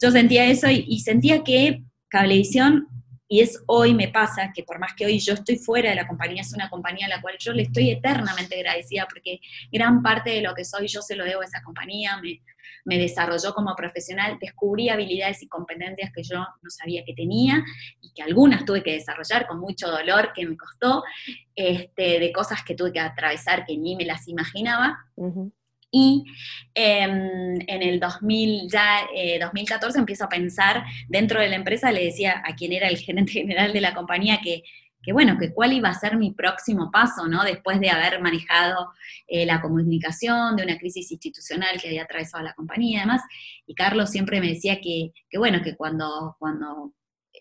yo 0.01 0.09
sentía 0.09 0.45
eso 0.45 0.67
y, 0.67 0.83
y 0.87 1.01
sentía 1.01 1.43
que 1.43 1.83
Cablevisión 2.07 2.87
y 3.31 3.41
es 3.41 3.63
hoy 3.67 3.93
me 3.93 4.07
pasa 4.07 4.51
que 4.53 4.63
por 4.63 4.79
más 4.79 4.93
que 4.95 5.05
hoy 5.05 5.19
yo 5.19 5.35
estoy 5.35 5.57
fuera 5.57 5.91
de 5.91 5.95
la 5.95 6.07
compañía, 6.07 6.41
es 6.41 6.51
una 6.51 6.67
compañía 6.67 7.05
a 7.05 7.09
la 7.09 7.21
cual 7.21 7.35
yo 7.39 7.53
le 7.53 7.61
estoy 7.61 7.91
eternamente 7.91 8.55
agradecida 8.55 9.07
porque 9.07 9.39
gran 9.71 10.01
parte 10.01 10.31
de 10.31 10.41
lo 10.41 10.55
que 10.55 10.65
soy 10.65 10.87
yo 10.87 11.03
se 11.03 11.15
lo 11.15 11.23
debo 11.23 11.41
a 11.41 11.45
esa 11.45 11.61
compañía, 11.61 12.19
me, 12.23 12.41
me 12.85 12.97
desarrolló 12.97 13.53
como 13.53 13.75
profesional, 13.75 14.37
descubrí 14.41 14.89
habilidades 14.89 15.43
y 15.43 15.47
competencias 15.47 16.11
que 16.11 16.23
yo 16.23 16.39
no 16.39 16.69
sabía 16.69 17.03
que 17.05 17.13
tenía 17.13 17.63
y 18.01 18.11
que 18.13 18.23
algunas 18.23 18.65
tuve 18.65 18.81
que 18.81 18.93
desarrollar 18.93 19.45
con 19.45 19.59
mucho 19.59 19.89
dolor 19.89 20.31
que 20.33 20.47
me 20.47 20.57
costó, 20.57 21.03
este, 21.55 22.19
de 22.19 22.31
cosas 22.31 22.63
que 22.63 22.73
tuve 22.73 22.91
que 22.91 22.99
atravesar 22.99 23.63
que 23.63 23.77
ni 23.77 23.95
me 23.95 24.05
las 24.05 24.27
imaginaba. 24.27 24.97
Y 25.91 26.25
em, 26.75 27.59
en 27.67 27.81
el 27.81 27.99
2000, 27.99 28.69
ya, 28.69 29.07
2014 29.41 29.97
eh, 29.97 29.99
empiezo 29.99 30.25
a 30.25 30.29
pensar 30.29 30.83
dentro 31.07 31.41
de 31.41 31.49
la 31.49 31.55
empresa, 31.55 31.91
le 31.91 32.05
decía 32.05 32.43
a 32.45 32.55
quien 32.55 32.73
era 32.73 32.87
el 32.87 32.97
gerente 32.97 33.31
general 33.33 33.73
de 33.73 33.81
la 33.81 33.93
compañía 33.93 34.39
que, 34.41 34.63
bueno, 35.11 35.37
que 35.39 35.51
cuál 35.51 35.73
iba 35.73 35.89
a 35.89 35.93
ser 35.95 36.17
mi 36.17 36.31
próximo 36.31 36.91
paso, 36.91 37.27
¿no? 37.27 37.43
Después 37.43 37.79
de 37.79 37.89
haber 37.89 38.21
manejado 38.21 38.91
eh, 39.27 39.43
la 39.45 39.59
comunicación, 39.59 40.55
de 40.55 40.63
una 40.63 40.77
crisis 40.77 41.11
institucional 41.11 41.81
que 41.81 41.87
había 41.87 42.03
atravesado 42.03 42.43
la 42.43 42.53
compañía 42.53 42.97
y 42.97 43.01
demás. 43.01 43.23
Y 43.65 43.73
Carlos 43.73 44.11
siempre 44.11 44.39
me 44.39 44.49
decía 44.49 44.79
que, 44.79 45.11
bueno, 45.35 45.63
que 45.63 45.75
cuando, 45.75 46.35
cuando 46.37 46.93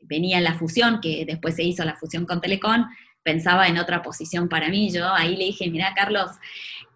venía 0.03 0.41
la 0.41 0.55
fusión, 0.55 1.01
que 1.03 1.27
después 1.27 1.57
se 1.57 1.65
hizo 1.65 1.85
la 1.85 1.97
fusión 1.97 2.25
con 2.25 2.41
Telecom, 2.41 2.87
pensaba 3.23 3.69
en 3.69 3.77
otra 3.77 4.01
posición 4.01 4.49
para 4.49 4.71
mí. 4.71 4.91
Yo 4.91 5.13
ahí 5.13 5.37
le 5.37 5.45
dije, 5.45 5.69
mira, 5.71 5.93
Carlos, 5.95 6.31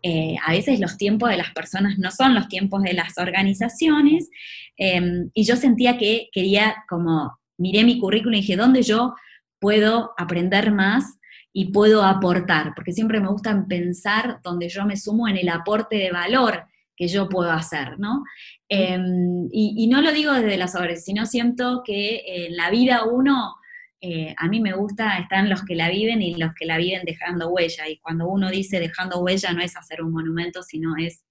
eh, 0.02 0.36
a 0.44 0.52
veces 0.52 0.80
los 0.80 0.96
tiempos 0.96 1.30
de 1.30 1.36
las 1.36 1.52
personas 1.52 1.98
no 1.98 2.10
son 2.10 2.34
los 2.34 2.48
tiempos 2.48 2.82
de 2.82 2.92
las 2.92 3.18
organizaciones, 3.18 4.30
em, 4.76 5.30
y 5.32 5.44
yo 5.44 5.56
sentía 5.56 5.96
que 5.96 6.28
quería, 6.32 6.84
como 6.88 7.38
miré 7.58 7.84
mi 7.84 7.98
currículum 7.98 8.34
y 8.34 8.40
dije, 8.40 8.56
¿dónde 8.56 8.82
yo 8.82 9.14
puedo 9.60 10.12
aprender 10.18 10.72
más 10.72 11.18
y 11.52 11.72
puedo 11.72 12.02
aportar? 12.02 12.72
Porque 12.74 12.92
siempre 12.92 13.20
me 13.20 13.28
gusta 13.28 13.64
pensar 13.68 14.40
donde 14.42 14.68
yo 14.68 14.84
me 14.84 14.96
sumo 14.96 15.28
en 15.28 15.36
el 15.36 15.48
aporte 15.48 15.96
de 15.96 16.10
valor 16.10 16.64
que 16.96 17.08
yo 17.08 17.28
puedo 17.28 17.50
hacer, 17.50 17.98
¿no? 17.98 18.24
Em, 18.68 19.48
y, 19.52 19.86
no 19.86 20.00
lo 20.02 20.12
digo 20.12 20.32
desde 20.32 20.56
las 20.56 20.74
obras, 20.74 21.04
sino 21.04 21.26
siento 21.26 21.82
que 21.84 22.22
en 22.26 22.56
la 22.56 22.70
vida 22.70 23.04
uno 23.04 23.56
eh, 24.04 24.34
a 24.36 24.48
mí 24.48 24.60
me 24.60 24.72
gusta, 24.72 25.16
están 25.18 25.48
los 25.48 25.64
que 25.64 25.76
la 25.76 25.88
viven 25.88 26.22
y 26.22 26.34
los 26.34 26.52
que 26.58 26.66
la 26.66 26.76
viven 26.76 27.04
dejando 27.04 27.50
huella. 27.50 27.88
Y 27.88 27.98
cuando 27.98 28.28
uno 28.28 28.50
dice 28.50 28.80
dejando 28.80 29.20
huella 29.20 29.52
no 29.52 29.62
es 29.62 29.76
hacer 29.76 30.02
un 30.02 30.10
monumento, 30.10 30.64
sino 30.64 30.96
es 30.96 31.24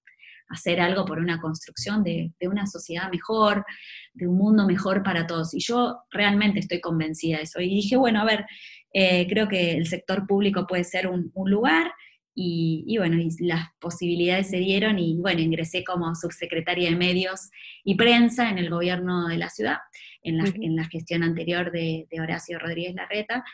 hacer 0.48 0.80
algo 0.80 1.04
por 1.04 1.18
una 1.18 1.38
construcción 1.38 2.02
de, 2.02 2.32
una 2.40 2.66
sociedad 2.66 3.10
mejor, 3.10 3.66
de 4.14 4.26
un 4.26 4.38
mundo 4.38 4.66
mejor 4.66 5.02
para 5.02 5.26
todos. 5.26 5.52
Y 5.52 5.60
yo 5.60 5.98
realmente 6.10 6.60
estoy 6.60 6.80
convencida 6.80 7.36
de 7.36 7.42
eso. 7.42 7.60
Y 7.60 7.68
dije, 7.68 7.96
bueno, 7.96 8.22
a 8.22 8.24
ver, 8.24 8.46
eh, 8.94 9.26
creo 9.28 9.48
que 9.48 9.72
el 9.72 9.86
sector 9.86 10.26
público 10.26 10.66
puede 10.66 10.84
ser 10.84 11.08
un, 11.08 11.30
lugar. 11.44 11.92
Y, 12.34 12.84
y, 12.86 12.96
bueno, 12.96 13.18
y 13.18 13.28
las 13.44 13.68
posibilidades 13.80 14.48
se 14.48 14.56
dieron 14.56 14.98
y 14.98 15.18
bueno, 15.20 15.42
ingresé 15.42 15.84
como 15.84 16.14
subsecretaria 16.14 16.88
de 16.88 16.96
medios 16.96 17.50
y 17.84 17.96
prensa 17.96 18.48
en 18.48 18.56
el 18.56 18.70
gobierno 18.70 19.28
de 19.28 19.36
la 19.36 19.50
ciudad 19.50 19.76
en 20.22 20.76
la, 20.76 20.84
gestión 20.84 21.22
anterior 21.22 21.72
de, 21.72 22.06
Horacio 22.20 22.58
Rodríguez 22.58 22.94
Larreta, 22.94 23.44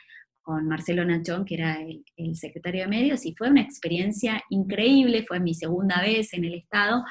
con 0.43 0.67
Marcelo 0.67 1.05
Nachón, 1.05 1.45
que 1.45 1.55
era 1.55 1.79
el, 2.17 2.37
secretario 2.37 2.83
de 2.83 2.89
medios, 2.89 3.27
y 3.27 3.35
fue 3.35 3.51
una 3.51 3.61
experiencia 3.61 4.43
increíble, 4.51 5.25
fue 5.27 5.41
mi 5.41 5.55
segunda 5.55 6.01
vez 6.01 6.33
en 6.35 6.45
el 6.45 6.55
Estado, 6.55 7.05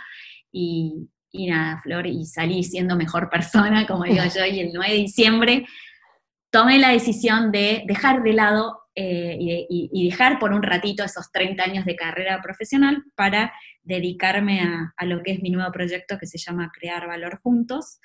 y, 0.52 1.10
nada, 1.34 1.80
Flor, 1.82 2.08
y 2.08 2.26
salí 2.26 2.64
siendo 2.64 2.96
mejor 2.96 3.30
persona, 3.32 3.86
como 3.86 4.04
digo 4.04 4.24
yo, 4.36 4.46
y 4.46 4.60
el 4.60 4.72
9 4.74 4.92
de 4.92 5.00
diciembre 5.00 5.66
tomé 6.50 6.80
la 6.80 6.90
decisión 6.90 7.52
de 7.52 7.84
dejar 7.88 8.24
de 8.24 8.34
lado 8.34 8.80
eh, 8.96 9.38
y, 9.70 10.10
dejar 10.10 10.40
por 10.40 10.54
un 10.54 10.64
ratito 10.64 11.04
esos 11.04 11.32
30 11.32 11.64
años 11.64 11.86
de 11.86 11.96
carrera 11.96 12.42
profesional 12.42 13.04
para 13.16 13.54
dedicarme 13.84 14.62
a, 14.62 14.94
a, 14.98 15.06
lo 15.06 15.22
que 15.22 15.34
es 15.34 15.42
mi 15.44 15.52
nuevo 15.52 15.72
proyecto 15.72 16.18
que 16.18 16.26
se 16.26 16.40
llama 16.40 16.72
Crear 16.74 17.06
Valor 17.06 17.40
Juntos, 17.44 18.00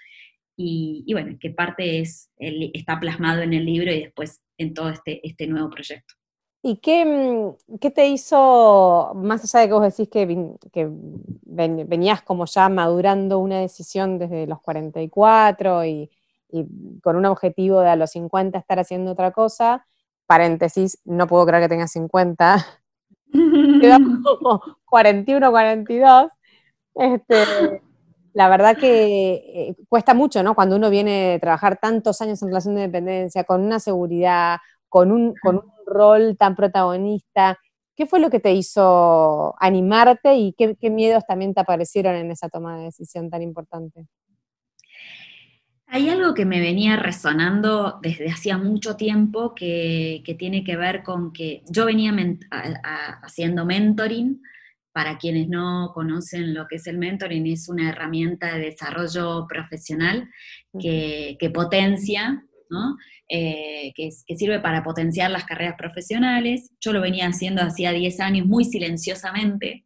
y, 0.56 1.12
bueno, 1.12 1.36
qué 1.40 1.50
parte 1.50 2.00
es, 2.00 2.30
está 2.38 3.00
plasmado 3.00 3.42
en 3.42 3.52
el 3.54 3.64
libro 3.64 3.90
y 3.92 4.02
después 4.02 4.42
en 4.58 4.74
todo 4.74 4.90
este, 4.90 5.26
este 5.26 5.46
nuevo 5.46 5.70
proyecto. 5.70 6.14
¿Y 6.62 6.76
qué, 6.76 7.04
mm, 7.04 7.78
qué, 7.78 7.90
te 7.90 8.06
hizo, 8.08 9.12
más 9.16 9.42
allá 9.42 9.62
de 9.62 9.68
que 9.68 9.74
vos 9.74 9.82
decís 9.82 10.08
que, 10.08 10.56
que, 10.72 10.88
venías 11.44 12.22
como 12.22 12.46
ya 12.46 12.68
madurando 12.68 13.38
una 13.40 13.58
decisión 13.58 14.18
desde 14.18 14.46
los 14.46 14.60
44 14.60 15.84
y, 15.84 16.10
y, 16.50 16.64
con 17.02 17.16
un 17.16 17.26
objetivo 17.26 17.80
de 17.80 17.88
a 17.88 17.96
los 17.96 18.10
50 18.12 18.58
estar 18.58 18.78
haciendo 18.78 19.12
otra 19.12 19.32
cosa, 19.32 19.86
paréntesis, 20.26 21.00
no 21.04 21.26
puedo 21.26 21.46
creer 21.46 21.64
que 21.64 21.68
tengas 21.68 21.92
50, 21.92 22.64
quedamos 23.80 24.38
como 24.38 24.62
41, 24.84 25.50
42, 25.50 26.30
este, 26.94 27.82
la 28.34 28.48
verdad 28.48 28.76
que 28.76 29.32
eh, 29.34 29.76
cuesta 29.88 30.14
mucho, 30.14 30.42
¿no? 30.42 30.54
Cuando 30.54 30.76
uno 30.76 30.90
viene 30.90 31.34
a 31.34 31.38
trabajar 31.38 31.78
tantos 31.80 32.20
años 32.20 32.42
en 32.42 32.48
relación 32.48 32.74
de 32.74 32.82
dependencia, 32.82 33.44
con 33.44 33.62
una 33.62 33.78
seguridad, 33.78 34.58
con 34.88 35.10
un, 35.10 35.34
con 35.42 35.56
un 35.56 35.72
rol 35.86 36.36
tan 36.38 36.56
protagonista. 36.56 37.58
¿Qué 37.94 38.06
fue 38.06 38.20
lo 38.20 38.30
que 38.30 38.40
te 38.40 38.52
hizo 38.52 39.54
animarte 39.60 40.34
y 40.34 40.54
qué, 40.54 40.76
miedos 40.90 41.24
también 41.26 41.54
te 41.54 41.60
aparecieron 41.60 42.14
en 42.14 42.30
esa 42.30 42.48
toma 42.48 42.78
de 42.78 42.84
decisión 42.84 43.28
tan 43.28 43.42
importante? 43.42 44.06
Hay 45.86 46.08
algo 46.08 46.32
que 46.32 46.46
me 46.46 46.60
venía 46.60 46.96
resonando 46.96 47.98
desde 48.00 48.30
hacía 48.30 48.56
mucho 48.56 48.96
tiempo 48.96 49.54
que, 49.54 50.22
tiene 50.38 50.64
que 50.64 50.76
ver 50.76 51.02
con 51.02 51.34
que 51.34 51.62
yo 51.68 51.84
venía 51.84 52.14
haciendo 53.22 53.66
mentoring 53.66 54.40
para 54.92 55.18
quienes 55.18 55.48
no 55.48 55.90
conocen 55.94 56.54
lo 56.54 56.66
que 56.68 56.76
es 56.76 56.86
el 56.86 56.98
mentoring, 56.98 57.46
es 57.46 57.68
una 57.68 57.88
herramienta 57.88 58.54
de 58.54 58.66
desarrollo 58.66 59.46
profesional 59.48 60.28
que, 60.78 61.50
potencia 61.52 62.44
¿no? 62.68 62.96
Eh, 63.28 63.92
que, 63.94 64.10
sirve 64.10 64.60
para 64.60 64.82
potenciar 64.82 65.30
las 65.30 65.44
carreras 65.44 65.76
profesionales. 65.76 66.70
Yo 66.80 66.92
lo 66.92 67.00
venía 67.00 67.26
haciendo 67.26 67.62
hacía 67.62 67.92
10 67.92 68.20
años 68.20 68.46
muy 68.46 68.64
silenciosamente 68.64 69.84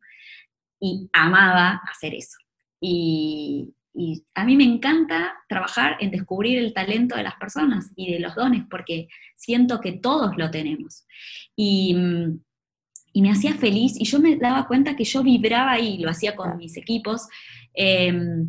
y 0.81 1.09
amaba 1.12 1.81
hacer 1.90 2.14
eso. 2.14 2.37
Y, 2.81 3.73
a 4.35 4.45
mí 4.45 4.57
me 4.57 4.64
encanta 4.64 5.33
trabajar 5.49 5.97
en 6.01 6.11
descubrir 6.11 6.59
el 6.59 6.75
talento 6.75 7.16
de 7.16 7.23
las 7.23 7.37
personas 7.37 7.92
y 7.97 8.12
de 8.12 8.21
los 8.21 8.35
dones, 8.35 8.64
porque 8.71 9.09
siento 9.35 9.81
que 9.81 9.92
todos 9.92 10.37
lo 10.37 10.51
tenemos. 10.51 11.07
Y, 11.57 11.97
me 13.22 13.31
hacía 13.31 13.55
feliz 13.55 13.94
y 13.98 14.05
yo 14.05 14.18
me 14.20 14.37
daba 14.37 14.66
cuenta 14.66 14.96
que 14.96 15.05
yo 15.05 15.22
vibraba 15.22 15.72
ahí, 15.72 15.98
lo 15.98 16.11
hacía 16.11 16.37
con 16.37 16.57
mis 16.57 16.76
equipos. 16.76 17.29
Em, 17.74 18.48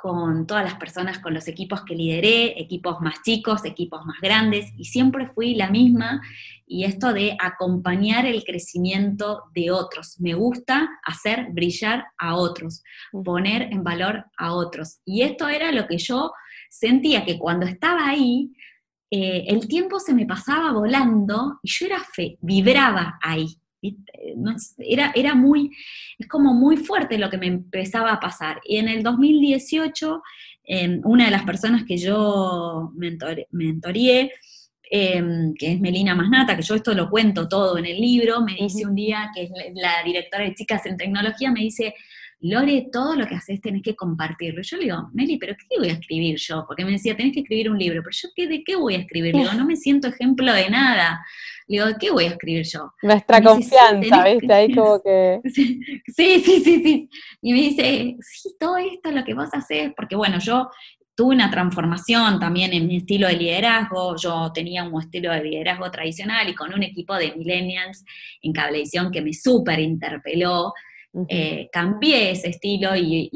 con 0.00 0.46
todas 0.46 0.62
las 0.62 0.76
personas, 0.76 1.18
con 1.18 1.34
los 1.34 1.48
equipos 1.48 1.84
que 1.84 1.96
lideré, 1.96 2.60
equipos 2.60 3.00
más 3.00 3.20
chicos, 3.22 3.64
equipos 3.64 4.06
más 4.06 4.20
grandes, 4.20 4.72
y 4.76 4.84
siempre 4.84 5.26
fui 5.26 5.56
la 5.56 5.70
misma, 5.70 6.22
y 6.68 6.84
esto 6.84 7.12
de 7.12 7.36
acompañar 7.40 8.24
el 8.24 8.44
crecimiento 8.44 9.44
de 9.56 9.72
otros. 9.72 10.20
Me 10.20 10.34
gusta 10.34 10.88
hacer 11.02 11.48
brillar 11.50 12.04
a 12.16 12.36
otros, 12.36 12.84
poner 13.24 13.62
en 13.72 13.82
valor 13.82 14.26
a 14.36 14.54
otros. 14.54 15.00
Y 15.04 15.22
esto 15.22 15.48
era 15.48 15.72
lo 15.72 15.88
que 15.88 15.98
yo 15.98 16.30
sentía 16.70 17.24
que 17.24 17.36
cuando 17.36 17.66
estaba 17.66 18.08
ahí, 18.08 18.52
eh, 19.10 19.46
el 19.48 19.66
tiempo 19.66 19.98
se 19.98 20.14
me 20.14 20.26
pasaba 20.26 20.72
volando 20.72 21.58
y 21.60 21.70
yo 21.70 21.86
era 21.86 21.98
fe, 22.04 22.38
vibraba 22.40 23.18
ahí. 23.20 23.58
Era, 24.78 25.12
era 25.14 25.34
muy, 25.34 25.70
es 26.18 26.26
como 26.26 26.54
muy 26.54 26.76
fuerte 26.76 27.18
lo 27.18 27.30
que 27.30 27.38
me 27.38 27.46
empezaba 27.46 28.12
a 28.12 28.20
pasar. 28.20 28.60
Y 28.64 28.76
en 28.76 28.88
el 28.88 29.02
2018, 29.02 30.22
em, 30.64 31.00
una 31.04 31.26
de 31.26 31.30
las 31.30 31.44
personas 31.44 31.84
que 31.84 31.96
yo 31.96 32.92
mentoreé, 32.94 34.32
em, 34.90 35.54
que 35.54 35.72
es 35.72 35.80
Melina 35.80 36.14
Masnata, 36.14 36.56
que 36.56 36.62
yo 36.62 36.74
esto 36.74 36.94
lo 36.94 37.10
cuento 37.10 37.48
todo 37.48 37.78
en 37.78 37.86
el 37.86 38.00
libro, 38.00 38.40
me 38.42 38.54
dice 38.54 38.86
un 38.86 38.94
día, 38.94 39.30
que 39.34 39.44
es 39.44 39.50
la 39.74 40.02
directora 40.04 40.44
de 40.44 40.54
Chicas 40.54 40.86
en 40.86 40.96
Tecnología, 40.96 41.50
me 41.52 41.60
dice, 41.60 41.94
Lore, 42.40 42.88
todo 42.92 43.16
lo 43.16 43.26
que 43.26 43.34
haces 43.34 43.60
tenés 43.60 43.82
que 43.82 43.96
compartirlo. 43.96 44.62
yo 44.62 44.76
le 44.76 44.84
digo, 44.84 45.08
Meli, 45.12 45.38
¿pero 45.38 45.56
qué 45.56 45.78
voy 45.78 45.88
a 45.88 45.94
escribir 45.94 46.36
yo? 46.38 46.64
Porque 46.66 46.84
me 46.84 46.92
decía, 46.92 47.16
tenés 47.16 47.32
que 47.32 47.40
escribir 47.40 47.70
un 47.70 47.78
libro. 47.78 48.00
Pero 48.02 48.12
yo, 48.12 48.28
¿qué, 48.34 48.46
¿de 48.46 48.62
qué 48.62 48.76
voy 48.76 48.94
a 48.94 48.98
escribir? 48.98 49.34
Le 49.34 49.42
digo, 49.42 49.54
no 49.54 49.66
me 49.66 49.74
siento 49.74 50.06
ejemplo 50.06 50.52
de 50.52 50.70
nada. 50.70 51.24
Le 51.66 51.76
digo, 51.76 51.86
¿de 51.86 51.96
qué 51.98 52.10
voy 52.10 52.24
a 52.24 52.28
escribir 52.28 52.64
yo? 52.64 52.92
Nuestra 53.02 53.42
confianza, 53.42 54.24
¿viste? 54.24 54.52
Ahí 54.52 54.72
como 54.72 55.00
que... 55.02 55.40
Sí, 55.44 55.80
sí, 56.40 56.40
sí, 56.40 56.82
sí. 56.82 57.10
Y 57.42 57.52
me 57.52 57.60
dice, 57.60 58.16
sí, 58.20 58.56
todo 58.58 58.76
esto 58.76 59.08
es 59.08 59.14
lo 59.14 59.24
que 59.24 59.34
vos 59.34 59.48
haces, 59.52 59.92
porque 59.96 60.14
bueno, 60.14 60.38
yo 60.38 60.70
tuve 61.18 61.34
una 61.34 61.50
transformación 61.50 62.38
también 62.38 62.72
en 62.72 62.86
mi 62.86 62.98
estilo 62.98 63.26
de 63.26 63.34
liderazgo. 63.34 64.14
Yo 64.16 64.52
tenía 64.54 64.84
un 64.84 65.00
estilo 65.00 65.32
de 65.32 65.42
liderazgo 65.42 65.90
tradicional 65.90 66.48
y 66.48 66.54
con 66.54 66.72
un 66.72 66.84
equipo 66.84 67.16
de 67.16 67.34
millennials 67.34 68.04
en 68.40 68.52
cablevisión 68.52 69.10
que 69.10 69.20
me 69.20 69.32
súper 69.32 69.80
interpeló. 69.80 70.72
Eh, 71.28 71.70
cambié 71.72 72.32
ese 72.32 72.48
estilo 72.48 72.94
y, 72.94 73.30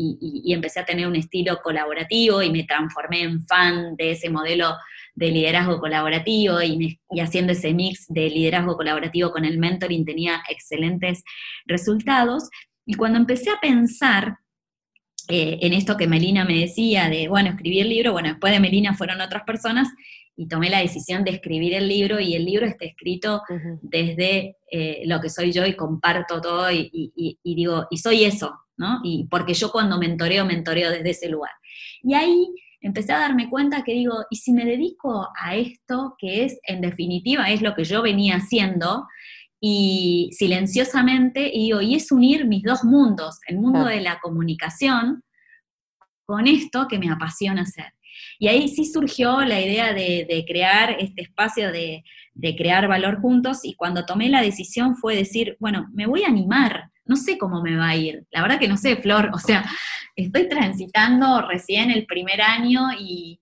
empecé 0.53 0.81
a 0.81 0.85
tener 0.85 1.07
un 1.07 1.17
estilo 1.17 1.61
colaborativo 1.63 2.43
y 2.43 2.51
me 2.51 2.65
transformé 2.65 3.23
en 3.23 3.43
fan 3.47 3.97
de 3.97 4.11
ese 4.11 4.29
modelo 4.29 4.77
de 5.15 5.31
liderazgo 5.31 5.81
colaborativo 5.81 6.63
y, 6.63 7.01
haciendo 7.19 7.53
ese 7.53 7.73
mix 7.73 8.07
de 8.09 8.29
liderazgo 8.29 8.77
colaborativo 8.77 9.31
con 9.31 9.45
el 9.45 9.59
mentoring 9.59 10.05
tenía 10.05 10.43
excelentes 10.51 11.25
resultados. 11.65 12.51
Y 12.85 12.95
cuando 12.95 13.19
empecé 13.19 13.51
a 13.51 13.61
pensar 13.61 14.37
eh, 15.29 15.59
en 15.63 15.73
esto 15.73 15.97
que 15.97 16.07
Melina 16.07 16.45
me 16.45 16.59
decía 16.59 17.09
de, 17.09 17.29
bueno, 17.29 17.51
escribir 17.51 17.87
libro, 17.87 18.13
bueno, 18.13 18.29
después 18.29 18.53
de 18.53 18.61
Melina 18.61 18.95
fueron 18.95 19.21
otras 19.21 19.45
personas 19.45 19.89
y 20.37 20.49
tomé 20.49 20.71
la 20.71 20.81
decisión 20.81 21.25
de 21.25 21.33
escribir 21.33 21.75
el 21.75 21.89
libro 21.89 22.19
y 22.19 22.35
el 22.35 22.45
libro 22.45 22.67
está 22.67 22.85
escrito 22.85 23.43
desde 23.83 24.57
eh, 24.71 25.03
lo 25.07 25.21
que 25.21 25.29
soy 25.29 25.53
yo 25.53 25.67
y 25.67 25.77
comparto 25.77 26.41
todo 26.41 26.71
y, 26.71 26.91
digo, 27.45 27.87
y 27.91 27.99
soy 27.99 28.25
eso, 28.25 28.53
¿no? 28.77 29.01
Y 29.05 29.27
porque 29.31 29.55
yo 29.55 29.71
cuando 29.71 29.99
mentoreo, 29.99 30.45
mentoreo 30.45 30.91
desde 30.91 31.11
ese 31.11 31.29
lugar. 31.29 31.53
Y 32.03 32.15
ahí 32.15 32.49
empecé 32.81 33.13
a 33.13 33.19
darme 33.19 33.51
cuenta 33.51 33.85
que 33.85 33.93
digo, 33.93 34.25
y 34.31 34.37
si 34.37 34.53
me 34.53 34.65
dedico 34.65 35.29
a 35.39 35.55
esto, 35.57 36.15
que 36.19 36.45
es 36.45 36.59
en 36.67 36.81
definitiva 36.81 37.51
es 37.51 37.63
lo 37.63 37.75
que 37.75 37.85
yo 37.85 38.03
venía 38.03 38.37
haciendo, 38.37 39.07
y 39.65 40.31
silenciosamente, 40.33 41.49
y 41.53 41.67
digo, 41.67 41.81
y 41.81 41.95
es 41.95 42.11
unir 42.11 42.47
mis 42.47 42.65
dos 42.65 42.83
mundos, 42.83 43.39
el 43.47 43.59
mundo 43.59 43.85
de 43.85 44.01
la 44.01 44.19
comunicación 44.19 45.23
con 46.25 46.49
esto 46.49 46.89
que 46.89 46.99
me 46.99 47.11
apasiona 47.11 47.63
hacer. 47.63 47.93
Y 48.39 48.49
ahí 48.49 48.69
sí 48.69 48.85
surgió 48.85 49.41
la 49.43 49.61
idea 49.61 49.93
de, 49.93 50.45
crear 50.47 50.97
este 50.99 51.23
espacio 51.23 51.73
de, 51.73 52.05
crear 52.57 52.89
valor 52.89 53.21
juntos 53.21 53.61
y 53.65 53.75
cuando 53.75 54.05
tomé 54.05 54.29
la 54.29 54.43
decisión 54.43 54.97
fue 54.97 55.17
decir, 55.17 55.57
bueno, 55.61 55.89
me 55.93 56.07
voy 56.07 56.25
a 56.25 56.29
animar, 56.29 56.91
no 57.05 57.17
sé 57.17 57.39
cómo 57.39 57.63
me 57.63 57.77
va 57.77 57.89
a 57.89 57.97
ir, 57.97 58.25
la 58.31 58.43
verdad 58.43 58.59
que 58.59 58.69
no 58.69 58.77
sé, 58.77 58.97
Flor, 58.97 59.31
o 59.33 59.39
sea, 59.39 59.65
estoy 60.17 60.49
transitando 60.49 61.43
recién 61.43 61.91
el 61.91 62.07
primer 62.07 62.41
año 62.41 62.89
y, 62.99 63.39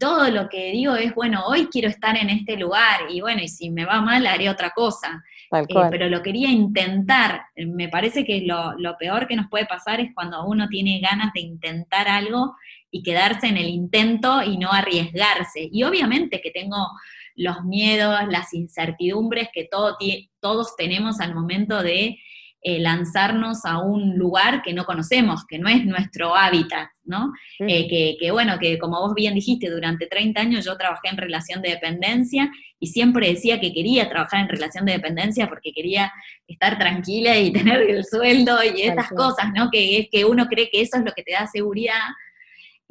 todo 0.00 0.30
lo 0.30 0.48
que 0.48 0.72
digo 0.72 0.96
es, 0.96 1.14
bueno, 1.14 1.44
hoy 1.46 1.68
quiero 1.70 1.88
estar 1.88 2.16
en 2.16 2.30
este 2.30 2.56
lugar 2.56 3.02
y 3.10 3.20
bueno, 3.20 3.42
y 3.42 3.48
si 3.48 3.70
me 3.70 3.84
va 3.84 4.00
mal 4.00 4.26
haré 4.26 4.48
otra 4.48 4.70
cosa. 4.70 5.22
Eh, 5.52 5.74
pero 5.90 6.08
lo 6.08 6.22
quería 6.22 6.48
intentar. 6.48 7.42
Me 7.56 7.88
parece 7.88 8.24
que 8.24 8.40
lo, 8.40 8.72
lo, 8.78 8.96
peor 8.96 9.26
que 9.26 9.36
nos 9.36 9.48
puede 9.48 9.66
pasar 9.66 10.00
es 10.00 10.10
cuando 10.14 10.44
uno 10.46 10.66
tiene 10.68 10.98
ganas 11.00 11.32
de 11.34 11.40
intentar 11.42 12.08
algo 12.08 12.54
y 12.92 13.02
quedarse 13.02 13.48
en 13.48 13.56
el 13.56 13.68
intento 13.68 14.42
y 14.44 14.58
no 14.58 14.70
arriesgarse. 14.70 15.68
Y 15.72 15.82
obviamente 15.82 16.40
que 16.40 16.52
tengo 16.52 16.86
los 17.34 17.64
miedos, 17.64 18.20
las 18.28 18.52
incertidumbres 18.52 19.48
que 19.52 19.68
todos 19.68 20.76
tenemos 20.76 21.18
al 21.20 21.34
momento 21.34 21.82
de 21.82 22.18
eh, 22.64 22.78
lanzarnos 22.78 23.64
a 23.64 23.80
un 23.80 24.16
lugar 24.16 24.62
que 24.62 24.72
no 24.72 24.84
conocemos, 24.84 25.44
que 25.48 25.58
no 25.58 25.68
es 25.68 25.84
nuestro 25.84 26.36
hábitat, 26.36 26.90
¿no? 27.02 27.32
Eh, 27.58 28.16
que, 28.20 28.30
bueno, 28.30 28.56
que 28.60 28.78
como 28.78 29.00
vos 29.00 29.14
bien 29.16 29.34
dijiste, 29.34 29.68
durante 29.68 30.06
30 30.06 30.40
años 30.40 30.64
yo 30.64 30.76
trabajé 30.76 31.08
en 31.08 31.16
relación 31.16 31.60
de 31.60 31.70
dependencia 31.70 32.52
y 32.78 32.86
siempre 32.88 33.30
decía 33.30 33.58
que 33.58 33.72
quería 33.72 34.08
trabajar 34.08 34.42
en 34.42 34.48
relación 34.48 34.84
de 34.84 34.92
dependencia 34.92 35.48
porque 35.48 35.72
quería 35.72 36.12
estar 36.46 36.78
tranquila 36.78 37.36
y 37.36 37.52
tener 37.52 37.82
el 37.82 38.04
sueldo 38.04 38.58
y 38.62 38.82
estas 38.82 39.08
cosas, 39.08 39.46
¿no? 39.56 39.68
Que 39.68 39.98
es 39.98 40.08
que 40.08 40.24
uno 40.24 40.46
cree 40.46 40.68
que 40.70 40.82
eso 40.82 40.98
es 40.98 41.04
lo 41.04 41.12
que 41.12 41.24
te 41.24 41.32
da 41.32 41.48
seguridad 41.48 41.98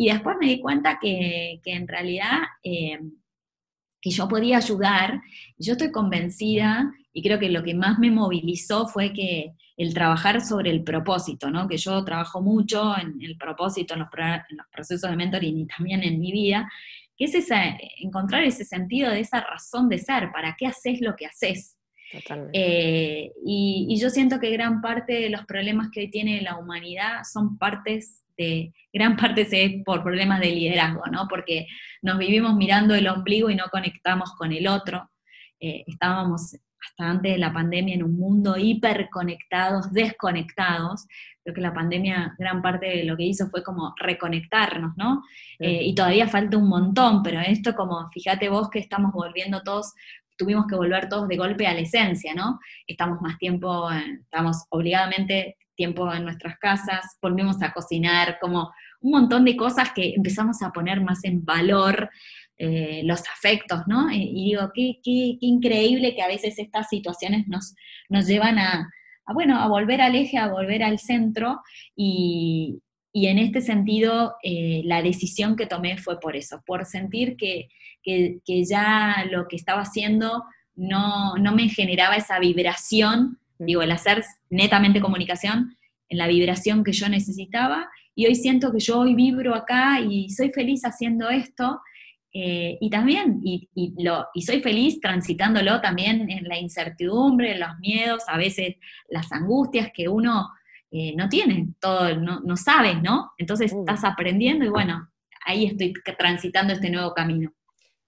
y 0.02 0.10
después 0.10 0.36
me 0.40 0.48
di 0.48 0.60
cuenta 0.60 0.98
que, 1.00 1.62
en 1.64 1.88
realidad 1.88 2.40
eh, 2.64 3.00
que 4.02 4.10
yo 4.10 4.28
podía 4.28 4.58
ayudar. 4.58 5.22
Yo 5.60 5.74
estoy 5.74 5.92
convencida 5.92 6.92
y 7.14 7.22
creo 7.22 7.38
que 7.38 7.50
lo 7.50 7.62
que 7.62 7.76
más 7.76 8.00
me 8.00 8.10
movilizó 8.10 8.88
fue 8.88 9.14
que 9.14 9.52
el 9.78 9.94
trabajar 9.94 10.42
sobre 10.42 10.72
el 10.72 10.84
propósito, 10.84 11.52
¿no? 11.52 11.68
que 11.68 11.78
yo 11.78 12.04
trabajo 12.04 12.42
mucho 12.42 12.98
en 12.98 13.22
el 13.22 13.38
propósito, 13.38 13.94
en 13.94 14.00
los, 14.00 14.10
procesos 14.72 15.08
de 15.08 15.16
mentoring 15.16 15.60
y 15.60 15.68
también 15.68 16.02
en 16.02 16.20
mi 16.20 16.32
vida, 16.32 16.68
que 17.16 17.26
es 17.26 17.48
encontrar 18.00 18.44
ese 18.44 18.66
sentido 18.66 19.12
de 19.12 19.20
esa 19.20 19.42
razón 19.42 19.88
de 19.88 20.00
ser, 20.00 20.32
para 20.32 20.56
qué 20.58 20.66
haces 20.66 21.00
lo 21.00 21.16
que 21.16 21.28
haces. 21.28 21.78
Eh, 22.54 23.32
y, 23.46 23.86
y, 23.88 23.98
yo 24.00 24.10
siento 24.10 24.40
que 24.40 24.50
gran 24.50 24.82
parte 24.82 25.14
de 25.14 25.30
los 25.30 25.46
problemas 25.46 25.90
que 25.92 26.00
hoy 26.00 26.10
tiene 26.10 26.42
la 26.42 26.58
humanidad 26.58 27.22
son 27.32 27.60
partes 27.60 28.22
este, 28.42 28.74
gran 28.92 29.16
parte 29.16 29.42
es 29.42 29.84
por 29.86 30.04
problemas 30.04 30.40
de 30.40 30.52
liderazgo, 30.52 31.04
¿no? 31.12 31.28
Porque 31.30 31.68
nos 32.02 32.18
vivimos 32.18 32.56
mirando 32.56 32.96
el 32.96 33.08
ombligo 33.08 33.50
y 33.50 33.56
no 33.56 33.66
conectamos 33.72 34.34
con 34.36 34.52
el 34.52 34.68
otro. 34.68 35.10
Eh, 35.60 35.84
estábamos 35.88 36.54
hasta 36.54 37.10
antes 37.10 37.34
de 37.34 37.38
la 37.38 37.54
pandemia 37.54 37.94
en 37.94 38.04
un 38.04 38.18
mundo 38.18 38.58
hiperconectados, 38.58 39.94
desconectados. 39.94 41.08
Creo 41.44 41.56
que 41.56 41.62
la 41.62 41.74
pandemia, 41.74 42.36
gran 42.38 42.62
parte 42.62 42.88
de 42.88 43.04
lo 43.04 43.16
que 43.16 43.24
hizo 43.24 43.48
fue 43.50 43.64
como 43.64 43.94
reconectarnos, 43.98 44.98
¿no? 44.98 45.24
Eh, 45.60 45.84
y 45.84 45.94
todavía 45.94 46.28
falta 46.28 46.58
un 46.58 46.68
montón, 46.68 47.22
pero 47.22 47.40
esto 47.40 47.76
como, 47.76 48.10
fíjate 48.12 48.50
vos 48.50 48.70
que 48.70 48.80
estamos 48.80 49.12
volviendo 49.14 49.62
todos 49.62 49.94
tuvimos 50.38 50.66
que 50.66 50.76
volver 50.76 51.08
todos 51.08 51.28
de 51.28 51.38
golpe 51.38 51.68
a 51.68 51.74
la 51.74 51.82
esencia, 51.82 52.34
¿no? 52.34 52.60
Estamos 52.88 53.22
más 53.22 53.38
tiempo, 53.38 53.92
estamos 53.92 54.66
obligadamente 54.70 55.56
tiempo 55.82 56.14
en 56.14 56.26
nuestras 56.26 56.60
casas, 56.60 57.18
volvimos 57.20 57.60
a 57.64 57.74
cocinar, 57.74 58.38
como 58.40 58.72
un 59.00 59.12
montón 59.14 59.46
de 59.46 59.58
cosas 59.58 59.92
que 59.96 60.14
empezamos 60.14 60.62
a 60.62 60.72
poner 60.72 61.02
más 61.02 61.24
en 61.24 61.44
valor 61.44 62.12
eh, 62.60 63.02
los 63.04 63.22
afectos, 63.22 63.82
¿no? 63.88 64.12
Y, 64.12 64.52
digo, 64.52 64.70
qué, 64.76 65.00
increíble 65.04 66.14
que 66.14 66.22
a 66.22 66.28
veces 66.28 66.60
estas 66.60 66.88
situaciones 66.88 67.48
nos, 67.48 67.74
nos 68.10 68.28
llevan 68.28 68.60
a, 68.60 68.92
bueno, 69.34 69.60
a 69.60 69.68
volver 69.68 70.02
al 70.02 70.14
eje, 70.16 70.38
a 70.38 70.50
volver 70.50 70.84
al 70.84 71.00
centro, 71.00 71.62
y, 71.96 72.80
en 73.14 73.40
este 73.40 73.62
sentido 73.62 74.36
eh, 74.44 74.84
la 74.86 75.02
decisión 75.02 75.56
que 75.56 75.66
tomé 75.66 75.98
fue 75.98 76.20
por 76.20 76.36
eso, 76.36 76.62
por 76.64 76.86
sentir 76.86 77.36
que, 77.36 77.70
ya 78.46 79.26
lo 79.32 79.48
que 79.48 79.56
estaba 79.56 79.82
haciendo 79.82 80.44
no, 80.76 81.36
no 81.38 81.52
me 81.54 81.70
generaba 81.70 82.16
esa 82.18 82.38
vibración 82.38 83.41
digo, 83.66 83.82
el 83.82 83.92
hacer 83.92 84.24
netamente 84.50 85.02
comunicación 85.02 85.76
en 86.10 86.18
la 86.18 86.28
vibración 86.28 86.84
que 86.84 86.94
yo 86.94 87.08
necesitaba, 87.10 87.90
y 88.16 88.26
hoy 88.26 88.36
siento 88.36 88.72
que 88.72 88.80
yo 88.80 89.00
hoy 89.00 89.16
vibro 89.16 89.56
acá 89.56 90.00
y 90.00 90.30
soy 90.30 90.52
feliz 90.52 90.82
haciendo 90.84 91.30
esto, 91.30 91.82
Eh, 92.34 92.78
y 92.80 92.90
también, 92.90 93.42
y, 93.44 93.68
lo, 94.02 94.26
y 94.34 94.42
soy 94.44 94.62
feliz 94.62 95.02
transitándolo 95.02 95.82
también 95.82 96.30
en 96.30 96.46
la 96.48 96.58
incertidumbre, 96.58 97.58
los 97.58 97.78
miedos, 97.80 98.24
a 98.26 98.38
veces 98.38 98.78
las 99.10 99.30
angustias 99.34 99.92
que 99.94 100.08
uno 100.08 100.48
eh, 100.92 101.14
no 101.14 101.28
tiene, 101.28 101.74
todo, 101.82 102.16
no, 102.16 102.40
no 102.40 102.56
sabes, 102.56 103.02
¿no? 103.02 103.32
Entonces 103.38 103.74
estás 103.74 104.06
aprendiendo 104.06 104.64
y 104.64 104.70
bueno, 104.70 105.10
ahí 105.46 105.66
estoy 105.66 105.92
transitando 106.18 106.72
este 106.72 106.90
nuevo 106.90 107.12
camino. 107.14 107.52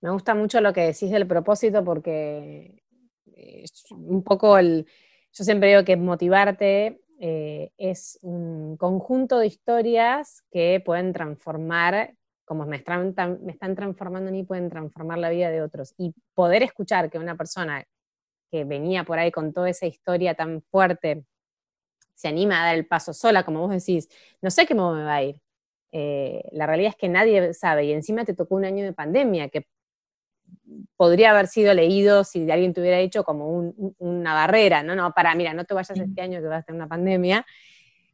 Me 0.01 0.09
gusta 0.09 0.33
mucho 0.33 0.61
lo 0.61 0.71
que 0.71 0.87
decís 0.87 1.11
del 1.11 1.27
propósito 1.27 1.83
porque 1.83 2.81
un 3.91 4.23
poco 4.23 4.57
el, 4.57 4.85
yo 5.33 5.43
siempre 5.43 5.69
digo 5.69 5.83
que 5.83 5.97
motivarte 5.97 7.01
eh, 7.19 7.71
es 7.77 8.19
un 8.21 8.77
conjunto 8.77 9.39
de 9.39 9.47
historias 9.47 10.43
que 10.51 10.81
pueden 10.85 11.13
transformar, 11.13 12.13
como 12.45 12.65
me 12.65 12.77
están, 12.77 13.15
me 13.43 13.51
están 13.51 13.75
transformando 13.75 14.29
a 14.29 14.31
mí, 14.31 14.43
pueden 14.43 14.69
transformar 14.69 15.17
la 15.17 15.29
vida 15.29 15.49
de 15.49 15.61
otros. 15.61 15.93
Y 15.97 16.13
poder 16.35 16.63
escuchar 16.63 17.09
que 17.09 17.17
una 17.17 17.35
persona 17.35 17.83
que 18.51 18.63
venía 18.65 19.03
por 19.03 19.17
ahí 19.17 19.31
con 19.31 19.53
toda 19.53 19.69
esa 19.69 19.87
historia 19.87 20.35
tan 20.35 20.61
fuerte 20.61 21.25
se 22.13 22.27
anima 22.27 22.61
a 22.61 22.65
dar 22.67 22.75
el 22.75 22.85
paso 22.85 23.13
sola, 23.13 23.43
como 23.43 23.61
vos 23.61 23.71
decís, 23.71 24.07
no 24.41 24.51
sé 24.51 24.67
cómo 24.67 24.93
me 24.93 25.03
va 25.03 25.15
a 25.15 25.23
ir. 25.23 25.41
Eh, 25.91 26.43
la 26.51 26.67
realidad 26.67 26.91
es 26.91 26.95
que 26.95 27.09
nadie 27.09 27.53
sabe, 27.53 27.85
y 27.85 27.91
encima 27.91 28.25
te 28.25 28.33
tocó 28.33 28.55
un 28.55 28.65
año 28.65 28.83
de 28.83 28.93
pandemia, 28.93 29.49
que 29.49 29.65
podría 30.95 31.31
haber 31.31 31.47
sido 31.47 31.73
leído 31.73 32.23
si 32.23 32.49
alguien 32.49 32.73
te 32.73 32.81
hubiera 32.81 32.97
dicho 32.97 33.23
como 33.23 33.73
una 33.97 34.33
barrera, 34.33 34.83
¿no? 34.83 34.95
No, 34.95 35.11
para, 35.11 35.35
mira, 35.35 35.53
no 35.53 35.65
te 35.65 35.73
vayas 35.73 35.97
este 35.97 36.21
año 36.21 36.41
que 36.41 36.47
vas 36.47 36.63
a 36.63 36.63
tener 36.63 36.79
una 36.79 36.87
pandemia, 36.87 37.45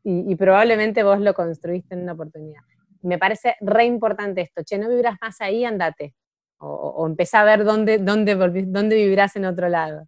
y, 0.01 0.35
probablemente 0.37 1.03
vos 1.03 1.19
lo 1.19 1.33
construiste 1.33 1.93
en 1.93 2.01
una 2.03 2.13
oportunidad. 2.13 2.61
Me 3.01 3.17
parece 3.17 3.55
re 3.59 3.85
importante 3.85 4.41
esto, 4.41 4.63
che, 4.63 4.77
no 4.77 4.89
vibras 4.89 5.17
más 5.21 5.39
ahí, 5.41 5.65
andate, 5.65 6.15
o, 6.57 6.67
o 6.67 7.05
empezá 7.05 7.41
a 7.41 7.45
ver 7.45 7.63
dónde, 7.63 7.97
dónde, 7.99 8.35
dónde 8.35 8.95
vivirás 8.95 9.35
en 9.35 9.45
otro 9.45 9.69
lado. 9.69 10.07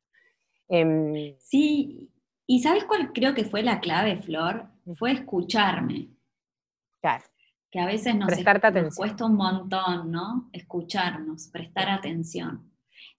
Em, 0.69 1.35
sí, 1.37 2.09
y 2.47 2.63
¿sabes 2.63 2.85
cuál 2.85 3.11
creo 3.13 3.33
que 3.33 3.43
fue 3.43 3.63
la 3.63 3.79
clave, 3.81 4.17
Flor? 4.17 4.65
Fue 4.95 5.11
escucharme. 5.11 6.09
Claro 7.01 7.30
que 7.71 7.79
a 7.79 7.85
veces 7.85 8.13
nos, 8.15 8.29
cuesta 8.95 9.25
un 9.25 9.35
montón, 9.35 10.11
¿no? 10.11 10.49
Escucharnos, 10.51 11.47
prestar 11.47 11.89
atención. 11.89 12.69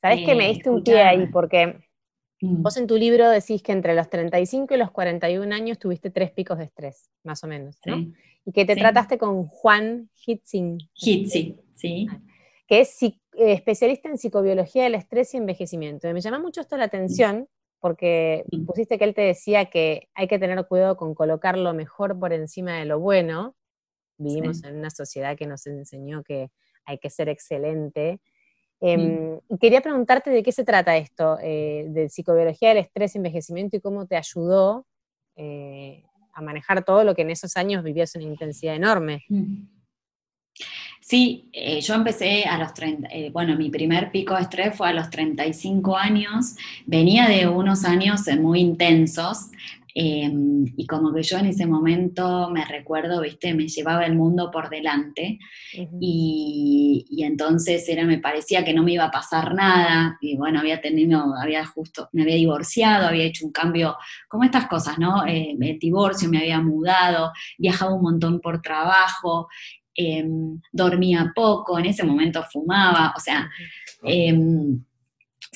Sabes 0.00 0.26
que 0.26 0.34
me 0.34 0.48
diste 0.48 0.68
un 0.68 0.84
pie 0.84 1.02
ahí, 1.02 1.26
porque 1.26 1.78
mm. 2.42 2.62
vos 2.62 2.76
en 2.76 2.86
tu 2.86 2.96
libro 2.96 3.30
decís 3.30 3.62
que 3.62 3.72
entre 3.72 3.94
los 3.94 4.10
35 4.10 4.74
y 4.74 4.76
los 4.76 4.90
41 4.90 5.54
años 5.54 5.78
tuviste 5.78 6.10
tres 6.10 6.32
picos 6.32 6.58
de 6.58 6.64
estrés, 6.64 7.10
más 7.24 7.42
o 7.44 7.46
menos, 7.46 7.78
¿no? 7.86 8.12
Y 8.44 8.52
que 8.52 8.66
te 8.66 8.76
trataste 8.76 9.16
con 9.16 9.46
Juan 9.46 10.10
Hitzing. 10.26 10.78
Hitzing, 10.94 11.60
sí. 11.74 12.08
Que 12.66 12.80
es 12.80 13.02
eh, 13.02 13.14
especialista 13.32 14.10
en 14.10 14.18
psicobiología 14.18 14.84
del 14.84 14.96
estrés 14.96 15.32
y 15.32 15.38
envejecimiento. 15.38 16.08
Y 16.08 16.12
me 16.12 16.20
llama 16.20 16.40
mucho 16.40 16.60
esto 16.60 16.76
la 16.76 16.84
atención, 16.84 17.48
porque 17.80 18.44
mm. 18.52 18.66
pusiste 18.66 18.98
que 18.98 19.04
él 19.04 19.14
te 19.14 19.22
decía 19.22 19.66
que 19.66 20.08
hay 20.14 20.28
que 20.28 20.38
tener 20.38 20.66
cuidado 20.66 20.98
con 20.98 21.14
colocar 21.14 21.56
lo 21.56 21.72
mejor 21.72 22.18
por 22.18 22.34
encima 22.34 22.76
de 22.76 22.84
lo 22.84 23.00
bueno, 23.00 23.54
Vivimos 24.18 24.62
en 24.64 24.76
una 24.76 24.90
sociedad 24.90 25.36
que 25.36 25.46
nos 25.46 25.66
enseñó 25.66 26.22
que 26.22 26.50
hay 26.84 26.98
que 26.98 27.10
ser 27.10 27.28
excelente. 27.28 28.20
Em, 28.80 29.38
quería 29.60 29.80
preguntarte 29.80 30.30
de 30.30 30.42
qué 30.42 30.50
se 30.50 30.64
trata 30.64 30.96
esto, 30.96 31.38
eh, 31.40 31.86
de 31.88 32.08
psicobiología 32.08 32.70
del 32.70 32.78
estrés 32.78 33.14
y 33.14 33.18
envejecimiento 33.18 33.76
y 33.76 33.80
cómo 33.80 34.06
te 34.06 34.16
ayudó 34.16 34.86
eh, 35.36 36.02
a 36.34 36.42
manejar 36.42 36.84
todo 36.84 37.04
lo 37.04 37.14
que 37.14 37.22
en 37.22 37.30
esos 37.30 37.56
años 37.56 37.84
vivías 37.84 38.14
en 38.16 38.22
una 38.22 38.32
intensidad 38.32 38.74
enorme. 38.74 39.22
Mm. 39.28 39.68
Sí, 41.00 41.48
eh, 41.52 41.80
yo 41.80 41.94
empecé 41.94 42.44
a 42.44 42.58
los 42.58 42.74
30, 42.74 43.08
bueno, 43.32 43.56
mi 43.56 43.70
primer 43.70 44.10
pico 44.10 44.34
de 44.34 44.42
estrés 44.42 44.76
fue 44.76 44.88
a 44.88 44.92
los 44.92 45.10
35 45.10 45.96
años, 45.96 46.56
venía 46.86 47.28
de 47.28 47.46
unos 47.48 47.84
años 47.84 48.22
muy 48.38 48.60
intensos, 48.60 49.50
Em, 49.94 50.64
y 50.76 50.86
como 50.86 51.12
que 51.12 51.22
yo 51.22 51.38
en 51.38 51.46
ese 51.46 51.66
momento 51.66 52.48
me 52.50 52.64
recuerdo, 52.64 53.20
viste, 53.20 53.52
me 53.52 53.68
llevaba 53.68 54.06
el 54.06 54.14
mundo 54.14 54.50
por 54.50 54.70
delante 54.70 55.38
y, 56.00 57.04
y, 57.10 57.24
entonces 57.24 57.86
era, 57.88 58.04
me 58.04 58.18
parecía 58.18 58.64
que 58.64 58.72
no 58.72 58.82
me 58.82 58.92
iba 58.92 59.04
a 59.04 59.10
pasar 59.10 59.54
nada 59.54 60.16
y 60.20 60.36
bueno, 60.36 60.60
había 60.60 60.80
tenido, 60.80 61.34
había 61.40 61.66
justo, 61.66 62.08
me 62.12 62.22
había 62.22 62.36
divorciado, 62.36 63.08
había 63.08 63.24
hecho 63.24 63.44
un 63.44 63.52
cambio, 63.52 63.96
como 64.28 64.44
estas 64.44 64.66
cosas, 64.66 64.98
¿no? 64.98 65.26
Eh, 65.26 65.56
el 65.60 65.78
divorcio, 65.78 66.28
me 66.28 66.38
había 66.38 66.60
mudado, 66.60 67.32
viajaba 67.58 67.94
un 67.94 68.02
montón 68.02 68.40
por 68.40 68.62
trabajo, 68.62 69.48
em, 69.94 70.60
dormía 70.72 71.32
poco, 71.34 71.78
en 71.78 71.86
ese 71.86 72.04
momento 72.04 72.42
fumaba, 72.50 73.12
o 73.16 73.20
sea 73.20 73.50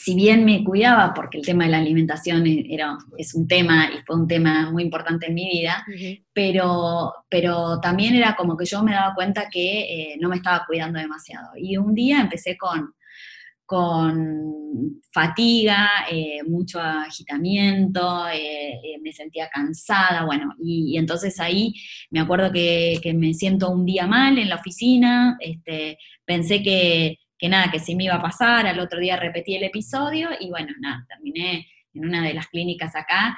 si 0.06 0.14
bien 0.14 0.44
me 0.44 0.62
cuidaba, 0.62 1.12
porque 1.12 1.38
el 1.38 1.44
tema 1.44 1.64
de 1.64 1.70
la 1.70 1.78
alimentación 1.78 2.46
e, 2.46 2.64
era, 2.70 2.96
es 3.18 3.34
un 3.34 3.48
tema 3.48 3.90
y 3.92 4.04
fue 4.06 4.14
un 4.14 4.28
tema 4.28 4.70
muy 4.70 4.84
importante 4.84 5.26
en 5.26 5.34
mi 5.34 5.48
vida, 5.48 5.84
pero, 6.32 7.12
pero 7.28 7.80
también 7.80 8.14
era 8.14 8.36
como 8.36 8.56
que 8.56 8.66
yo 8.66 8.84
me 8.84 8.92
daba 8.92 9.16
cuenta 9.16 9.48
que 9.50 9.80
eh, 9.80 10.16
no 10.20 10.28
me 10.28 10.36
estaba 10.36 10.64
cuidando 10.64 11.00
demasiado. 11.00 11.48
Y 11.56 11.76
un 11.76 11.92
día 11.92 12.20
empecé 12.20 12.56
con, 12.56 12.94
con 13.64 15.02
fatiga, 15.10 15.88
eh, 16.08 16.38
mucho 16.46 16.80
agitamiento, 16.80 18.28
eh, 18.28 19.00
me 19.02 19.12
sentía 19.12 19.48
cansada, 19.48 20.24
bueno, 20.24 20.54
y, 20.62 20.96
entonces 20.98 21.40
ahí 21.40 21.74
me 22.10 22.20
acuerdo 22.20 22.52
que, 22.52 23.00
que, 23.02 23.12
me 23.12 23.34
siento 23.34 23.70
un 23.70 23.84
día 23.84 24.06
mal 24.06 24.38
en 24.38 24.50
la 24.50 24.54
oficina, 24.54 25.36
este, 25.40 25.98
pensé 26.24 26.62
que 26.62 27.18
que 27.38 27.48
nada, 27.48 27.70
que 27.70 27.78
sí 27.78 27.94
me 27.94 28.04
iba 28.04 28.14
a 28.14 28.22
pasar, 28.22 28.66
al 28.66 28.80
otro 28.80 28.98
día 28.98 29.16
repetí 29.16 29.54
el 29.54 29.64
episodio 29.64 30.30
y 30.40 30.48
bueno, 30.48 30.72
nada, 30.80 31.04
terminé 31.08 31.66
en 31.94 32.06
una 32.06 32.22
de 32.22 32.34
las 32.34 32.48
clínicas 32.48 32.94
acá 32.96 33.36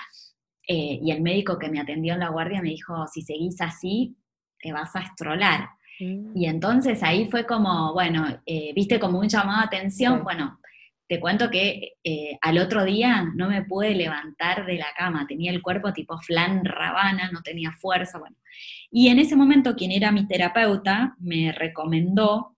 eh, 0.66 1.00
y 1.02 1.10
el 1.10 1.22
médico 1.22 1.58
que 1.58 1.68
me 1.68 1.80
atendió 1.80 2.14
en 2.14 2.20
la 2.20 2.28
guardia 2.28 2.60
me 2.60 2.70
dijo, 2.70 3.06
si 3.06 3.22
seguís 3.22 3.60
así, 3.60 4.16
te 4.60 4.72
vas 4.72 4.94
a 4.94 5.00
estrolar. 5.00 5.70
Mm. 5.98 6.36
Y 6.36 6.46
entonces 6.46 7.02
ahí 7.02 7.26
fue 7.30 7.46
como, 7.46 7.92
bueno, 7.94 8.40
eh, 8.46 8.72
viste 8.74 9.00
como 9.00 9.18
un 9.18 9.28
llamado 9.28 9.60
de 9.60 9.66
atención, 9.66 10.22
bueno, 10.22 10.60
te 11.08 11.20
cuento 11.20 11.50
que 11.50 11.94
eh, 12.04 12.38
al 12.42 12.58
otro 12.58 12.84
día 12.84 13.32
no 13.34 13.48
me 13.48 13.62
pude 13.62 13.94
levantar 13.94 14.66
de 14.66 14.76
la 14.76 14.88
cama, 14.96 15.26
tenía 15.26 15.50
el 15.50 15.62
cuerpo 15.62 15.94
tipo 15.94 16.18
flan 16.18 16.66
rabana, 16.66 17.30
no 17.32 17.40
tenía 17.40 17.72
fuerza, 17.72 18.18
bueno. 18.18 18.36
Y 18.90 19.08
en 19.08 19.18
ese 19.18 19.34
momento 19.34 19.74
quien 19.74 19.90
era 19.90 20.12
mi 20.12 20.26
terapeuta 20.26 21.16
me 21.18 21.52
recomendó 21.52 22.57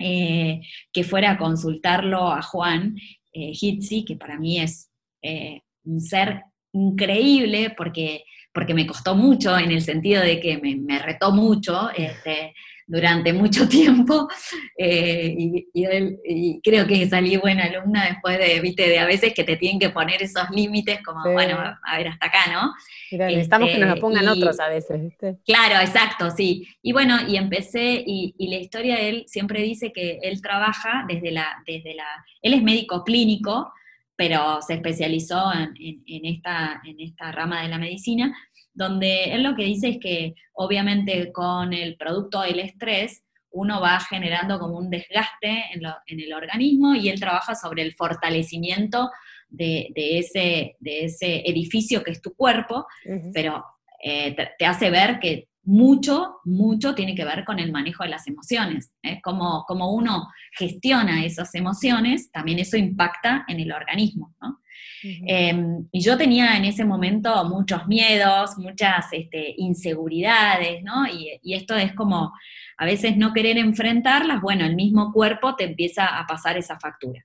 eh, 0.00 0.62
que 0.92 1.04
fuera 1.04 1.32
a 1.32 1.38
consultarlo 1.38 2.32
a 2.32 2.42
Juan 2.42 2.96
eh, 3.32 3.52
Hitzi, 3.52 4.04
que 4.04 4.16
para 4.16 4.38
mí 4.38 4.58
es 4.58 4.90
eh, 5.22 5.60
un 5.84 6.00
ser 6.00 6.42
increíble 6.72 7.74
porque, 7.76 8.24
porque 8.52 8.74
me 8.74 8.86
costó 8.86 9.14
mucho 9.14 9.58
en 9.58 9.70
el 9.70 9.82
sentido 9.82 10.22
de 10.22 10.40
que 10.40 10.58
me, 10.58 10.74
me 10.76 10.98
retó 10.98 11.32
mucho. 11.32 11.90
Este, 11.90 12.54
durante 12.90 13.32
mucho 13.32 13.68
tiempo 13.68 14.28
eh, 14.76 15.34
y, 15.36 16.60
creo 16.62 16.86
que 16.86 17.08
salí 17.08 17.36
buena 17.36 17.64
alumna 17.64 18.06
después 18.06 18.38
de, 18.38 18.60
viste, 18.60 18.88
de 18.88 18.98
a 18.98 19.06
veces 19.06 19.32
que 19.32 19.44
te 19.44 19.56
tienen 19.56 19.78
que 19.78 19.90
poner 19.90 20.22
esos 20.22 20.50
límites 20.50 21.00
como, 21.02 21.32
bueno, 21.32 21.58
a 21.58 21.96
ver 21.96 22.08
hasta 22.08 22.26
acá, 22.26 22.52
¿no? 22.52 22.72
necesitamos 23.10 23.70
que 23.70 23.78
nos 23.78 23.88
lo 23.88 23.94
este, 23.94 24.00
pongan 24.00 24.28
otros 24.28 24.60
a 24.60 24.68
veces, 24.68 25.00
¿viste? 25.00 25.36
Claro, 25.44 25.80
exacto, 25.80 26.30
sí. 26.30 26.66
Y 26.82 26.92
bueno, 26.92 27.16
y 27.28 27.36
empecé, 27.36 28.02
y, 28.04 28.34
la 28.50 28.56
historia 28.56 28.96
de 28.96 29.08
él 29.08 29.24
siempre 29.26 29.62
dice 29.62 29.92
que 29.92 30.18
él 30.22 30.42
trabaja 30.42 31.04
desde 31.08 31.30
la, 31.30 31.62
desde 31.66 31.94
la, 31.94 32.06
él 32.42 32.54
es 32.54 32.62
médico 32.62 33.04
clínico, 33.04 33.72
pero 34.16 34.60
se 34.60 34.74
especializó 34.74 35.50
en, 35.54 36.24
esta, 36.26 36.82
en 36.84 37.00
esta 37.00 37.32
rama 37.32 37.62
de 37.62 37.68
la 37.68 37.78
medicina, 37.78 38.36
donde 38.80 39.24
él 39.24 39.42
lo 39.42 39.54
que 39.54 39.64
dice 39.64 39.90
es 39.90 39.98
que 39.98 40.34
obviamente 40.54 41.30
con 41.32 41.74
el 41.74 41.98
producto 41.98 42.40
del 42.40 42.60
estrés 42.60 43.22
uno 43.50 43.78
va 43.78 44.00
generando 44.00 44.58
como 44.58 44.78
un 44.78 44.88
desgaste 44.88 45.64
en, 45.74 46.20
el 46.20 46.32
organismo 46.32 46.94
y 46.94 47.10
él 47.10 47.20
trabaja 47.20 47.54
sobre 47.54 47.82
el 47.82 47.92
fortalecimiento 47.92 49.10
de, 49.50 49.92
ese, 49.94 50.76
de 50.80 51.04
ese, 51.04 51.42
edificio 51.44 52.02
que 52.02 52.12
es 52.12 52.22
tu 52.22 52.34
cuerpo, 52.34 52.86
pero 53.34 53.62
eh, 54.02 54.34
te, 54.58 54.64
hace 54.64 54.88
ver 54.88 55.20
que 55.20 55.49
mucho, 55.62 56.36
mucho 56.44 56.94
tiene 56.94 57.14
que 57.14 57.24
ver 57.24 57.44
con 57.44 57.58
el 57.58 57.72
manejo 57.72 58.04
de 58.04 58.10
las 58.10 58.26
emociones. 58.26 58.92
¿eh? 59.02 59.20
Como, 59.22 59.64
como 59.66 59.92
uno 59.92 60.28
gestiona 60.56 61.24
esas 61.24 61.54
emociones, 61.54 62.30
también 62.32 62.58
eso 62.58 62.76
impacta 62.76 63.44
en 63.48 63.60
el 63.60 63.72
organismo. 63.72 64.34
¿no? 64.40 64.60
Em, 65.02 65.86
y 65.92 66.00
yo 66.00 66.16
tenía 66.16 66.56
en 66.56 66.64
ese 66.64 66.84
momento 66.84 67.44
muchos 67.48 67.86
miedos, 67.86 68.58
muchas 68.58 69.06
este, 69.12 69.54
inseguridades, 69.56 70.82
¿no? 70.82 71.06
Y, 71.06 71.40
esto 71.54 71.74
es 71.76 71.94
como 71.94 72.32
a 72.76 72.84
veces 72.84 73.16
no 73.16 73.32
querer 73.32 73.58
enfrentarlas, 73.58 74.40
bueno, 74.40 74.64
el 74.64 74.76
mismo 74.76 75.12
cuerpo 75.12 75.56
te 75.56 75.64
empieza 75.64 76.06
a 76.18 76.26
pasar 76.26 76.56
esa 76.56 76.78
factura. 76.78 77.22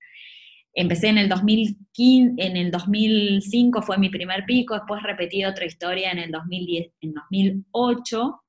Empecé 0.78 1.08
en 1.08 1.18
el 1.18 1.30
2015, 1.30 2.34
en 2.38 2.58
el 2.58 2.70
2005 2.70 3.82
fue 3.82 3.98
mi 3.98 4.10
primer 4.10 4.46
pico, 4.46 4.74
después 4.74 5.02
repetí 5.02 5.46
otra 5.46 5.66
historia 5.66 6.12
en 6.12 6.20
el 6.20 6.32
2010, 6.32 6.92
en 7.00 7.14
2008, 7.14 8.42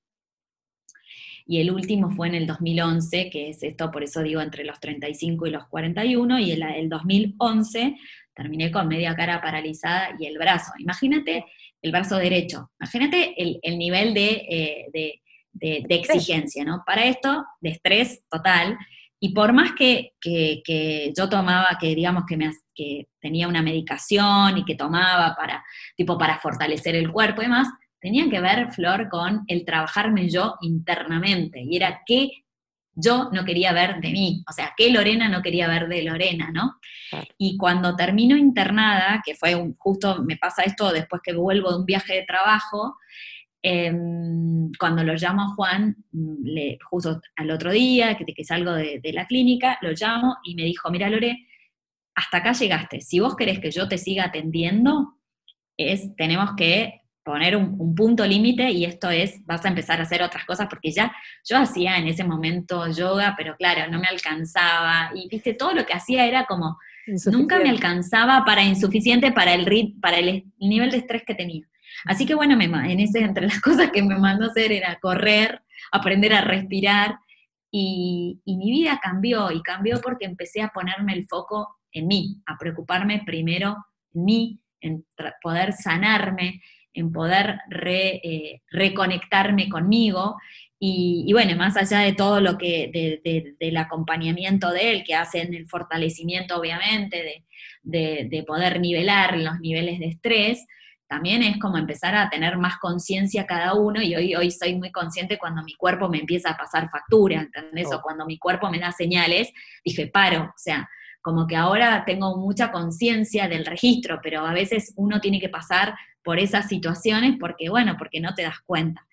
y 1.47 1.61
el 1.61 1.71
último 1.71 2.11
fue 2.11 2.27
en 2.27 2.35
el 2.35 2.47
2011, 2.49 3.31
que 3.31 3.51
es 3.51 3.62
esto, 3.62 3.93
por 3.93 4.03
eso 4.03 4.23
digo, 4.23 4.41
entre 4.41 4.65
los 4.65 4.81
35 4.81 5.47
y 5.47 5.51
los 5.51 5.69
41, 5.69 6.41
y 6.41 6.51
el, 6.51 6.62
el 6.62 6.89
2011 6.89 7.95
terminé 8.35 8.73
con 8.73 8.89
media 8.89 9.15
cara 9.15 9.41
paralizada 9.41 10.17
y 10.19 10.27
el 10.27 10.37
brazo. 10.39 10.73
Imagínate 10.79 11.45
el 11.81 11.93
brazo 11.93 12.17
derecho, 12.17 12.71
imagínate 12.81 13.35
el, 13.37 13.79
nivel 13.79 14.12
de, 14.12 14.89
eh, 14.93 15.15
exigencia, 15.89 16.65
¿no? 16.65 16.83
Para 16.85 17.07
esto, 17.07 17.45
de 17.61 17.71
estrés 17.71 18.25
total, 18.29 18.77
y 19.18 19.33
por 19.33 19.52
más 19.52 19.72
que, 19.72 20.12
yo 21.16 21.29
tomaba, 21.29 21.79
que 21.81 21.94
digamos 21.94 22.24
que, 22.29 22.37
me, 22.37 22.50
que 22.74 23.09
tenía 23.20 23.48
una 23.48 23.62
medicación 23.62 24.59
y 24.59 24.64
que 24.64 24.74
tomaba 24.74 25.35
para, 25.35 25.64
tipo, 25.96 26.18
para 26.18 26.38
fortalecer 26.38 26.94
el 26.94 27.11
cuerpo 27.11 27.40
y 27.40 27.46
demás, 27.46 27.68
tenía 28.00 28.29
que 28.29 28.40
ver, 28.40 28.72
Flor, 28.72 29.09
con 29.09 29.44
el 29.46 29.64
trabajarme 29.64 30.29
yo 30.29 30.57
internamente. 30.61 31.62
Y 31.62 31.76
era 31.76 32.02
qué 32.05 32.31
yo 32.96 33.29
no 33.31 33.44
quería 33.44 33.72
ver 33.72 34.00
de 34.00 34.11
mí, 34.11 34.42
o 34.48 34.52
sea, 34.52 34.72
qué 34.74 34.90
Lorena 34.90 35.29
no 35.29 35.42
quería 35.42 35.68
ver 35.68 35.87
de 35.87 36.02
Lorena, 36.02 36.50
¿no? 36.50 36.81
Y 37.37 37.59
cuando 37.59 37.94
termino 37.94 38.37
internada, 38.38 39.22
que 39.24 39.35
fue 39.35 39.55
un, 39.55 39.76
justo, 39.76 40.22
me 40.24 40.38
pasa 40.38 40.62
esto 40.62 40.90
después 40.90 41.20
que 41.22 41.35
vuelvo 41.35 41.70
de 41.70 41.79
un 41.79 41.85
viaje 41.85 42.14
de 42.14 42.24
trabajo, 42.24 42.96
Em, 43.68 44.70
cuando 44.79 45.02
lo 45.02 45.14
llamo 45.14 45.42
a 45.42 45.55
Juan, 45.57 45.96
mm, 46.12 46.44
le, 46.44 46.79
justo 46.88 47.20
al 47.35 47.50
otro 47.50 47.72
día, 47.72 48.16
que, 48.16 48.24
que 48.24 48.44
salgo 48.44 48.72
de, 48.72 49.00
la 49.12 49.26
clínica, 49.26 49.76
lo 49.83 49.90
llamo 49.90 50.37
y 50.44 50.55
me 50.55 50.62
dijo, 50.62 50.88
mira 50.88 51.11
Lore, 51.11 51.48
hasta 52.14 52.37
acá 52.38 52.52
llegaste, 52.52 53.00
si 53.00 53.18
vos 53.18 53.35
querés 53.35 53.59
que 53.59 53.72
yo 53.72 53.88
te 53.88 53.98
siga 53.98 54.26
atendiendo, 54.26 55.16
es, 55.76 56.14
tenemos 56.14 56.50
que 56.57 57.00
poner 57.24 57.57
un, 57.57 57.92
punto 57.96 58.24
límite 58.24 58.70
y 58.70 58.85
esto 58.85 59.11
es, 59.11 59.44
vas 59.46 59.64
a 59.64 59.68
empezar 59.68 59.98
a 59.98 60.05
hacer 60.05 60.22
otras 60.22 60.44
cosas 60.44 60.68
porque 60.70 60.92
ya 60.92 61.12
yo 61.44 61.59
hacía 61.59 61.98
en 61.98 62.07
ese 62.07 62.22
momento 62.22 62.87
yoga, 62.92 63.35
pero 63.37 63.57
claro, 63.57 63.90
no 63.90 63.98
me 63.98 64.07
alcanzaba 64.07 65.11
y 65.12 65.29
viste, 65.29 65.55
todo 65.55 65.72
lo 65.74 65.85
que 65.85 65.94
hacía 65.94 66.24
era 66.24 66.44
como, 66.44 66.79
nunca 67.33 67.59
me 67.59 67.70
alcanzaba 67.70 68.44
para 68.44 68.62
insuficiente 68.62 69.33
para 69.33 69.55
el, 69.55 69.96
para 70.00 70.18
el 70.18 70.44
nivel 70.61 70.92
de 70.92 70.98
estrés 70.98 71.24
que 71.26 71.35
tenía. 71.35 71.66
Así 72.05 72.27
que 72.27 72.35
bueno, 72.35 72.57
me, 72.57 72.65
en 72.65 73.01
ese, 73.01 73.21
entre 73.21 73.47
las 73.47 73.61
cosas 73.63 73.91
que 73.91 74.03
me 74.03 74.19
mandó 74.19 74.45
a 74.45 74.49
hacer 74.49 74.73
era 74.73 74.99
correr, 75.01 75.63
aprender 75.93 76.35
a 76.35 76.43
respirar, 76.43 77.19
y, 77.71 78.41
mi 78.47 78.71
vida 78.71 79.01
cambió, 79.03 79.51
y 79.51 79.63
cambió 79.63 80.01
porque 80.01 80.25
empecé 80.25 80.63
a 80.63 80.69
ponerme 80.69 81.13
el 81.13 81.27
foco 81.27 81.77
en 81.93 82.07
mí, 82.07 82.43
a 82.47 82.57
preocuparme 82.57 83.23
primero 83.27 83.77
en 84.15 84.25
mí, 84.25 84.61
en 84.81 85.05
poder 85.43 85.73
sanarme, 85.73 86.63
en 86.95 87.13
poder 87.13 87.59
eh, 87.85 88.63
reconectarme 88.71 89.69
conmigo. 89.69 90.37
Y, 90.79 91.31
bueno, 91.33 91.57
más 91.57 91.77
allá 91.77 92.01
de 92.01 92.13
todo 92.13 92.41
lo 92.41 92.57
que, 92.59 93.55
del 93.59 93.77
acompañamiento 93.77 94.71
de 94.71 94.93
él, 94.93 95.05
que 95.05 95.15
hace 95.15 95.41
en 95.41 95.55
el 95.55 95.67
fortalecimiento, 95.67 96.59
obviamente, 96.59 97.45
de, 97.83 98.45
poder 98.47 98.81
nivelar 98.81 99.39
los 99.39 99.59
niveles 99.61 99.99
de 99.99 100.07
estrés, 100.07 100.67
también 101.09 101.42
es 101.42 101.59
como 101.59 101.79
empezar 101.79 102.16
a 102.16 102.29
tener 102.29 102.59
más 102.59 102.79
conciencia 102.79 103.47
cada 103.47 103.75
uno 103.75 104.03
y 104.03 104.14
hoy, 104.14 104.35
hoy 104.35 104.51
soy 104.51 104.75
muy 104.75 104.90
consciente 104.90 105.38
cuando 105.38 105.62
mi 105.62 105.75
cuerpo 105.75 106.09
me 106.09 106.19
empieza 106.19 106.51
a 106.51 106.57
pasar 106.57 106.90
factura, 106.90 107.42
¿entendés? 107.42 107.92
O 107.92 108.01
cuando 108.01 108.27
mi 108.27 108.38
cuerpo 108.38 108.71
me 108.71 108.81
da 108.81 108.90
señales, 108.90 109.53
dije, 109.85 110.09
paro, 110.09 110.45
o 110.45 110.59
sea, 110.59 110.88
como 111.23 111.47
que 111.47 111.57
ahora 111.57 112.05
tengo 112.05 112.37
mucha 112.37 112.73
conciencia 112.73 113.49
del 113.49 113.66
registro, 113.66 114.21
pero 114.23 114.45
a 114.47 114.53
veces 114.53 114.92
uno 114.97 115.21
tiene 115.21 115.40
que 115.40 115.49
pasar 115.49 115.95
por 116.23 116.38
esas 116.38 116.69
situaciones 116.69 117.37
porque, 117.38 117.69
bueno, 117.69 117.97
porque 117.99 118.21
no 118.21 118.35
te 118.35 118.42
das 118.42 118.61
cuenta. 118.64 119.07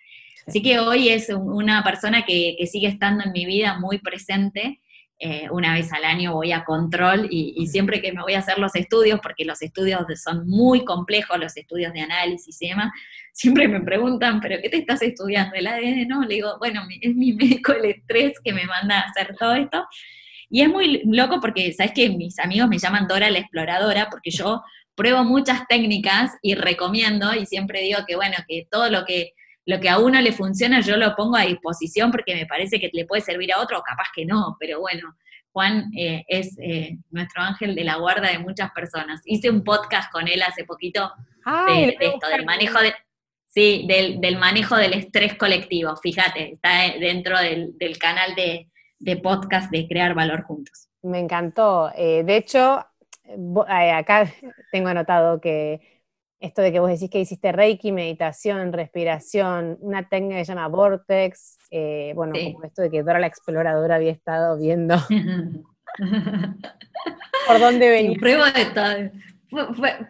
Así 0.48 0.62
que 0.62 0.80
hoy 0.80 1.10
es 1.10 1.30
una 1.30 1.84
persona 1.84 2.24
que, 2.24 2.56
que 2.58 2.68
sigue 2.68 2.88
estando 2.88 3.24
en 3.24 3.32
mi 3.32 3.46
vida 3.46 3.80
muy 3.80 4.00
presente 4.00 4.82
eh, 5.20 5.48
una 5.52 5.74
vez 5.74 5.92
al 5.94 6.04
año 6.04 6.34
voy 6.34 6.52
a 6.52 6.66
control 6.66 7.28
y, 7.30 7.68
siempre 7.68 8.02
que 8.02 8.12
me 8.12 8.22
voy 8.22 8.34
a 8.34 8.40
hacer 8.40 8.58
los 8.60 8.76
estudios, 8.76 9.20
porque 9.22 9.46
los 9.46 9.62
estudios 9.62 10.02
son 10.22 10.48
muy 10.48 10.84
complejos, 10.84 11.40
los 11.40 11.56
estudios 11.56 11.94
de 11.94 12.02
análisis 12.02 12.62
y 12.62 12.70
demás, 12.70 12.92
siempre 13.34 13.68
me 13.68 13.80
preguntan, 13.82 14.42
¿pero 14.42 14.62
qué 14.62 14.70
te 14.70 14.78
estás 14.78 15.02
estudiando? 15.02 15.56
¿El 15.56 15.68
ADN? 15.68 16.08
No, 16.08 16.22
le 16.24 16.36
digo, 16.36 16.58
bueno, 16.60 16.82
es 17.02 17.16
mi 17.16 17.34
médico 17.34 17.74
el 17.74 17.86
estrés 17.86 18.34
que 18.44 18.54
me 18.54 18.66
manda 18.66 19.00
a 19.00 19.10
hacer 19.10 19.36
todo 19.38 19.56
esto. 19.56 19.86
Y 20.50 20.62
es 20.62 20.70
muy 20.70 21.02
loco 21.06 21.40
porque, 21.40 21.72
¿sabes 21.74 21.94
que 21.94 22.10
Mis 22.10 22.38
amigos 22.40 22.68
me 22.68 22.78
llaman 22.78 23.08
Dora 23.08 23.30
la 23.32 23.40
exploradora 23.40 24.10
porque 24.12 24.30
yo 24.30 24.62
pruebo 24.96 25.24
muchas 25.24 25.68
técnicas 25.68 26.32
y 26.42 26.56
recomiendo 26.56 27.34
y 27.34 27.46
siempre 27.46 27.82
digo 27.82 28.00
que, 28.08 28.16
bueno, 28.16 28.36
que 28.48 28.68
todo 28.70 28.90
lo 28.90 29.06
que 29.06 29.34
lo 29.66 29.80
que 29.80 29.90
a 29.90 30.00
uno 30.00 30.20
le 30.20 30.32
funciona 30.32 30.82
yo 30.82 30.98
lo 30.98 31.16
pongo 31.16 31.38
a 31.38 31.44
disposición 31.44 32.12
porque 32.12 32.36
me 32.36 32.46
parece 32.46 32.80
que 32.80 32.90
le 32.92 33.06
puede 33.06 33.22
servir 33.22 33.54
a 33.54 33.62
otro, 33.62 33.80
o 33.80 33.84
capaz 33.84 34.08
que 34.14 34.26
no, 34.26 34.58
pero 34.60 34.80
bueno, 34.80 35.16
Juan 35.54 35.92
eh, 35.96 36.26
es 36.28 36.58
eh, 36.62 36.98
nuestro 37.12 37.44
ángel 37.44 37.76
de 37.76 37.84
la 37.84 37.98
guarda 37.98 38.30
de 38.30 38.40
muchas 38.40 38.72
personas. 38.72 39.22
Hice 39.26 39.52
un 39.52 39.64
podcast 39.64 40.12
con 40.12 40.28
él 40.28 40.42
hace 40.42 40.66
poquito 40.66 41.12
de, 41.68 41.96
esto, 42.00 42.28
del 42.28 42.44
manejo 42.44 42.80
de, 42.80 42.94
sí, 43.46 43.88
del, 43.88 44.38
manejo 44.38 44.76
del 44.76 44.94
estrés 44.94 45.36
colectivo. 45.36 45.96
Fíjate, 45.98 46.54
está 46.54 46.98
dentro 47.00 47.38
del, 47.40 47.98
canal 48.00 48.34
de, 48.36 49.18
podcast 49.18 49.70
de 49.72 49.88
Crear 49.88 50.16
Valor 50.16 50.42
Juntos. 50.44 50.90
Me 51.04 51.20
encantó. 51.20 51.92
Eh, 51.96 52.24
de 52.26 52.36
hecho, 52.36 52.84
acá 53.68 54.34
tengo 54.72 54.90
anotado 54.90 55.40
que 55.40 55.93
esto 56.44 56.62
de 56.62 56.72
que 56.74 56.80
vos 56.82 56.90
decís 56.90 57.10
que 57.10 57.22
hiciste 57.22 57.54
Reiki, 57.54 57.94
meditación, 57.94 58.74
respiración, 58.74 59.78
una 59.80 60.10
técnica 60.10 60.36
que 60.36 60.46
se 60.46 60.54
llama 60.54 60.68
Vortex, 60.68 61.58
eh, 61.72 62.12
bueno, 62.16 62.34
como 62.34 62.66
esto 62.66 62.82
de 62.82 62.92
que 62.92 63.02
Dora 63.02 63.18
la 63.18 63.28
exploradora 63.28 63.96
había 63.96 64.12
estado 64.12 64.60
viendo 64.60 64.98
por 67.48 67.60
dónde 67.60 67.90
venía. 67.90 68.18
prueba 68.20 68.52
de 68.52 68.66
todo. 68.66 68.94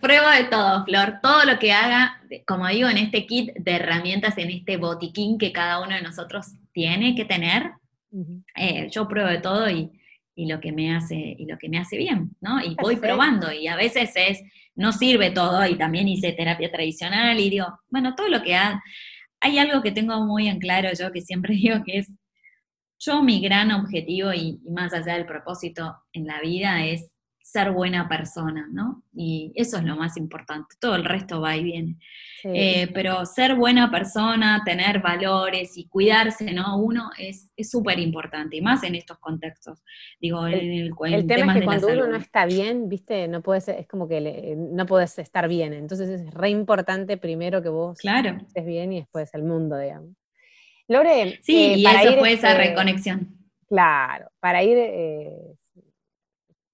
prueba 0.01 0.37
de 0.37 0.45
todo, 0.45 0.83
Flor. 0.85 1.19
Todo 1.21 1.45
lo 1.45 1.59
que 1.59 1.71
haga, 1.71 2.19
como 2.47 2.67
digo, 2.67 2.89
en 2.89 2.97
este 2.97 3.27
kit 3.27 3.53
de 3.53 3.75
herramientas, 3.75 4.35
en 4.39 4.49
este 4.49 4.77
botiquín 4.77 5.37
que 5.37 5.51
cada 5.51 5.81
uno 5.81 5.93
de 5.93 6.01
nosotros 6.01 6.47
tiene 6.71 7.13
que 7.13 7.25
tener, 7.25 7.73
eh, 8.55 8.89
yo 8.89 9.07
pruebo 9.07 9.29
de 9.29 9.39
todo 9.39 9.69
y, 9.69 9.91
lo 10.35 10.59
que 10.59 10.71
me 10.71 10.95
hace, 10.95 11.15
y 11.15 11.45
lo 11.45 11.59
que 11.59 11.69
me 11.69 11.77
hace 11.77 11.95
bien, 11.95 12.31
¿no? 12.41 12.59
Y 12.59 12.75
voy 12.81 12.95
probando, 12.95 13.51
y 13.51 13.67
a 13.67 13.75
veces 13.75 14.13
es 14.15 14.41
no 14.75 14.91
sirve 14.91 15.31
todo 15.31 15.65
y 15.65 15.77
también 15.77 16.07
hice 16.07 16.33
terapia 16.33 16.71
tradicional 16.71 17.39
y 17.39 17.49
digo, 17.49 17.67
bueno, 17.89 18.15
todo 18.15 18.27
lo 18.29 18.41
que 18.41 18.55
ha, 18.55 18.81
hay 19.39 19.59
algo 19.59 19.81
que 19.81 19.91
tengo 19.91 20.25
muy 20.25 20.47
en 20.47 20.59
claro 20.59 20.89
yo 20.97 21.11
que 21.11 21.21
siempre 21.21 21.53
digo 21.55 21.83
que 21.85 21.99
es, 21.99 22.11
yo 22.99 23.21
mi 23.21 23.41
gran 23.41 23.71
objetivo 23.71 24.33
y, 24.33 24.59
más 24.69 24.93
allá 24.93 25.15
del 25.15 25.25
propósito 25.25 25.97
en 26.13 26.25
la 26.25 26.39
vida 26.41 26.85
es 26.85 27.12
ser 27.53 27.71
buena 27.71 28.09
persona, 28.09 28.67
¿no? 28.71 29.03
Y 29.13 29.51
eso 29.55 29.77
es 29.77 29.83
lo 29.83 29.95
más 29.95 30.17
importante, 30.17 30.75
todo 30.79 30.95
el 30.95 31.05
resto 31.05 31.39
va 31.39 31.55
y 31.55 31.63
viene. 31.63 31.97
Eh, 32.45 32.89
pero 32.93 33.25
ser 33.27 33.55
buena 33.55 33.91
persona, 33.91 34.63
tener 34.65 35.01
valores 35.01 35.77
y 35.77 35.87
cuidarse, 35.87 36.51
¿no? 36.51 36.77
Uno 36.77 37.11
es 37.17 37.51
súper 37.69 37.99
importante, 37.99 38.57
y 38.57 38.61
más 38.61 38.83
en 38.83 38.95
estos 38.95 39.19
contextos. 39.19 39.83
Digo, 40.19 40.47
el, 40.47 40.55
en 40.55 40.71
el, 40.71 41.13
el 41.13 41.27
tema 41.27 41.53
es 41.53 41.59
que 41.59 41.65
cuando 41.65 41.87
uno 41.89 42.07
no 42.07 42.17
está 42.17 42.47
bien, 42.47 42.89
viste, 42.89 43.27
no 43.27 43.43
puedes, 43.43 43.67
es 43.67 43.87
como 43.87 44.07
que 44.07 44.55
no 44.57 44.87
puedes 44.87 45.19
estar 45.19 45.47
bien. 45.47 45.73
Entonces 45.73 46.09
es 46.09 46.33
re 46.33 46.49
importante 46.49 47.17
primero 47.17 47.61
que 47.61 47.69
vos 47.69 47.99
claro. 47.99 48.37
estés 48.47 48.65
bien 48.65 48.93
y 48.93 49.01
después 49.01 49.31
el 49.35 49.43
mundo, 49.43 49.77
digamos. 49.77 50.09
Lore, 50.87 51.39
sí, 51.43 51.55
eh, 51.55 51.77
y 51.77 51.85
eso 51.85 52.17
fue 52.17 52.33
esa 52.33 52.51
este, 52.53 52.69
reconexión. 52.69 53.37
Claro, 53.69 54.29
para 54.39 54.63
ir 54.63 54.77
eh, 54.77 55.55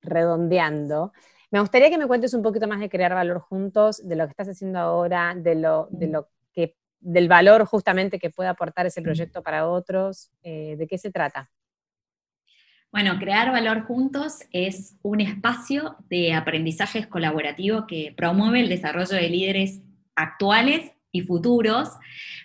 redondeando. 0.02 1.14
Me 1.52 1.60
gustaría 1.60 1.90
que 1.90 1.98
me 1.98 2.08
cuentes 2.08 2.34
un 2.34 2.44
poquito 2.44 2.68
más 2.68 2.80
de 2.80 2.90
crear 2.90 3.14
valor 3.14 3.40
juntos, 3.40 4.08
de 4.08 4.16
lo 4.16 4.26
que 4.26 4.32
estás 4.32 4.50
haciendo 4.50 4.80
ahora, 4.80 5.34
de 5.36 5.56
lo, 5.56 5.88
de 5.92 6.08
lo 6.08 6.30
que, 6.54 6.76
del 7.00 7.28
valor 7.28 7.66
justamente 7.66 8.20
que 8.20 8.30
puede 8.30 8.50
aportar 8.50 8.86
ese 8.86 9.02
proyecto 9.02 9.42
para 9.42 9.68
otros. 9.68 10.32
Eh, 10.44 10.76
¿De 10.78 10.88
qué 10.88 10.98
se 10.98 11.12
trata? 11.12 11.50
Bueno, 12.92 13.20
Crear 13.20 13.52
Valor 13.52 13.84
Juntos 13.84 14.40
es 14.52 14.96
un 15.04 15.22
espacio 15.22 15.96
de 16.10 16.34
aprendizajes 16.34 17.06
colaborativo 17.06 17.86
que 17.86 18.14
promueve 18.18 18.62
el 18.62 18.70
desarrollo 18.70 19.16
de 19.16 19.30
líderes 19.30 19.82
actuales 20.16 20.92
y 21.12 21.22
futuros 21.22 21.90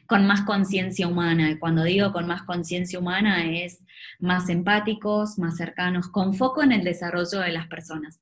con 0.06 0.26
más 0.26 0.42
conciencia 0.42 1.08
humana. 1.08 1.50
Y 1.50 1.58
cuando 1.58 1.84
digo 1.84 2.12
con 2.12 2.26
más 2.26 2.42
conciencia 2.42 2.98
humana 2.98 3.50
es 3.52 3.82
más 4.18 4.48
empáticos, 4.48 5.38
más 5.38 5.56
cercanos, 5.56 6.08
con 6.08 6.34
foco 6.34 6.62
en 6.62 6.72
el 6.72 6.84
desarrollo 6.84 7.40
de 7.40 7.52
las 7.52 7.66
personas. 7.66 8.20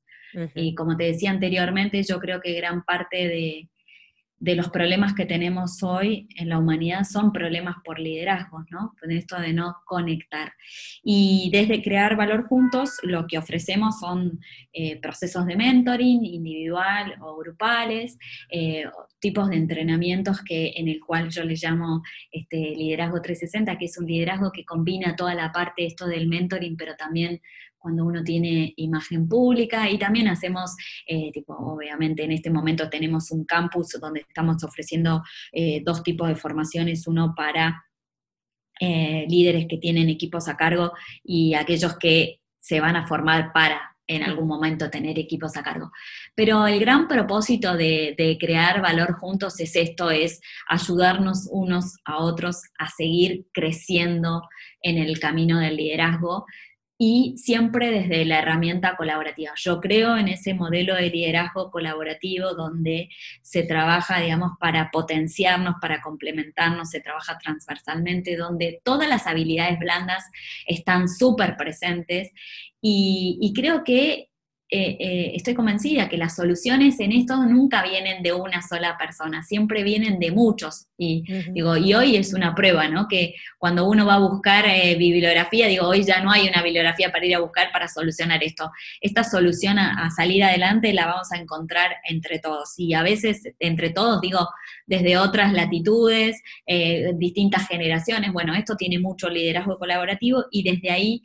Y 0.55 0.73
como 0.73 0.97
te 0.97 1.03
decía 1.03 1.29
anteriormente, 1.29 2.01
yo 2.01 2.19
creo 2.19 2.41
que 2.41 2.53
gran 2.53 2.83
parte 2.83 3.27
de, 3.27 3.69
de 4.39 4.55
los 4.55 4.69
problemas 4.69 5.13
que 5.13 5.25
tenemos 5.25 5.81
hoy 5.83 6.27
en 6.35 6.49
la 6.49 6.57
humanidad 6.57 7.05
son 7.05 7.31
problemas 7.31 7.77
por 7.83 7.99
liderazgo, 7.99 8.65
¿no? 8.69 8.93
Con 8.99 9.11
esto 9.11 9.39
de 9.39 9.53
no 9.53 9.77
conectar. 9.85 10.53
Y 11.01 11.49
desde 11.53 11.81
Crear 11.81 12.17
Valor 12.17 12.47
Juntos, 12.47 12.99
lo 13.03 13.25
que 13.25 13.37
ofrecemos 13.37 13.99
son 13.99 14.39
eh, 14.73 14.99
procesos 14.99 15.45
de 15.45 15.55
mentoring 15.55 16.25
individual 16.25 17.15
o 17.21 17.37
grupales, 17.37 18.17
eh, 18.49 18.83
tipos 19.19 19.49
de 19.49 19.55
entrenamientos 19.55 20.41
que, 20.41 20.73
en 20.75 20.89
el 20.89 20.99
cual 20.99 21.29
yo 21.29 21.43
le 21.45 21.55
llamo 21.55 22.03
este, 22.29 22.57
liderazgo 22.75 23.21
360, 23.21 23.77
que 23.77 23.85
es 23.85 23.97
un 23.97 24.07
liderazgo 24.07 24.51
que 24.51 24.65
combina 24.65 25.15
toda 25.15 25.35
la 25.35 25.53
parte 25.53 25.85
esto 25.85 26.05
del 26.05 26.27
mentoring, 26.27 26.75
pero 26.75 26.95
también 26.95 27.41
cuando 27.83 28.05
uno 28.05 28.23
tiene 28.23 28.73
imagen 28.77 29.27
pública 29.27 29.89
y 29.89 29.99
también 29.99 30.29
hacemos, 30.29 30.73
eh, 31.05 31.33
tipo, 31.33 31.53
obviamente 31.53 32.23
en 32.23 32.31
este 32.31 32.49
momento 32.49 32.89
tenemos 32.89 33.29
un 33.31 33.43
campus 33.43 33.99
donde 33.99 34.21
estamos 34.21 34.63
ofreciendo 34.63 35.21
eh, 35.51 35.81
dos 35.85 36.01
tipos 36.01 36.29
de 36.29 36.37
formaciones, 36.37 37.05
uno 37.07 37.33
para 37.35 37.83
eh, 38.79 39.25
líderes 39.27 39.65
que 39.67 39.79
tienen 39.79 40.07
equipos 40.07 40.47
a 40.47 40.55
cargo 40.55 40.93
y 41.25 41.55
aquellos 41.55 41.97
que 41.97 42.39
se 42.57 42.79
van 42.79 42.95
a 42.95 43.05
formar 43.05 43.51
para 43.51 43.81
en 44.07 44.23
algún 44.23 44.47
momento 44.47 44.89
tener 44.89 45.19
equipos 45.19 45.57
a 45.57 45.63
cargo. 45.63 45.91
Pero 46.35 46.65
el 46.67 46.79
gran 46.79 47.09
propósito 47.09 47.75
de, 47.75 48.15
de, 48.17 48.37
crear 48.39 48.81
valor 48.81 49.13
juntos 49.19 49.59
es 49.59 49.75
esto, 49.75 50.09
es 50.09 50.39
ayudarnos 50.69 51.49
unos 51.51 51.97
a 52.05 52.19
otros 52.19 52.61
a 52.77 52.89
seguir 52.89 53.45
creciendo 53.53 54.41
en 54.81 54.97
el 54.97 55.19
camino 55.19 55.59
del 55.59 55.75
liderazgo 55.75 56.45
y 57.05 57.35
siempre 57.37 57.91
desde 57.91 58.23
la 58.23 58.39
herramienta 58.39 58.95
colaborativa. 58.95 59.51
Yo 59.57 59.81
creo 59.81 60.15
en 60.15 60.29
ese 60.29 60.53
modelo 60.53 60.95
de 60.95 61.09
liderazgo 61.09 61.69
colaborativo 61.69 62.53
donde 62.53 63.09
se 63.41 63.63
trabaja, 63.63 64.21
digamos, 64.21 64.53
para 64.57 64.89
potenciarnos, 64.89 65.75
para 65.81 66.01
complementarnos, 66.01 66.91
se 66.91 67.01
trabaja 67.01 67.37
transversalmente, 67.39 68.37
donde 68.37 68.79
todas 68.85 69.09
las 69.09 69.27
habilidades 69.27 69.79
blandas 69.79 70.23
están 70.65 71.09
súper 71.09 71.57
presentes 71.57 72.31
y, 72.79 73.37
y 73.41 73.51
creo 73.51 73.83
que 73.83 74.29
eh, 74.75 74.97
eh, 74.99 75.31
estoy 75.35 75.53
convencida 75.53 76.09
que 76.09 76.17
las 76.17 76.35
soluciones 76.35 76.99
en 76.99 77.11
esto 77.11 77.35
nunca 77.45 77.83
vienen 77.83 78.23
de 78.23 78.33
una 78.33 78.63
sola 78.63 78.97
persona, 78.97 79.43
siempre 79.43 79.83
vienen 79.83 80.17
de 80.17 80.31
muchos. 80.31 80.87
Y, 80.97 81.23
digo, 81.51 81.77
y 81.77 81.93
hoy 81.93 82.15
es 82.15 82.33
una 82.33 82.55
prueba, 82.55 82.87
¿no? 82.87 83.07
Que 83.07 83.35
cuando 83.59 83.87
uno 83.87 84.07
va 84.07 84.15
a 84.15 84.27
buscar 84.27 84.65
eh, 84.65 84.95
bibliografía, 84.95 85.67
digo, 85.67 85.87
hoy 85.87 86.03
ya 86.03 86.23
no 86.23 86.31
hay 86.31 86.47
una 86.47 86.63
bibliografía 86.63 87.11
para 87.11 87.23
ir 87.23 87.35
a 87.35 87.39
buscar 87.41 87.71
para 87.71 87.87
solucionar 87.87 88.43
esto. 88.43 88.71
Esta 88.99 89.23
solución 89.23 89.77
a, 89.77 90.09
salir 90.09 90.43
adelante 90.43 90.91
la 90.91 91.05
vamos 91.05 91.31
a 91.31 91.37
encontrar 91.37 91.97
entre 92.09 92.39
todos. 92.39 92.73
Y 92.77 92.95
a 92.95 93.03
veces 93.03 93.43
entre 93.59 93.91
todos, 93.91 94.21
digo, 94.21 94.49
desde 94.87 95.17
otras 95.17 95.53
latitudes, 95.53 96.41
distintas 97.15 97.67
generaciones. 97.67 98.33
Bueno, 98.33 98.55
esto 98.55 98.75
tiene 98.75 98.97
mucho 98.97 99.29
liderazgo 99.29 99.77
colaborativo 99.77 100.45
y 100.49 100.63
desde 100.63 100.89
ahí 100.89 101.21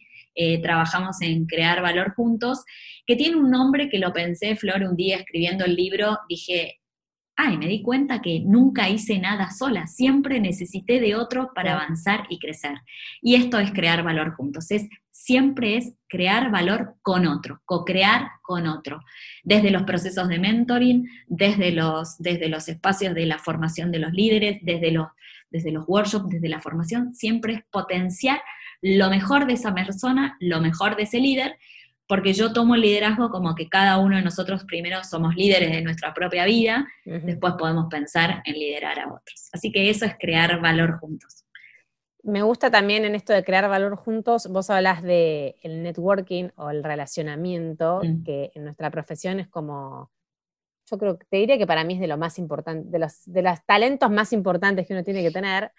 trabajamos 0.63 1.21
en 1.21 1.47
crear 1.47 1.83
valor 1.83 2.15
juntos 2.15 2.65
que 3.07 3.17
tiene 3.17 3.37
un 3.37 3.51
nombre 3.51 3.89
que 3.89 3.99
lo 3.99 4.13
pensé, 4.13 4.55
Flor, 4.55 4.83
un 4.83 4.95
día 4.95 5.17
escribiendo 5.17 5.65
el 5.65 5.75
libro, 5.75 6.19
dije, 6.29 6.79
ay, 7.37 7.57
me 7.57 7.69
di 7.69 7.83
cuenta 7.83 8.21
que 8.21 8.41
nunca 8.41 8.89
hice 8.91 9.19
nada 9.19 9.51
sola, 9.51 9.87
siempre 9.87 10.41
necesité 10.41 11.01
de 11.01 11.15
otro 11.15 11.53
para 11.55 11.73
avanzar 11.73 12.27
y 12.29 12.39
crecer. 12.39 12.79
Y 13.23 13.37
esto 13.37 13.59
es 13.61 13.71
crear 13.73 14.03
valor 14.03 14.35
juntos, 14.35 14.71
es 14.73 14.89
siempre 15.11 15.77
es 15.77 15.95
crear 16.09 16.51
valor 16.51 16.97
con 17.01 17.27
otro, 17.27 17.63
co-crear 17.65 18.29
con 18.43 18.67
otro, 18.67 19.01
desde 19.43 19.71
los 19.71 19.85
procesos 19.85 20.29
de 20.29 20.39
mentoring, 20.39 21.09
desde 21.29 21.73
los, 21.73 22.19
desde 22.19 22.49
los 22.49 22.69
espacios 22.69 23.15
de 23.15 23.27
la 23.27 23.39
formación 23.39 23.91
de 23.93 24.01
los 24.01 24.13
líderes, 24.13 24.59
desde 24.63 24.91
los, 24.91 25.07
desde 25.51 25.73
los 25.73 25.85
workshops, 25.87 26.29
desde 26.29 26.49
la 26.49 26.61
formación, 26.61 27.15
siempre 27.15 27.55
es 27.55 27.61
potenciar 27.71 28.41
lo 28.83 29.11
mejor 29.11 29.47
de 29.47 29.55
esa 29.55 29.75
persona, 29.75 30.37
lo 30.41 30.61
mejor 30.61 30.97
de 30.97 31.05
ese 31.05 31.21
líder, 31.21 31.59
porque 32.07 32.33
yo 32.33 32.53
tomo 32.53 32.75
el 32.75 32.81
liderazgo 32.81 33.31
como 33.31 33.55
que 33.55 33.69
cada 33.69 33.99
uno 33.99 34.17
de 34.17 34.23
nosotros 34.23 34.65
primero 34.65 35.05
somos 35.05 35.37
líderes 35.37 35.71
de 35.71 35.83
nuestra 35.83 36.15
propia 36.15 36.47
vida, 36.47 36.89
después 37.05 37.55
podemos 37.59 37.87
pensar 37.91 38.43
en 38.47 38.55
liderar 38.55 38.99
a 38.99 39.09
otros. 39.09 39.51
Así 39.53 39.71
que 39.71 39.91
eso 39.91 40.07
es 40.07 40.15
crear 40.19 40.61
valor 40.61 40.99
juntos. 40.99 41.45
Me 42.23 42.43
gusta 42.43 42.71
también 42.71 43.05
en 43.05 43.15
esto 43.15 43.33
de 43.33 43.45
crear 43.45 43.69
valor 43.69 43.97
juntos, 43.97 44.49
vos 44.51 44.71
hablas 44.71 45.03
de 45.03 45.57
el 45.63 45.83
networking 45.83 46.49
o 46.57 46.71
el 46.71 46.83
relacionamiento, 46.83 48.01
mm. 48.03 48.25
que 48.25 48.51
en 48.55 48.65
nuestra 48.65 48.91
profesión 48.91 49.39
es 49.39 49.49
como, 49.49 50.11
yo 50.91 50.99
creo 50.99 51.19
que 51.19 51.27
te 51.27 51.37
diría 51.37 51.59
que 51.59 51.67
para 51.67 51.85
mí 51.85 51.95
es 51.95 52.01
de 52.01 52.09
lo 52.09 52.17
más 52.17 52.39
importante, 52.39 52.89
de 52.89 52.99
los, 52.99 53.23
de 53.27 53.43
los 53.43 53.65
talentos 53.67 54.11
más 54.11 54.33
importantes 54.33 54.87
que 54.87 54.95
uno 54.95 55.05
tiene 55.05 55.23
que 55.23 55.31
tener, 55.31 55.73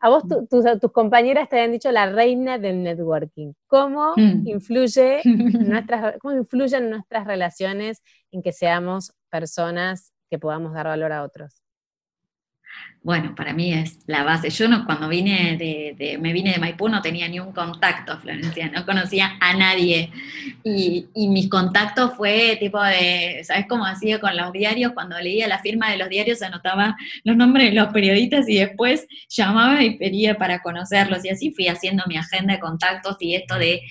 a 0.00 0.08
vos 0.08 0.24
tus 0.50 0.92
compañeras 0.92 1.48
te 1.48 1.60
han 1.60 1.72
dicho 1.72 1.90
la 1.90 2.10
reina 2.10 2.58
del 2.58 2.82
networking. 2.82 3.52
¿Cómo, 3.66 4.12
mm. 4.16 4.46
influye 4.46 5.20
nuestras, 5.24 6.16
¿Cómo 6.20 6.34
influyen 6.34 6.90
nuestras 6.90 7.26
relaciones 7.26 8.02
en 8.30 8.42
que 8.42 8.52
seamos 8.52 9.12
personas 9.30 10.12
que 10.30 10.38
podamos 10.38 10.74
dar 10.74 10.86
valor 10.86 11.12
a 11.12 11.22
otros? 11.22 11.65
Bueno, 13.06 13.36
para 13.36 13.52
mí 13.52 13.72
es 13.72 14.00
la 14.08 14.24
base. 14.24 14.50
Yo 14.50 14.66
no, 14.66 14.84
cuando 14.84 15.08
vine 15.08 15.56
de, 15.56 16.18
me 16.20 16.32
vine 16.32 16.50
de 16.50 16.58
Maipú 16.58 16.88
no 16.88 17.02
tenía 17.02 17.28
ni 17.28 17.38
un 17.38 17.52
contacto, 17.52 18.18
Florencia, 18.18 18.68
no 18.68 18.84
conocía 18.84 19.36
a 19.38 19.54
nadie. 19.54 20.10
Y, 20.64 21.06
mis 21.14 21.48
contactos 21.48 22.14
fue 22.16 22.56
tipo 22.58 22.82
de, 22.82 23.42
¿sabes 23.44 23.66
cómo 23.68 23.86
hacía 23.86 24.18
con 24.18 24.36
los 24.36 24.52
diarios? 24.52 24.90
Cuando 24.92 25.20
leía 25.20 25.46
la 25.46 25.60
firma 25.60 25.88
de 25.88 25.98
los 25.98 26.08
diarios 26.08 26.42
anotaba 26.42 26.96
los 27.22 27.36
nombres 27.36 27.68
de 27.70 27.76
los 27.76 27.92
periodistas 27.92 28.48
y 28.48 28.56
después 28.56 29.06
llamaba 29.28 29.84
y 29.84 29.96
pedía 29.98 30.36
para 30.36 30.60
conocerlos. 30.60 31.24
Y 31.24 31.28
así 31.28 31.52
fui 31.52 31.68
haciendo 31.68 32.02
mi 32.08 32.16
agenda 32.16 32.54
de 32.54 32.58
contactos 32.60 33.18
y 33.20 33.36
esto 33.36 33.56
de 33.56 33.82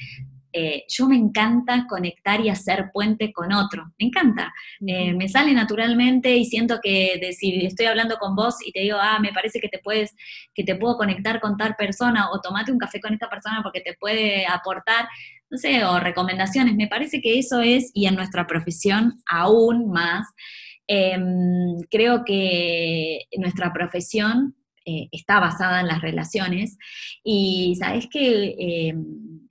eh, 0.58 0.86
yo 0.88 1.06
me 1.06 1.18
encanta 1.18 1.86
conectar 1.86 2.39
y 2.39 2.47
hacer 2.47 2.89
puente 2.93 3.34
con 3.34 3.51
otro, 3.51 3.91
me 3.99 4.06
encanta, 4.08 4.53
eh, 4.88 5.14
me 5.14 5.28
sale 5.28 5.53
naturalmente 5.53 6.34
y 6.34 6.45
siento 6.45 6.80
que 6.82 7.20
si 7.38 7.66
estoy 7.66 7.88
hablando 7.88 8.16
con 8.16 8.38
vos 8.38 8.56
y 8.66 8.72
te 8.72 8.80
digo, 8.80 8.97
ah, 8.97 9.20
me 9.20 9.34
parece 9.34 9.60
que 9.60 9.68
te 9.68 9.80
puedes, 9.80 10.16
que 10.53 10.64
te 10.64 10.78
puedo 10.78 10.95
conectar 10.95 11.41
con 11.41 11.58
tal 11.58 11.76
persona 11.76 12.30
o 12.32 12.39
tomate 12.39 12.72
un 12.72 12.78
café 12.78 13.01
con 13.01 13.14
esta 13.14 13.30
persona 13.30 13.60
porque 13.64 13.82
te 13.82 13.95
puede 13.99 14.45
aportar, 14.47 15.10
no 15.49 15.58
sé, 15.58 15.84
o 15.84 15.99
recomendaciones, 15.99 16.76
me 16.76 16.88
parece 16.88 17.22
que 17.22 17.38
eso 17.38 17.60
es, 17.60 17.91
y 17.93 18.06
en 18.06 18.16
nuestra 18.16 18.47
profesión 18.47 19.16
aún 19.30 19.91
más, 19.91 20.26
em, 20.88 21.82
creo 21.91 22.24
que 22.24 23.24
nuestra 23.38 23.74
profesión 23.74 24.56
eh, 24.86 25.10
está 25.12 25.41
basada 25.41 25.82
en 25.82 25.88
las 25.88 26.01
relaciones 26.01 26.78
y 27.24 27.76
sabes 27.78 28.08
que 28.10 28.56
em, 28.58 29.45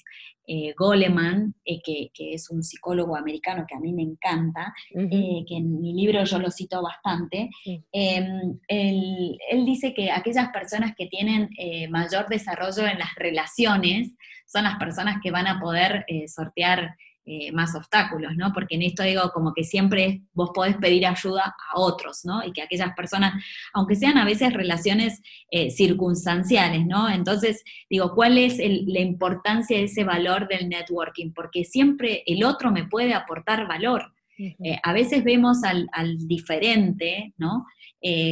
eh, 0.46 0.74
Goleman, 0.76 1.54
eh, 1.64 1.80
que, 1.82 2.10
es 2.16 2.50
un 2.50 2.62
psicólogo 2.62 3.16
americano 3.16 3.64
que 3.68 3.74
a 3.74 3.80
mí 3.80 3.92
me 3.92 4.02
encanta, 4.02 4.74
eh, 4.94 5.44
que 5.46 5.56
en 5.56 5.80
mi 5.80 5.94
libro 5.94 6.24
yo 6.24 6.38
lo 6.38 6.50
cito 6.50 6.82
bastante, 6.82 7.48
em, 7.92 8.58
él, 8.68 9.64
dice 9.64 9.94
que 9.94 10.10
aquellas 10.10 10.50
personas 10.50 10.94
que 10.96 11.06
tienen 11.06 11.48
mayor 11.90 12.28
desarrollo 12.28 12.86
en 12.86 12.98
las 12.98 13.14
relaciones 13.16 14.12
son 14.46 14.64
las 14.64 14.76
personas 14.76 15.16
que 15.22 15.30
van 15.30 15.46
a 15.46 15.60
poder 15.60 16.04
sortear 16.26 16.94
eh, 17.26 17.52
más 17.52 17.74
obstáculos, 17.74 18.36
¿no? 18.36 18.52
Porque 18.52 18.74
en 18.74 18.82
esto 18.82 19.02
digo, 19.02 19.30
como 19.32 19.54
que 19.54 19.64
siempre 19.64 20.22
vos 20.32 20.50
podés 20.54 20.76
pedir 20.76 21.06
ayuda 21.06 21.56
a 21.72 21.78
otros, 21.80 22.24
¿no? 22.24 22.44
Y 22.44 22.52
que 22.52 22.62
aquellas 22.62 22.94
personas, 22.94 23.42
aunque 23.72 23.96
sean 23.96 24.18
a 24.18 24.24
veces 24.24 24.52
relaciones 24.52 25.22
eh, 25.50 25.70
circunstanciales, 25.70 26.86
¿no? 26.86 27.08
Entonces, 27.08 27.64
digo, 27.88 28.14
¿cuál 28.14 28.38
es 28.38 28.58
la 28.58 29.00
importancia 29.00 29.78
de 29.78 29.84
ese 29.84 30.04
valor 30.04 30.48
del 30.48 30.68
networking? 30.68 31.32
Porque 31.32 31.64
siempre 31.64 32.22
el 32.26 32.44
otro 32.44 32.70
me 32.70 32.86
puede 32.86 33.14
aportar 33.14 33.66
valor. 33.66 34.13
Eh, 34.38 34.78
a 34.82 34.92
veces 34.92 35.24
vemos 35.24 35.58
al, 35.64 35.86
diferente, 36.26 37.32
¿no? 37.36 37.64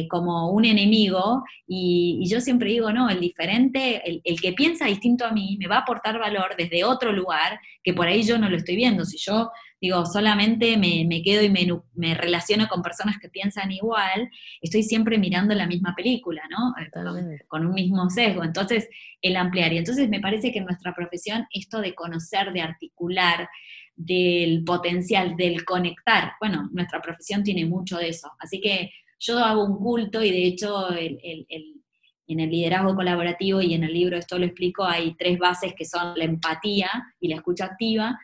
como 0.07 0.51
un 0.51 0.65
enemigo, 0.65 1.43
y, 1.67 2.23
yo 2.29 2.41
siempre 2.41 2.69
digo, 2.69 2.93
no, 2.93 3.09
el 3.09 3.19
diferente, 3.19 4.21
el, 4.23 4.39
que 4.39 4.53
piensa 4.53 4.85
distinto 4.85 5.25
a 5.25 5.31
mí, 5.31 5.57
me 5.59 5.65
va 5.65 5.77
a 5.77 5.79
aportar 5.79 6.19
valor 6.19 6.53
desde 6.55 6.83
otro 6.83 7.11
lugar 7.11 7.59
que 7.83 7.93
por 7.93 8.05
ahí 8.05 8.21
yo 8.21 8.37
no 8.37 8.49
lo 8.49 8.57
estoy 8.57 8.75
viendo. 8.75 9.03
Si 9.03 9.17
yo 9.17 9.49
digo, 9.83 10.05
solamente 10.05 10.77
me, 10.77 11.21
quedo 11.23 11.43
y 11.43 11.49
me, 11.49 12.15
relaciono 12.15 12.69
con 12.69 12.81
personas 12.81 13.17
que 13.19 13.27
piensan 13.27 13.71
igual, 13.71 14.29
estoy 14.61 14.83
siempre 14.83 15.17
mirando 15.17 15.53
la 15.55 15.67
misma 15.67 15.93
película, 15.93 16.41
¿no? 16.49 16.73
Con, 16.93 17.37
con 17.47 17.65
un 17.65 17.73
mismo 17.73 18.09
sesgo. 18.09 18.45
Entonces, 18.45 18.87
el 19.21 19.35
ampliar. 19.35 19.73
Y 19.73 19.79
entonces 19.79 20.07
me 20.07 20.21
parece 20.21 20.53
que 20.53 20.59
en 20.59 20.65
nuestra 20.65 20.93
profesión 20.95 21.47
esto 21.51 21.81
de 21.81 21.95
conocer, 21.95 22.53
de 22.53 22.61
articular, 22.61 23.49
del 23.95 24.63
potencial, 24.63 25.35
del 25.35 25.63
conectar. 25.65 26.33
Bueno, 26.39 26.69
nuestra 26.71 27.01
profesión 27.01 27.43
tiene 27.43 27.65
mucho 27.65 27.97
de 27.97 28.09
eso. 28.09 28.31
Así 28.39 28.59
que 28.59 28.91
yo 29.19 29.39
hago 29.39 29.63
un 29.63 29.77
culto 29.77 30.23
y 30.23 30.31
de 30.31 30.45
hecho 30.45 30.87
en 30.91 32.39
el 32.39 32.49
liderazgo 32.49 32.95
colaborativo 32.95 33.61
y 33.61 33.73
en 33.73 33.83
el 33.83 33.93
libro 33.93 34.17
esto 34.17 34.37
lo 34.37 34.45
explico, 34.45 34.83
hay 34.83 35.15
tres 35.15 35.37
bases 35.37 35.73
que 35.75 35.85
son 35.85 36.17
la 36.17 36.25
empatía 36.25 36.89
y 37.19 37.27
la 37.27 37.35
escucha 37.35 37.65
activa, 37.65 38.19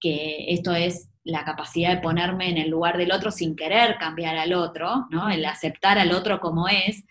que 0.00 0.46
esto 0.48 0.74
es 0.74 1.10
la 1.24 1.44
capacidad 1.44 1.94
de 1.94 2.00
ponerme 2.00 2.48
en 2.48 2.56
el 2.56 2.70
lugar 2.70 2.96
del 2.96 3.12
otro 3.12 3.30
sin 3.30 3.56
querer 3.56 3.96
cambiar 3.98 4.36
al 4.36 4.54
otro, 4.54 5.06
¿no? 5.10 5.28
El 5.28 5.44
aceptar 5.44 5.98
al 5.98 6.12
otro 6.12 6.40
como 6.40 6.68
es, 6.68 7.04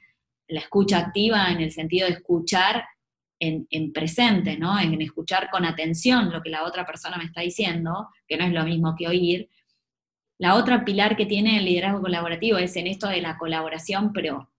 la 0.47 0.61
escucha 0.61 0.97
activa 0.97 1.49
en 1.51 1.61
el 1.61 1.71
sentido 1.71 2.07
de 2.07 2.13
escuchar 2.13 2.85
en, 3.39 3.93
presente, 3.93 4.57
¿no? 4.57 4.79
En 4.79 5.01
escuchar 5.01 5.49
con 5.49 5.65
atención 5.65 6.31
lo 6.31 6.41
que 6.41 6.49
la 6.49 6.63
otra 6.63 6.85
persona 6.85 7.17
me 7.17 7.25
está 7.25 7.41
diciendo, 7.41 8.09
que 8.27 8.37
no 8.37 8.45
es 8.45 8.53
lo 8.53 8.63
mismo 8.63 8.95
que 8.95 9.07
oír. 9.07 9.49
La 10.37 10.55
otra 10.55 10.85
pilar 10.85 11.15
que 11.15 11.25
tiene 11.25 11.57
el 11.57 11.65
liderazgo 11.65 12.01
colaborativo 12.01 12.57
es 12.57 12.75
en 12.75 12.87
esto 12.87 13.07
de 13.07 13.21
la 13.21 13.37
colaboración, 13.37 14.13
pero 14.13 14.49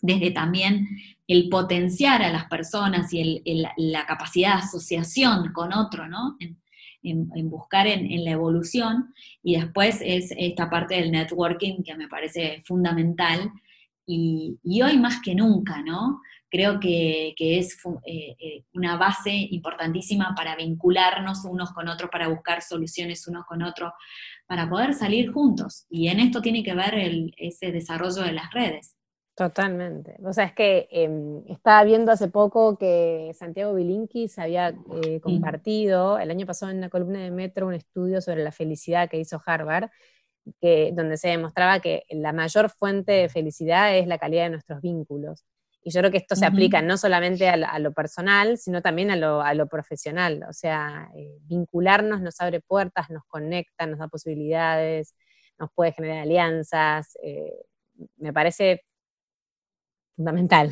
desde 0.00 0.30
también 0.30 0.88
el 1.26 1.48
potenciar 1.48 2.22
a 2.22 2.32
las 2.32 2.46
personas 2.46 3.12
y 3.12 3.42
la 3.76 4.06
capacidad 4.06 4.54
de 4.54 4.62
asociación 4.62 5.52
con 5.52 5.72
otro, 5.72 6.08
¿no? 6.08 6.36
en, 7.02 7.50
buscar 7.50 7.86
en, 7.86 8.24
la 8.24 8.32
evolución, 8.32 9.14
y 9.42 9.56
después 9.56 10.00
es 10.04 10.32
esta 10.36 10.68
parte 10.68 10.96
del 10.96 11.12
networking 11.12 11.82
que 11.82 11.94
me 11.94 12.08
parece 12.08 12.62
fundamental, 12.64 13.52
y, 14.06 14.58
hoy 14.82 14.96
más 14.98 15.20
que 15.20 15.34
nunca, 15.34 15.82
¿no? 15.82 16.22
Creo 16.50 16.80
que, 16.80 17.34
es 17.38 17.78
eh, 18.06 18.36
eh, 18.38 18.64
una 18.72 18.96
base 18.96 19.30
importantísima 19.30 20.34
para 20.34 20.56
vincularnos 20.56 21.44
unos 21.44 21.72
con 21.72 21.88
otros, 21.88 22.10
para 22.10 22.28
buscar 22.28 22.62
soluciones 22.62 23.26
unos 23.28 23.44
con 23.44 23.62
otros, 23.62 23.92
para 24.46 24.68
poder 24.68 24.94
salir 24.94 25.30
juntos. 25.30 25.86
Y 25.90 26.08
en 26.08 26.20
esto 26.20 26.40
tiene 26.40 26.62
que 26.62 26.74
ver 26.74 26.94
ese 27.36 27.70
desarrollo 27.70 28.22
de 28.22 28.32
las 28.32 28.50
redes. 28.52 28.98
Totalmente. 29.38 30.16
O 30.24 30.32
sea, 30.32 30.46
es 30.46 30.52
que 30.52 30.88
em, 30.90 31.44
estaba 31.46 31.84
viendo 31.84 32.10
hace 32.10 32.26
poco 32.26 32.76
que 32.76 33.30
Santiago 33.38 33.72
Bilinkis 33.72 34.36
había 34.36 34.70
eh, 35.04 35.20
compartido 35.20 36.18
el 36.18 36.32
año 36.32 36.44
pasado 36.44 36.72
en 36.72 36.78
una 36.78 36.88
columna 36.88 37.20
de 37.20 37.30
Metro 37.30 37.68
un 37.68 37.74
estudio 37.74 38.20
sobre 38.20 38.42
la 38.42 38.50
felicidad 38.50 39.08
que 39.08 39.20
hizo 39.20 39.40
Harvard, 39.46 39.90
que, 40.60 40.90
donde 40.92 41.16
se 41.18 41.28
demostraba 41.28 41.78
que 41.78 42.02
la 42.10 42.32
mayor 42.32 42.68
fuente 42.68 43.12
de 43.12 43.28
felicidad 43.28 43.96
es 43.96 44.08
la 44.08 44.18
calidad 44.18 44.42
de 44.44 44.50
nuestros 44.50 44.80
vínculos. 44.80 45.44
Y 45.82 45.90
yo 45.90 46.00
creo 46.00 46.10
que 46.10 46.18
esto 46.18 46.36
se 46.36 46.44
aplica 46.44 46.82
no 46.82 46.96
solamente 46.96 47.48
a 47.48 47.78
lo, 47.78 47.92
personal, 47.92 48.58
sino 48.58 48.82
también 48.82 49.10
a 49.10 49.16
lo, 49.54 49.66
profesional. 49.68 50.44
O 50.48 50.52
sea, 50.52 51.10
eh, 51.16 51.38
vincularnos 51.42 52.20
nos 52.20 52.40
abre 52.40 52.60
puertas, 52.60 53.10
nos 53.10 53.24
conecta, 53.26 53.86
nos 53.86 53.98
da 53.98 54.08
posibilidades, 54.08 55.14
nos 55.58 55.70
puede 55.72 55.92
generar 55.92 56.18
alianzas. 56.18 57.16
Eh, 57.22 57.52
me 58.16 58.32
parece 58.32 58.82
fundamental. 60.16 60.70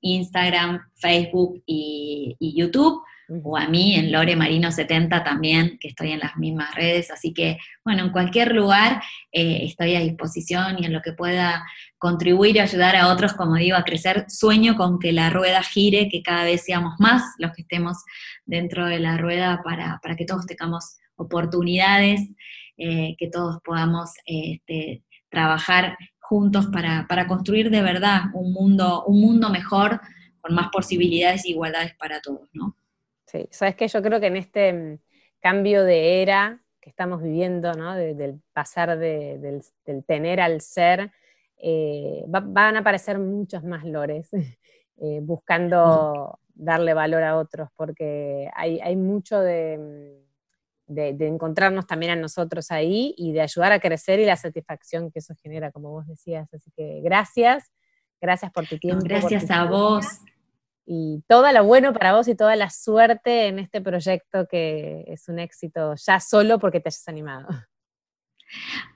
Instagram, 0.00 0.80
Facebook 0.96 1.62
y 1.64 2.52
YouTube. 2.56 3.00
O 3.44 3.56
a 3.56 3.68
mí 3.68 3.94
en 3.94 4.10
Lore 4.12 4.36
Marino 4.36 4.70
70 4.72 5.24
también, 5.24 5.78
que 5.78 5.88
estoy 5.88 6.12
en 6.12 6.18
las 6.18 6.36
mismas 6.36 6.74
redes, 6.74 7.10
así 7.10 7.32
que 7.32 7.56
bueno, 7.84 8.04
en 8.04 8.10
cualquier 8.10 8.54
lugar 8.54 9.02
eh, 9.30 9.60
estoy 9.62 9.94
a 9.94 10.00
disposición 10.00 10.76
y 10.78 10.84
en 10.86 10.92
lo 10.92 11.00
que 11.00 11.12
pueda 11.12 11.64
contribuir 12.02 12.56
y 12.56 12.58
ayudar 12.58 12.96
a 12.96 13.12
otros, 13.12 13.32
como 13.32 13.54
digo, 13.54 13.76
a 13.76 13.84
crecer, 13.84 14.24
sueño 14.28 14.76
con 14.76 14.98
que 14.98 15.12
la 15.12 15.30
rueda 15.30 15.62
gire, 15.62 16.08
que 16.08 16.20
cada 16.20 16.42
vez 16.42 16.64
seamos 16.64 16.94
más 16.98 17.22
los 17.38 17.52
que 17.52 17.62
estemos 17.62 17.98
dentro 18.44 18.86
de 18.86 18.98
la 18.98 19.16
rueda 19.18 19.60
para, 19.62 20.16
que 20.16 20.24
todos 20.24 20.44
tengamos 20.44 20.98
oportunidades, 21.14 22.20
eh, 22.76 23.14
que 23.16 23.28
todos 23.28 23.60
podamos 23.62 24.10
este, 24.26 25.04
trabajar 25.28 25.96
juntos 26.18 26.66
para, 26.72 27.06
para 27.08 27.28
construir 27.28 27.70
de 27.70 27.82
verdad 27.82 28.22
un 28.34 28.52
mundo, 28.52 29.04
un 29.04 29.20
mundo 29.20 29.48
mejor, 29.50 30.00
con 30.40 30.56
más 30.56 30.70
posibilidades 30.72 31.44
e 31.44 31.50
igualdades 31.50 31.94
para 31.94 32.20
todos, 32.20 32.48
¿no? 32.52 32.76
Sí, 33.26 33.46
sabes 33.52 33.76
que 33.76 33.86
yo 33.86 34.02
creo 34.02 34.18
que 34.18 34.26
en 34.26 34.36
este 34.38 34.72
mm, 34.72 34.98
cambio 35.40 35.84
de 35.84 36.20
era 36.20 36.64
que 36.80 36.90
estamos 36.90 37.22
viviendo, 37.22 37.74
¿no? 37.74 37.94
del 37.94 38.42
pasar 38.52 38.98
del, 38.98 39.62
tener 40.04 40.40
al 40.40 40.60
ser, 40.60 41.12
eh, 41.64 42.24
van 42.26 42.76
a 42.76 42.80
aparecer 42.80 43.20
muchos 43.20 43.62
más 43.62 43.84
lores 43.84 44.30
eh, 44.96 45.20
buscando 45.22 46.38
darle 46.54 46.92
valor 46.92 47.22
a 47.22 47.38
otros, 47.38 47.68
porque 47.76 48.50
hay, 48.54 48.96
mucho 48.96 49.38
mm, 49.38 49.40
de, 49.40 51.12
de, 51.14 51.28
encontrarnos 51.28 51.86
también 51.86 52.12
a 52.12 52.16
nosotros 52.16 52.70
ahí 52.70 53.14
y 53.16 53.32
de 53.32 53.40
ayudar 53.40 53.72
a 53.72 53.80
crecer 53.80 54.18
y 54.20 54.26
la 54.26 54.36
satisfacción 54.36 55.10
que 55.10 55.20
eso 55.20 55.34
genera, 55.40 55.70
como 55.70 55.90
vos 55.90 56.06
decías. 56.06 56.52
Así 56.52 56.70
que 56.76 57.00
gracias, 57.02 57.72
gracias 58.20 58.50
por 58.52 58.66
tu 58.66 58.78
tiempo. 58.78 59.04
gracias 59.04 59.50
a 59.50 59.64
vos 59.64 60.04
y 60.84 61.22
todo 61.28 61.50
lo 61.52 61.64
bueno 61.64 61.92
para 61.92 62.12
vos 62.12 62.26
y 62.26 62.34
toda 62.34 62.56
la 62.56 62.68
suerte 62.68 63.46
en 63.46 63.60
este 63.60 63.80
proyecto 63.80 64.46
que 64.48 65.04
es 65.06 65.28
un 65.28 65.38
éxito 65.38 65.94
ya 65.94 66.18
solo 66.18 66.58
porque 66.58 66.80
te 66.80 66.88
hayas 66.88 67.06
animado. 67.08 67.46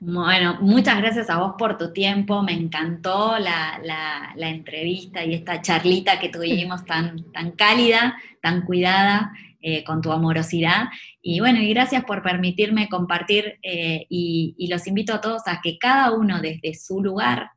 Bueno, 0.00 0.58
muchas 0.60 0.98
gracias 0.98 1.30
a 1.30 1.38
vos 1.38 1.54
por 1.58 1.78
tu 1.78 1.92
tiempo, 1.92 2.42
me 2.42 2.52
encantó 2.52 3.38
la, 3.38 4.34
entrevista 4.36 5.24
y 5.24 5.34
esta 5.34 5.62
charlita 5.62 6.18
que 6.18 6.28
tuvimos 6.28 6.84
tan, 6.84 7.32
tan 7.32 7.52
cálida, 7.52 8.16
tan 8.42 8.62
cuidada, 8.62 9.32
eh, 9.60 9.82
con 9.84 10.00
tu 10.00 10.12
amorosidad. 10.12 10.88
Y 11.20 11.40
bueno, 11.40 11.60
y 11.60 11.72
gracias 11.72 12.04
por 12.04 12.22
permitirme 12.22 12.88
compartir 12.88 13.58
eh, 13.62 14.06
y 14.08 14.68
los 14.70 14.86
invito 14.86 15.14
a 15.14 15.20
todos 15.20 15.42
a 15.46 15.60
que 15.62 15.78
cada 15.78 16.12
uno 16.12 16.40
desde 16.40 16.74
su 16.74 17.02
lugar 17.02 17.50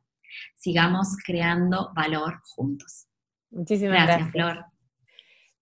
sigamos 0.54 1.16
creando 1.24 1.92
valor 1.94 2.40
juntos. 2.44 3.06
Muchísimas 3.50 4.06
gracias. 4.06 4.30
Flor. 4.30 4.64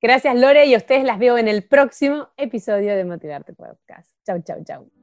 Gracias, 0.01 0.36
Lore, 0.36 0.66
y 0.66 0.74
a 0.74 0.76
ustedes 0.76 1.05
las 1.05 1.18
veo 1.18 1.39
en 1.39 1.49
el 1.49 1.64
próximo 1.64 2.28
episodio 2.36 2.95
de 2.95 3.05
Motivarte 3.05 3.53
Podcast. 3.53 4.12
Chau, 4.24 4.41
chau, 4.43 4.62
chau. 4.64 4.97